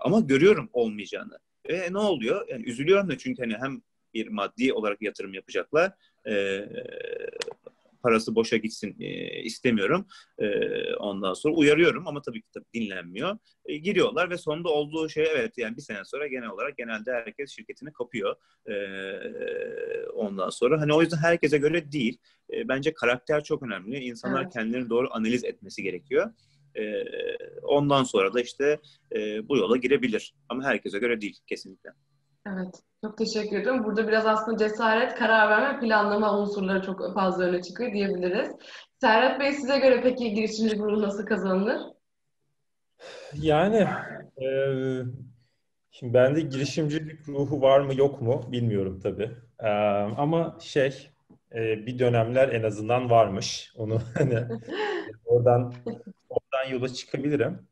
ama 0.00 0.20
görüyorum 0.20 0.70
olmayacağını. 0.72 1.38
E 1.64 1.92
ne 1.92 1.98
oluyor? 1.98 2.48
Yani 2.48 2.64
üzülüyorum 2.64 3.08
da 3.08 3.18
çünkü 3.18 3.42
hani 3.42 3.56
hem 3.56 3.82
bir 4.14 4.28
maddi 4.28 4.72
olarak 4.72 5.02
yatırım 5.02 5.34
yapacaklar. 5.34 5.92
E, 6.28 6.64
parası 8.02 8.34
boşa 8.34 8.56
gitsin 8.56 8.96
e, 9.00 9.42
istemiyorum. 9.42 10.06
E, 10.38 10.46
ondan 10.94 11.34
sonra 11.34 11.54
uyarıyorum 11.54 12.08
ama 12.08 12.22
tabii 12.22 12.42
ki 12.42 12.48
tabii 12.54 12.64
dinlenmiyor. 12.74 13.38
E, 13.66 13.76
giriyorlar 13.76 14.30
ve 14.30 14.38
sonunda 14.38 14.68
olduğu 14.68 15.08
şey 15.08 15.26
evet 15.30 15.58
yani 15.58 15.76
bir 15.76 15.82
sene 15.82 16.04
sonra 16.04 16.26
genel 16.26 16.48
olarak 16.48 16.76
genelde 16.76 17.12
herkes 17.12 17.50
şirketini 17.50 17.92
kapıyor. 17.92 18.36
E, 18.66 18.74
ondan 20.06 20.50
sonra 20.50 20.80
hani 20.80 20.92
o 20.92 21.02
yüzden 21.02 21.16
herkese 21.16 21.58
göre 21.58 21.92
değil. 21.92 22.18
E, 22.52 22.68
bence 22.68 22.94
karakter 22.94 23.44
çok 23.44 23.62
önemli. 23.62 23.98
İnsanlar 23.98 24.42
evet. 24.42 24.52
kendilerini 24.52 24.90
doğru 24.90 25.08
analiz 25.10 25.44
etmesi 25.44 25.82
gerekiyor. 25.82 26.32
E, 26.76 27.04
ondan 27.62 28.04
sonra 28.04 28.34
da 28.34 28.40
işte 28.40 28.80
e, 29.12 29.48
bu 29.48 29.56
yola 29.56 29.76
girebilir. 29.76 30.34
Ama 30.48 30.64
herkese 30.64 30.98
göre 30.98 31.20
değil 31.20 31.38
kesinlikle. 31.46 31.90
Evet. 32.46 32.82
Çok 33.04 33.18
teşekkür 33.18 33.56
ederim. 33.56 33.84
Burada 33.84 34.08
biraz 34.08 34.26
aslında 34.26 34.58
cesaret, 34.58 35.14
karar 35.14 35.50
verme, 35.50 35.80
planlama 35.80 36.38
unsurları 36.38 36.82
çok 36.82 37.14
fazla 37.14 37.44
öne 37.44 37.62
çıkıyor 37.62 37.92
diyebiliriz. 37.92 38.50
Serhat 39.00 39.40
Bey 39.40 39.52
size 39.52 39.78
göre 39.78 40.00
peki 40.02 40.34
girişimci 40.34 40.78
ruhu 40.78 41.02
nasıl 41.02 41.26
kazanılır? 41.26 41.80
Yani 43.34 43.88
e, 44.42 44.46
şimdi 45.90 46.14
bende 46.14 46.40
girişimcilik 46.40 47.28
ruhu 47.28 47.60
var 47.60 47.80
mı 47.80 47.94
yok 47.94 48.22
mu 48.22 48.42
bilmiyorum 48.52 49.00
tabii. 49.02 49.30
E, 49.60 49.68
ama 50.16 50.56
şey 50.60 51.10
e, 51.54 51.86
bir 51.86 51.98
dönemler 51.98 52.48
en 52.48 52.62
azından 52.62 53.10
varmış. 53.10 53.72
Onu 53.76 53.98
hani 54.18 54.38
oradan 55.24 55.74
oradan 56.32 56.70
yola 56.70 56.88
çıkabilirim. 56.88 57.68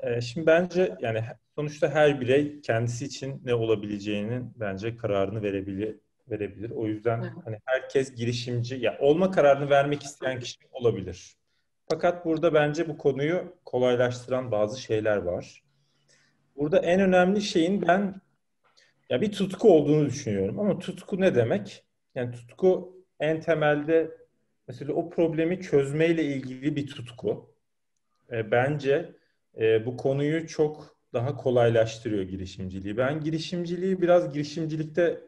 Ee, 0.00 0.20
şimdi 0.20 0.46
bence 0.46 0.96
yani 1.00 1.24
sonuçta 1.54 1.90
her 1.90 2.20
birey 2.20 2.60
kendisi 2.60 3.04
için 3.04 3.42
ne 3.44 3.54
olabileceğinin 3.54 4.52
bence 4.56 4.96
kararını 4.96 5.42
verebilir. 5.42 5.96
verebilir. 6.30 6.70
O 6.70 6.86
yüzden 6.86 7.22
evet. 7.22 7.32
hani 7.44 7.58
herkes 7.64 8.14
girişimci, 8.14 8.74
ya 8.76 8.98
olma 9.00 9.30
kararını 9.30 9.70
vermek 9.70 10.02
isteyen 10.02 10.40
kişi 10.40 10.58
olabilir. 10.72 11.36
Fakat 11.88 12.24
burada 12.24 12.54
bence 12.54 12.88
bu 12.88 12.98
konuyu 12.98 13.56
kolaylaştıran 13.64 14.52
bazı 14.52 14.80
şeyler 14.80 15.16
var. 15.16 15.62
Burada 16.56 16.78
en 16.78 17.00
önemli 17.00 17.40
şeyin 17.42 17.82
ben 17.82 18.20
ya 19.10 19.20
bir 19.20 19.32
tutku 19.32 19.70
olduğunu 19.70 20.06
düşünüyorum. 20.06 20.60
Ama 20.60 20.78
tutku 20.78 21.20
ne 21.20 21.34
demek? 21.34 21.84
Yani 22.14 22.32
tutku 22.32 22.96
en 23.20 23.40
temelde 23.40 24.10
mesela 24.68 24.92
o 24.92 25.10
problemi 25.10 25.60
çözmeyle 25.60 26.24
ilgili 26.24 26.76
bir 26.76 26.86
tutku. 26.86 27.49
E, 28.32 28.50
bence 28.50 29.14
e, 29.60 29.86
bu 29.86 29.96
konuyu 29.96 30.46
çok 30.46 30.96
daha 31.12 31.36
kolaylaştırıyor 31.36 32.22
girişimciliği. 32.22 32.96
Ben 32.96 33.20
girişimciliği 33.20 34.02
biraz 34.02 34.32
girişimcilikte 34.32 35.20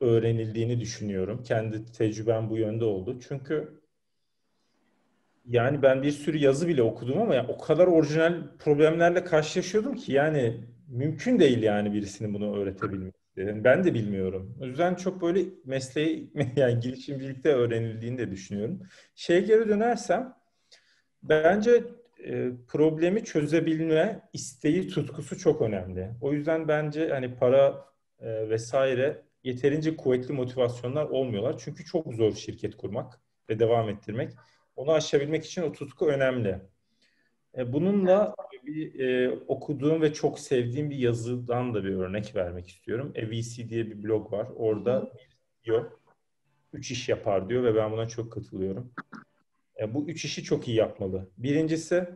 öğrenildiğini 0.00 0.80
düşünüyorum. 0.80 1.42
Kendi 1.42 1.92
tecrübem 1.92 2.50
bu 2.50 2.56
yönde 2.56 2.84
oldu. 2.84 3.18
Çünkü 3.28 3.80
yani 5.46 5.82
ben 5.82 6.02
bir 6.02 6.12
sürü 6.12 6.38
yazı 6.38 6.68
bile 6.68 6.82
okudum 6.82 7.22
ama 7.22 7.34
yani 7.34 7.48
o 7.48 7.58
kadar 7.58 7.86
orijinal 7.86 8.34
problemlerle 8.58 9.24
karşılaşıyordum 9.24 9.94
ki 9.94 10.12
yani 10.12 10.60
mümkün 10.88 11.38
değil 11.38 11.62
yani 11.62 11.92
birisinin 11.92 12.34
bunu 12.34 12.56
öğretebilmesi. 12.56 13.18
Yani 13.36 13.64
ben 13.64 13.84
de 13.84 13.94
bilmiyorum. 13.94 14.56
O 14.60 14.66
yüzden 14.66 14.94
çok 14.94 15.22
böyle 15.22 15.44
mesleği 15.64 16.32
yani 16.56 16.80
girişimcilikte 16.80 17.54
öğrenildiğini 17.54 18.18
de 18.18 18.30
düşünüyorum. 18.30 18.82
Şeye 19.14 19.40
geri 19.40 19.68
dönersem 19.68 20.34
bence 21.22 21.84
e, 22.24 22.50
problemi 22.68 23.24
çözebilme 23.24 24.28
isteği, 24.32 24.88
tutkusu 24.88 25.38
çok 25.38 25.62
önemli. 25.62 26.10
O 26.20 26.32
yüzden 26.32 26.68
bence 26.68 27.08
hani 27.08 27.36
para 27.36 27.84
e, 28.20 28.48
vesaire 28.50 29.22
yeterince 29.44 29.96
kuvvetli 29.96 30.34
motivasyonlar 30.34 31.04
olmuyorlar. 31.04 31.58
Çünkü 31.58 31.84
çok 31.84 32.14
zor 32.14 32.32
şirket 32.32 32.76
kurmak 32.76 33.20
ve 33.50 33.58
devam 33.58 33.88
ettirmek. 33.88 34.32
Onu 34.76 34.92
aşabilmek 34.92 35.44
için 35.44 35.62
o 35.62 35.72
tutku 35.72 36.06
önemli. 36.06 36.60
E, 37.58 37.72
bununla 37.72 38.34
bir 38.66 39.00
e, 39.00 39.30
okuduğum 39.30 40.02
ve 40.02 40.12
çok 40.12 40.40
sevdiğim 40.40 40.90
bir 40.90 40.96
yazıdan 40.96 41.74
da 41.74 41.84
bir 41.84 41.94
örnek 41.94 42.36
vermek 42.36 42.68
istiyorum. 42.68 43.12
EVC 43.14 43.68
diye 43.68 43.86
bir 43.86 44.02
blog 44.02 44.32
var. 44.32 44.48
Orada 44.56 45.12
diyor, 45.64 45.90
üç 46.72 46.90
iş 46.90 47.08
yapar 47.08 47.48
diyor 47.48 47.64
ve 47.64 47.74
ben 47.74 47.92
buna 47.92 48.08
çok 48.08 48.32
katılıyorum. 48.32 48.92
E, 49.78 49.94
bu 49.94 50.08
üç 50.08 50.24
işi 50.24 50.42
çok 50.42 50.68
iyi 50.68 50.76
yapmalı. 50.76 51.30
Birincisi 51.38 52.08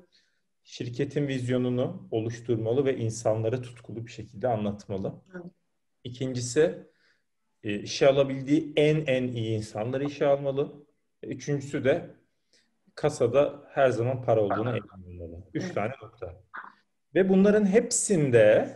şirketin 0.62 1.28
vizyonunu 1.28 2.08
oluşturmalı 2.10 2.84
ve 2.84 2.96
insanlara 2.96 3.62
tutkulu 3.62 4.06
bir 4.06 4.10
şekilde 4.10 4.48
anlatmalı. 4.48 5.14
İkincisi 6.04 6.86
e, 7.62 7.78
işe 7.78 8.08
alabildiği 8.08 8.72
en 8.76 9.06
en 9.06 9.28
iyi 9.28 9.56
insanları 9.56 10.04
işe 10.04 10.26
almalı. 10.26 10.86
Üçüncüsü 11.22 11.84
de 11.84 12.10
kasada 12.94 13.64
her 13.68 13.90
zaman 13.90 14.22
para 14.22 14.40
olduğuna 14.40 14.76
emin 14.76 15.22
olmalı. 15.22 15.44
Üç 15.54 15.74
tane 15.74 15.92
nokta. 16.02 16.42
Ve 17.14 17.28
bunların 17.28 17.66
hepsinde 17.66 18.68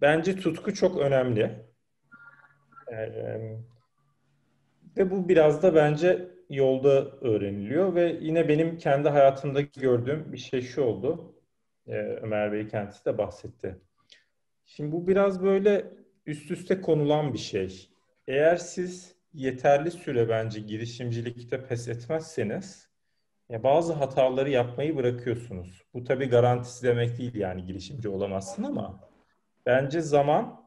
bence 0.00 0.36
tutku 0.36 0.74
çok 0.74 0.98
önemli. 0.98 1.66
Ee, 2.92 3.58
ve 4.96 5.10
bu 5.10 5.28
biraz 5.28 5.62
da 5.62 5.74
bence 5.74 6.31
yolda 6.56 7.10
öğreniliyor 7.20 7.94
ve 7.94 8.18
yine 8.20 8.48
benim 8.48 8.78
kendi 8.78 9.08
hayatımdaki 9.08 9.80
gördüğüm 9.80 10.32
bir 10.32 10.38
şey 10.38 10.60
şu 10.62 10.82
oldu. 10.82 11.34
Ee, 11.86 11.92
Ömer 11.96 12.52
Bey 12.52 12.68
kendisi 12.68 13.04
de 13.04 13.18
bahsetti. 13.18 13.78
Şimdi 14.64 14.92
bu 14.92 15.06
biraz 15.06 15.42
böyle 15.42 15.86
üst 16.26 16.50
üste 16.50 16.80
konulan 16.80 17.32
bir 17.32 17.38
şey. 17.38 17.88
Eğer 18.28 18.56
siz 18.56 19.14
yeterli 19.34 19.90
süre 19.90 20.28
bence 20.28 20.60
girişimcilikte 20.60 21.66
pes 21.66 21.88
etmezseniz 21.88 22.88
ya 23.48 23.62
bazı 23.62 23.92
hataları 23.92 24.50
yapmayı 24.50 24.96
bırakıyorsunuz. 24.96 25.82
Bu 25.94 26.04
tabii 26.04 26.26
garantisi 26.26 26.86
demek 26.86 27.18
değil 27.18 27.34
yani 27.34 27.64
girişimci 27.64 28.08
olamazsın 28.08 28.62
ama 28.62 29.00
bence 29.66 30.00
zaman 30.00 30.61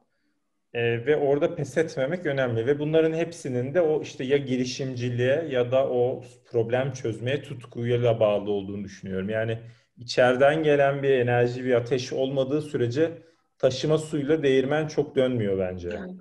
e, 0.75 1.05
ve 1.05 1.17
orada 1.17 1.55
pes 1.55 1.77
etmemek 1.77 2.25
önemli 2.25 2.65
ve 2.65 2.79
bunların 2.79 3.13
hepsinin 3.13 3.73
de 3.73 3.81
o 3.81 4.01
işte 4.01 4.23
ya 4.23 4.37
girişimciliğe 4.37 5.45
ya 5.49 5.71
da 5.71 5.89
o 5.89 6.23
problem 6.51 6.91
çözmeye 6.91 7.41
tutkuyla 7.41 8.19
bağlı 8.19 8.51
olduğunu 8.51 8.83
düşünüyorum. 8.83 9.29
Yani 9.29 9.59
içeriden 9.97 10.63
gelen 10.63 11.03
bir 11.03 11.09
enerji, 11.09 11.65
bir 11.65 11.73
ateş 11.73 12.13
olmadığı 12.13 12.61
sürece 12.61 13.11
taşıma 13.57 13.97
suyla 13.97 14.43
değirmen 14.43 14.87
çok 14.87 15.15
dönmüyor 15.15 15.59
bence. 15.59 15.89
Yani, 15.89 16.17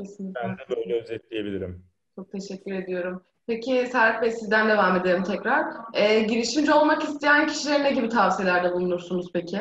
kesinlikle. 0.00 0.40
Ben 0.44 0.58
de 0.58 0.76
böyle 0.76 1.00
özetleyebilirim. 1.00 1.84
Çok 2.14 2.32
teşekkür 2.32 2.72
ediyorum. 2.72 3.22
Peki 3.46 3.86
Serhat 3.92 4.22
Bey 4.22 4.30
sizden 4.30 4.68
devam 4.68 4.96
edelim 4.96 5.22
tekrar. 5.22 5.64
E, 5.94 6.20
girişimci 6.20 6.72
olmak 6.72 7.04
isteyen 7.04 7.46
kişilere 7.46 7.82
ne 7.82 7.92
gibi 7.92 8.08
tavsiyelerde 8.08 8.72
bulunursunuz 8.72 9.26
peki? 9.32 9.60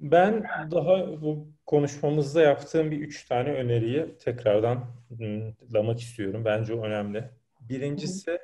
Ben 0.00 0.44
daha 0.70 1.22
bu 1.22 1.48
konuşmamızda 1.66 2.42
yaptığım 2.42 2.90
bir 2.90 2.98
üç 2.98 3.24
tane 3.24 3.52
öneriyi 3.52 4.06
tekrardan 4.18 4.84
lamak 5.74 6.00
istiyorum. 6.00 6.44
Bence 6.44 6.74
o 6.74 6.84
önemli. 6.84 7.24
Birincisi 7.60 8.38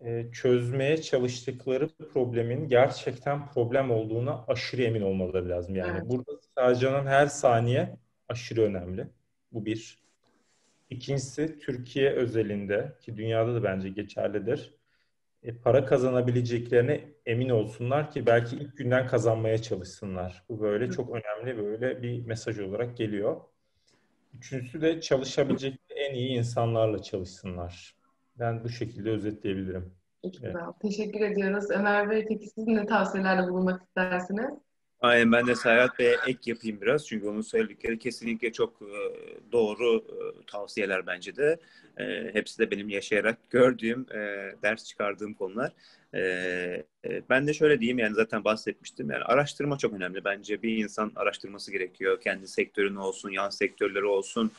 e, 0.00 0.26
çözmeye 0.32 1.02
çalıştıkları 1.02 1.88
problemin 2.12 2.68
gerçekten 2.68 3.48
problem 3.48 3.90
olduğuna 3.90 4.44
aşırı 4.48 4.82
emin 4.82 5.02
olmaları 5.02 5.48
lazım. 5.48 5.76
Yani 5.76 5.92
evet. 5.92 6.10
burada 6.10 6.32
harcanan 6.54 7.06
her 7.06 7.26
saniye 7.26 7.96
aşırı 8.28 8.62
önemli. 8.62 9.06
Bu 9.52 9.64
bir. 9.64 10.00
İkincisi 10.90 11.58
Türkiye 11.58 12.10
özelinde 12.10 12.92
ki 13.00 13.16
dünyada 13.16 13.54
da 13.54 13.62
bence 13.62 13.88
geçerlidir. 13.88 14.74
E, 15.42 15.58
para 15.58 15.84
kazanabileceklerine 15.84 17.04
emin 17.26 17.48
olsunlar 17.48 18.10
ki 18.10 18.26
belki 18.26 18.56
ilk 18.56 18.76
günden 18.76 19.06
kazanmaya 19.06 19.58
çalışsınlar. 19.62 20.44
Bu 20.48 20.60
böyle 20.60 20.90
çok 20.90 21.10
önemli 21.10 21.58
böyle 21.58 22.02
bir 22.02 22.26
mesaj 22.26 22.58
olarak 22.58 22.96
geliyor. 22.96 23.40
Üçüncüsü 24.34 24.80
de 24.80 25.00
çalışabilecek 25.00 25.80
en 25.90 26.14
iyi 26.14 26.38
insanlarla 26.38 27.02
çalışsınlar. 27.02 27.96
Ben 28.38 28.64
bu 28.64 28.68
şekilde 28.68 29.10
özetleyebilirim. 29.10 29.94
Çok 30.22 30.44
evet. 30.44 30.56
Teşekkür 30.82 31.20
ediyoruz. 31.20 31.70
Ömer 31.70 32.10
Bey 32.10 32.26
peki 32.28 32.46
siz 32.46 32.66
ne 32.66 32.86
tavsiyelerde 32.86 33.50
bulunmak 33.50 33.82
istersiniz? 33.82 34.50
Aynen 35.00 35.32
ben 35.32 35.46
de 35.46 35.54
Serhat 35.54 35.98
Bey'e 35.98 36.16
ek 36.26 36.38
yapayım 36.50 36.80
biraz. 36.80 37.06
Çünkü 37.06 37.26
onun 37.28 37.40
söyledikleri 37.40 37.98
kesinlikle 37.98 38.52
çok 38.52 38.82
e, 38.82 39.52
doğru 39.52 39.96
e, 39.96 40.46
tavsiyeler 40.46 41.06
bence 41.06 41.36
de. 41.36 41.58
E, 41.98 42.30
hepsi 42.34 42.58
de 42.58 42.70
benim 42.70 42.88
yaşayarak 42.88 43.50
gördüğüm, 43.50 44.06
ders 44.62 44.84
çıkardığım 44.84 45.34
konular. 45.34 45.72
Ben 47.30 47.46
de 47.46 47.54
şöyle 47.54 47.80
diyeyim 47.80 47.98
yani 47.98 48.14
zaten 48.14 48.44
bahsetmiştim. 48.44 49.10
Yani 49.10 49.24
araştırma 49.24 49.78
çok 49.78 49.92
önemli. 49.92 50.24
Bence 50.24 50.62
bir 50.62 50.76
insan 50.76 51.12
araştırması 51.16 51.72
gerekiyor. 51.72 52.20
Kendi 52.20 52.48
sektörün 52.48 52.96
olsun, 52.96 53.30
yan 53.30 53.50
sektörleri 53.50 54.04
olsun, 54.04 54.50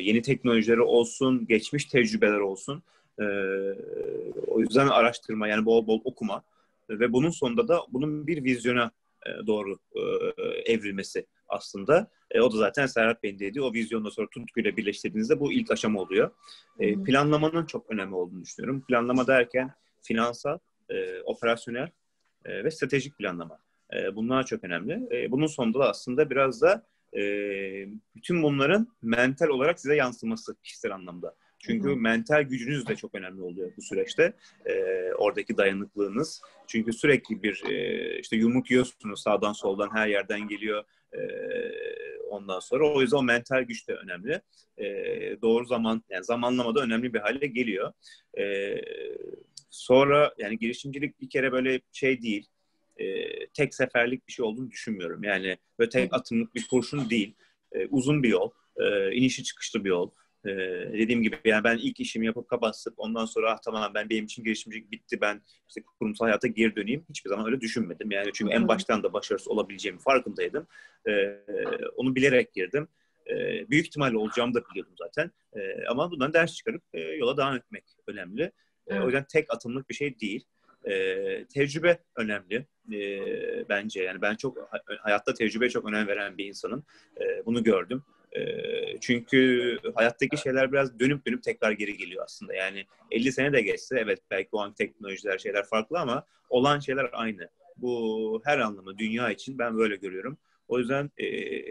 yeni 0.00 0.22
teknolojileri 0.22 0.80
olsun, 0.82 1.46
geçmiş 1.46 1.84
tecrübeler 1.84 2.38
olsun. 2.38 2.82
O 4.46 4.60
yüzden 4.60 4.88
araştırma 4.88 5.48
yani 5.48 5.64
bol 5.64 5.86
bol 5.86 6.00
okuma 6.04 6.42
ve 6.90 7.12
bunun 7.12 7.30
sonunda 7.30 7.68
da 7.68 7.80
bunun 7.88 8.26
bir 8.26 8.44
vizyona 8.44 8.90
doğru 9.46 9.78
e, 9.94 10.00
evrilmesi 10.72 11.26
aslında. 11.48 12.10
E, 12.30 12.40
o 12.40 12.52
da 12.52 12.56
zaten 12.56 12.86
Serhat 12.86 13.22
Bey'in 13.22 13.38
dediği 13.38 13.62
o 13.62 13.72
vizyonla 13.72 14.10
sonra 14.10 14.28
tutkuyla 14.30 14.76
birleştirdiğinizde 14.76 15.40
bu 15.40 15.52
ilk 15.52 15.70
aşama 15.70 16.00
oluyor. 16.00 16.30
E, 16.78 17.02
planlamanın 17.02 17.66
çok 17.66 17.90
önemli 17.90 18.14
olduğunu 18.14 18.42
düşünüyorum. 18.42 18.84
Planlama 18.88 19.26
derken 19.26 19.70
finansal, 20.02 20.58
e, 20.90 21.20
operasyonel 21.20 21.88
e, 22.44 22.64
ve 22.64 22.70
stratejik 22.70 23.18
planlama. 23.18 23.58
E, 23.94 24.16
bunlar 24.16 24.46
çok 24.46 24.64
önemli. 24.64 25.16
E, 25.16 25.30
bunun 25.30 25.46
sonunda 25.46 25.78
da 25.78 25.88
aslında 25.90 26.30
biraz 26.30 26.62
da 26.62 26.86
e, 27.16 27.22
bütün 28.16 28.42
bunların 28.42 28.88
mental 29.02 29.48
olarak 29.48 29.80
size 29.80 29.96
yansıması 29.96 30.56
kişisel 30.62 30.94
anlamda. 30.94 31.34
Çünkü 31.66 31.88
Hı. 31.88 31.96
mental 31.96 32.42
gücünüz 32.42 32.86
de 32.86 32.96
çok 32.96 33.14
önemli 33.14 33.42
oluyor 33.42 33.72
bu 33.76 33.82
süreçte. 33.82 34.32
E, 34.66 34.74
oradaki 35.18 35.56
dayanıklılığınız. 35.56 36.42
Çünkü 36.66 36.92
sürekli 36.92 37.42
bir 37.42 37.64
e, 37.70 38.18
işte 38.20 38.36
yumruk 38.36 38.70
yiyorsunuz 38.70 39.22
sağdan 39.22 39.52
soldan 39.52 39.90
her 39.94 40.08
yerden 40.08 40.48
geliyor. 40.48 40.84
E, 41.12 41.20
ondan 42.28 42.60
sonra 42.60 42.94
o 42.94 43.00
yüzden 43.00 43.16
o 43.16 43.22
mental 43.22 43.62
güç 43.62 43.88
de 43.88 43.94
önemli. 43.94 44.40
E, 44.78 44.86
doğru 45.42 45.64
zaman 45.66 46.04
yani 46.10 46.24
zamanlama 46.24 46.74
da 46.74 46.80
önemli 46.80 47.14
bir 47.14 47.18
hale 47.18 47.46
geliyor. 47.46 47.92
E, 48.38 48.76
sonra 49.70 50.34
yani 50.38 50.58
girişimcilik 50.58 51.20
bir 51.20 51.30
kere 51.30 51.52
böyle 51.52 51.80
şey 51.92 52.22
değil. 52.22 52.46
E, 52.96 53.26
tek 53.46 53.74
seferlik 53.74 54.28
bir 54.28 54.32
şey 54.32 54.44
olduğunu 54.44 54.70
düşünmüyorum. 54.70 55.24
Yani 55.24 55.58
böyle 55.78 55.88
tek 55.88 56.14
atımlık 56.14 56.54
bir 56.54 56.66
kurşun 56.70 57.10
değil. 57.10 57.34
E, 57.72 57.86
uzun 57.86 58.22
bir 58.22 58.28
yol, 58.28 58.50
e, 58.76 59.12
inişi 59.12 59.44
çıkışlı 59.44 59.84
bir 59.84 59.88
yol. 59.90 60.10
Ee, 60.46 60.92
dediğim 60.92 61.22
gibi 61.22 61.36
yani 61.44 61.64
ben 61.64 61.76
ilk 61.76 62.00
işimi 62.00 62.26
yapıp 62.26 62.48
kapatıp 62.48 62.94
ondan 62.96 63.24
sonra 63.24 63.52
ah 63.52 63.58
tamam 63.64 63.92
ben 63.94 64.10
benim 64.10 64.24
için 64.24 64.44
girişimcilik 64.44 64.90
bitti 64.90 65.20
ben 65.20 65.42
işte 65.68 65.82
kurumsal 65.98 66.26
hayata 66.26 66.48
geri 66.48 66.76
döneyim 66.76 67.04
hiçbir 67.08 67.30
zaman 67.30 67.46
öyle 67.46 67.60
düşünmedim. 67.60 68.10
Yani 68.10 68.30
çünkü 68.34 68.52
en 68.52 68.68
baştan 68.68 69.02
da 69.02 69.12
başarısız 69.12 69.48
olabileceğimi 69.48 70.00
farkındaydım. 70.00 70.66
Ee, 71.08 71.38
onu 71.96 72.14
bilerek 72.14 72.54
girdim. 72.54 72.88
Ee, 73.26 73.70
büyük 73.70 73.86
ihtimalle 73.86 74.16
olacağımı 74.16 74.54
da 74.54 74.62
biliyordum 74.70 74.94
zaten. 74.98 75.30
Ee, 75.56 75.86
ama 75.88 76.10
bundan 76.10 76.32
ders 76.32 76.54
çıkarıp 76.54 76.82
e, 76.92 77.00
yola 77.00 77.36
devam 77.36 77.56
etmek 77.56 77.84
önemli. 78.06 78.52
Ee, 78.86 79.00
o 79.00 79.04
yüzden 79.04 79.24
tek 79.24 79.54
atımlık 79.54 79.90
bir 79.90 79.94
şey 79.94 80.20
değil. 80.20 80.44
Ee, 80.88 81.44
tecrübe 81.54 81.98
önemli 82.16 82.66
e, 82.92 82.98
bence. 83.68 84.02
Yani 84.02 84.22
ben 84.22 84.34
çok 84.34 84.70
hayatta 85.00 85.34
tecrübeye 85.34 85.70
çok 85.70 85.88
önem 85.88 86.06
veren 86.06 86.38
bir 86.38 86.44
insanım. 86.44 86.84
E, 87.20 87.46
bunu 87.46 87.64
gördüm. 87.64 88.02
Çünkü 89.00 89.78
hayattaki 89.94 90.36
şeyler 90.36 90.72
biraz 90.72 90.98
dönüp 91.00 91.26
dönüp 91.26 91.42
tekrar 91.42 91.72
geri 91.72 91.96
geliyor 91.96 92.24
aslında. 92.24 92.54
Yani 92.54 92.86
50 93.10 93.32
sene 93.32 93.52
de 93.52 93.60
geçse 93.60 93.98
evet 93.98 94.18
belki 94.30 94.48
o 94.52 94.58
an 94.60 94.74
teknolojiler 94.74 95.38
şeyler 95.38 95.64
farklı 95.64 95.98
ama 95.98 96.26
olan 96.48 96.78
şeyler 96.78 97.10
aynı. 97.12 97.48
Bu 97.76 98.42
her 98.44 98.58
anlamda 98.58 98.98
dünya 98.98 99.30
için 99.30 99.58
ben 99.58 99.78
böyle 99.78 99.96
görüyorum. 99.96 100.38
O 100.68 100.78
yüzden 100.78 101.10
e, 101.18 101.26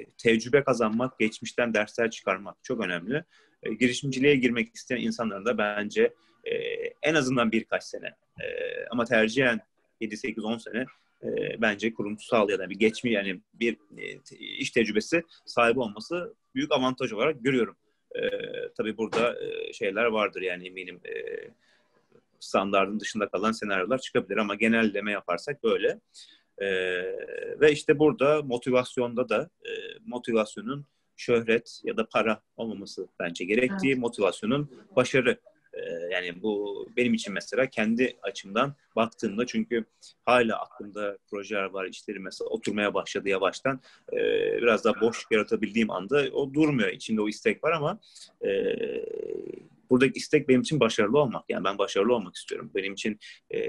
tecrübe 0.05 0.63
kazanmak, 0.63 1.19
geçmişten 1.19 1.73
dersler 1.73 2.11
çıkarmak 2.11 2.57
çok 2.63 2.81
önemli. 2.81 3.23
E, 3.63 3.73
girişimciliğe 3.73 4.35
girmek 4.35 4.75
isteyen 4.75 5.01
insanların 5.01 5.45
da 5.45 5.57
bence 5.57 6.13
e, 6.43 6.53
en 7.01 7.15
azından 7.15 7.51
birkaç 7.51 7.83
sene 7.83 8.07
e, 8.41 8.45
ama 8.91 9.05
tercihen 9.05 9.59
7, 10.01 10.17
8, 10.17 10.43
10 10.43 10.57
sene 10.57 10.85
e, 11.23 11.61
bence 11.61 11.93
kurumsal 11.93 12.49
ya 12.49 12.59
da 12.59 12.69
bir 12.69 12.75
geçmi 12.75 13.11
yani 13.11 13.41
bir 13.53 13.77
e, 13.97 14.35
iş 14.37 14.71
tecrübesi 14.71 15.23
sahibi 15.45 15.79
olması 15.79 16.33
büyük 16.55 16.71
avantaj 16.71 17.11
olarak 17.11 17.43
görüyorum. 17.43 17.75
E, 18.15 18.21
tabii 18.77 18.97
burada 18.97 19.35
e, 19.43 19.73
şeyler 19.73 20.05
vardır 20.05 20.41
yani 20.41 20.67
eminim 20.67 20.99
e, 21.05 21.13
standartın 22.39 22.99
dışında 22.99 23.29
kalan 23.29 23.51
senaryolar 23.51 23.97
çıkabilir 23.97 24.37
ama 24.37 24.55
genelleme 24.55 25.11
yaparsak 25.11 25.63
böyle. 25.63 25.99
E, 26.57 26.67
ve 27.59 27.71
işte 27.71 27.99
burada 27.99 28.41
motivasyonda 28.41 29.29
da 29.29 29.49
e, 29.65 29.71
motivasyonun 30.05 30.85
şöhret 31.17 31.81
ya 31.83 31.97
da 31.97 32.05
para 32.09 32.41
olmaması 32.55 33.07
bence 33.19 33.45
gerektiği, 33.45 33.91
evet. 33.91 33.97
motivasyonun 33.97 34.71
başarı 34.95 35.37
yani 36.11 36.41
bu 36.41 36.85
benim 36.97 37.13
için 37.13 37.33
mesela 37.33 37.67
kendi 37.67 38.17
açımdan 38.23 38.75
baktığımda 38.95 39.45
çünkü 39.45 39.85
hala 40.25 40.59
aklımda 40.61 41.17
projeler 41.29 41.63
var, 41.63 41.85
işleri 41.85 42.19
mesela 42.19 42.49
oturmaya 42.49 42.93
başladı 42.93 43.29
yavaştan. 43.29 43.81
Ee, 44.13 44.17
biraz 44.57 44.85
daha 44.85 45.01
boş 45.01 45.25
yaratabildiğim 45.31 45.91
anda 45.91 46.23
o 46.33 46.53
durmuyor. 46.53 46.89
İçimde 46.89 47.21
o 47.21 47.29
istek 47.29 47.63
var 47.63 47.71
ama 47.71 47.99
e, 48.45 48.49
buradaki 49.89 50.17
istek 50.17 50.49
benim 50.49 50.61
için 50.61 50.79
başarılı 50.79 51.19
olmak. 51.19 51.43
Yani 51.49 51.63
ben 51.63 51.77
başarılı 51.77 52.15
olmak 52.15 52.35
istiyorum. 52.35 52.71
Benim 52.75 52.93
için 52.93 53.19
e, 53.53 53.59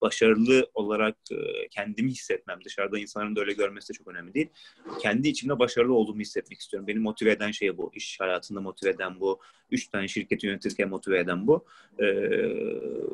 başarılı 0.00 0.70
olarak 0.74 1.16
e, 1.32 1.68
kendimi 1.70 2.10
hissetmem, 2.10 2.58
dışarıda 2.64 2.98
insanların 2.98 3.36
da 3.36 3.40
öyle 3.40 3.52
görmesi 3.52 3.88
de 3.88 3.92
çok 3.92 4.08
önemli 4.08 4.34
değil. 4.34 4.48
Kendi 5.00 5.28
içimde 5.28 5.58
başarılı 5.58 5.94
olduğumu 5.94 6.20
hissetmek 6.20 6.60
istiyorum. 6.60 6.86
Beni 6.86 6.98
motive 6.98 7.30
eden 7.30 7.50
şey 7.50 7.76
bu. 7.76 7.90
İş 7.94 8.20
hayatında 8.20 8.60
motive 8.60 8.90
eden 8.90 9.20
bu. 9.20 9.40
Üç 9.70 9.88
tane 9.88 10.08
şirketi 10.08 10.46
yönetirken 10.46 10.88
motive 10.88 11.18
eden 11.18 11.46
bu. 11.46 11.64
E, 11.98 12.06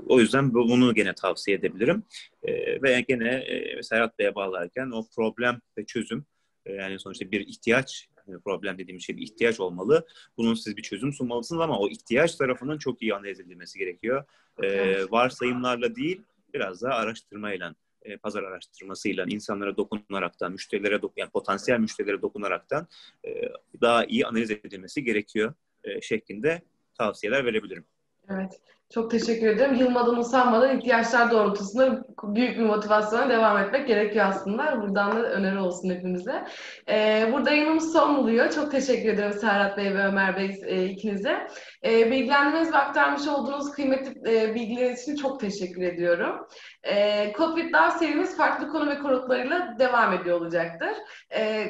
o 0.09 0.21
yüzden 0.21 0.55
bunu 0.55 0.95
gene 0.95 1.15
tavsiye 1.15 1.57
edebilirim. 1.57 2.03
E, 2.43 2.83
ve 2.83 3.05
gene 3.09 3.35
e, 3.35 3.83
Serhat 3.83 4.19
Bey'e 4.19 4.35
bağlarken 4.35 4.91
o 4.91 5.07
problem 5.17 5.61
ve 5.79 5.87
çözüm 5.87 6.27
e, 6.67 6.73
yani 6.73 6.99
sonuçta 6.99 7.31
bir 7.31 7.41
ihtiyaç 7.41 8.09
problem 8.45 8.79
dediğim 8.79 9.01
şey 9.01 9.17
bir 9.17 9.23
ihtiyaç 9.23 9.61
olmalı. 9.61 10.07
Bunun 10.37 10.55
siz 10.55 10.77
bir 10.77 10.83
çözüm 10.83 11.13
sunmalısınız 11.13 11.61
ama 11.61 11.79
o 11.79 11.89
ihtiyaç 11.89 12.35
tarafının 12.35 12.79
çok 12.79 13.03
iyi 13.03 13.15
analiz 13.15 13.41
edilmesi 13.41 13.79
gerekiyor. 13.79 14.25
Ee, 14.63 15.11
varsayımlarla 15.11 15.95
değil, 15.95 16.23
biraz 16.55 16.83
daha 16.83 16.95
araştırmayla, 16.95 17.75
e, 18.03 18.17
pazar 18.17 18.43
araştırmasıyla, 18.43 19.27
insanlara 19.29 19.77
dokunaraktan, 19.77 20.53
müşterilere 20.53 21.03
dok 21.03 21.13
yani 21.17 21.31
potansiyel 21.31 21.79
müşterilere 21.79 22.23
dokunaraktan 22.23 22.89
e, 23.27 23.43
daha 23.81 24.05
iyi 24.05 24.27
analiz 24.27 24.51
edilmesi 24.51 25.05
gerekiyor 25.05 25.55
e, 25.85 26.01
şeklinde 26.01 26.63
tavsiyeler 26.99 27.45
verebilirim. 27.45 27.85
Evet. 28.31 28.61
Çok 28.91 29.11
teşekkür 29.11 29.47
ederim. 29.47 29.75
Yılmadan 29.75 30.19
usanmadan 30.19 30.79
ihtiyaçlar 30.79 31.31
doğrultusunda 31.31 32.05
büyük 32.23 32.59
bir 32.59 32.63
motivasyona 32.63 33.29
devam 33.29 33.59
etmek 33.59 33.89
gerekiyor 33.89 34.27
aslında. 34.29 34.83
Buradan 34.83 35.17
da 35.17 35.31
öneri 35.31 35.59
olsun 35.59 35.91
hepimize. 35.91 36.45
Ee, 36.89 37.31
burada 37.33 37.51
yayınımız 37.51 37.93
son 37.93 38.17
buluyor. 38.17 38.51
Çok 38.51 38.71
teşekkür 38.71 39.09
ederim 39.09 39.33
Serhat 39.33 39.77
Bey 39.77 39.95
ve 39.95 40.05
Ömer 40.05 40.37
Bey 40.37 40.61
e, 40.65 40.85
ikinize. 40.85 41.47
E, 41.85 42.11
bilgilendirmeniz 42.11 42.73
ve 42.73 42.77
aktarmış 42.77 43.29
olduğunuz 43.29 43.73
kıymetli 43.73 44.33
e, 44.33 44.55
bilgiler 44.55 44.91
için 44.91 45.17
çok 45.17 45.41
teşekkür 45.41 45.83
ediyorum. 45.83 46.47
E, 46.83 47.33
COVID 47.37 47.75
Love 47.75 47.91
serimiz 47.99 48.37
farklı 48.37 48.69
konu 48.69 48.91
ve 48.91 48.99
konuklarıyla 48.99 49.75
devam 49.79 50.13
ediyor 50.13 50.41
olacaktır. 50.41 50.93
E, 51.35 51.67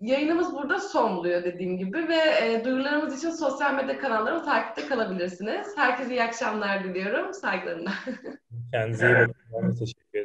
Yayınımız 0.00 0.54
burada 0.54 0.80
son 0.80 1.16
buluyor 1.16 1.44
dediğim 1.44 1.78
gibi 1.78 2.08
ve 2.08 2.16
e, 2.16 2.64
duyurularımız 2.64 3.18
için 3.18 3.30
sosyal 3.30 3.74
medya 3.74 3.98
kanallarımı 3.98 4.44
takipte 4.44 4.88
kalabilirsiniz. 4.88 5.76
Herkese 5.76 6.10
iyi 6.10 6.22
akşamlar 6.22 6.84
diliyorum. 6.84 7.34
Saygılarımla. 7.34 7.92
Kendinize 8.72 9.06
iyi 9.06 9.34
bakın. 9.52 9.76
Teşekkür 9.76 10.18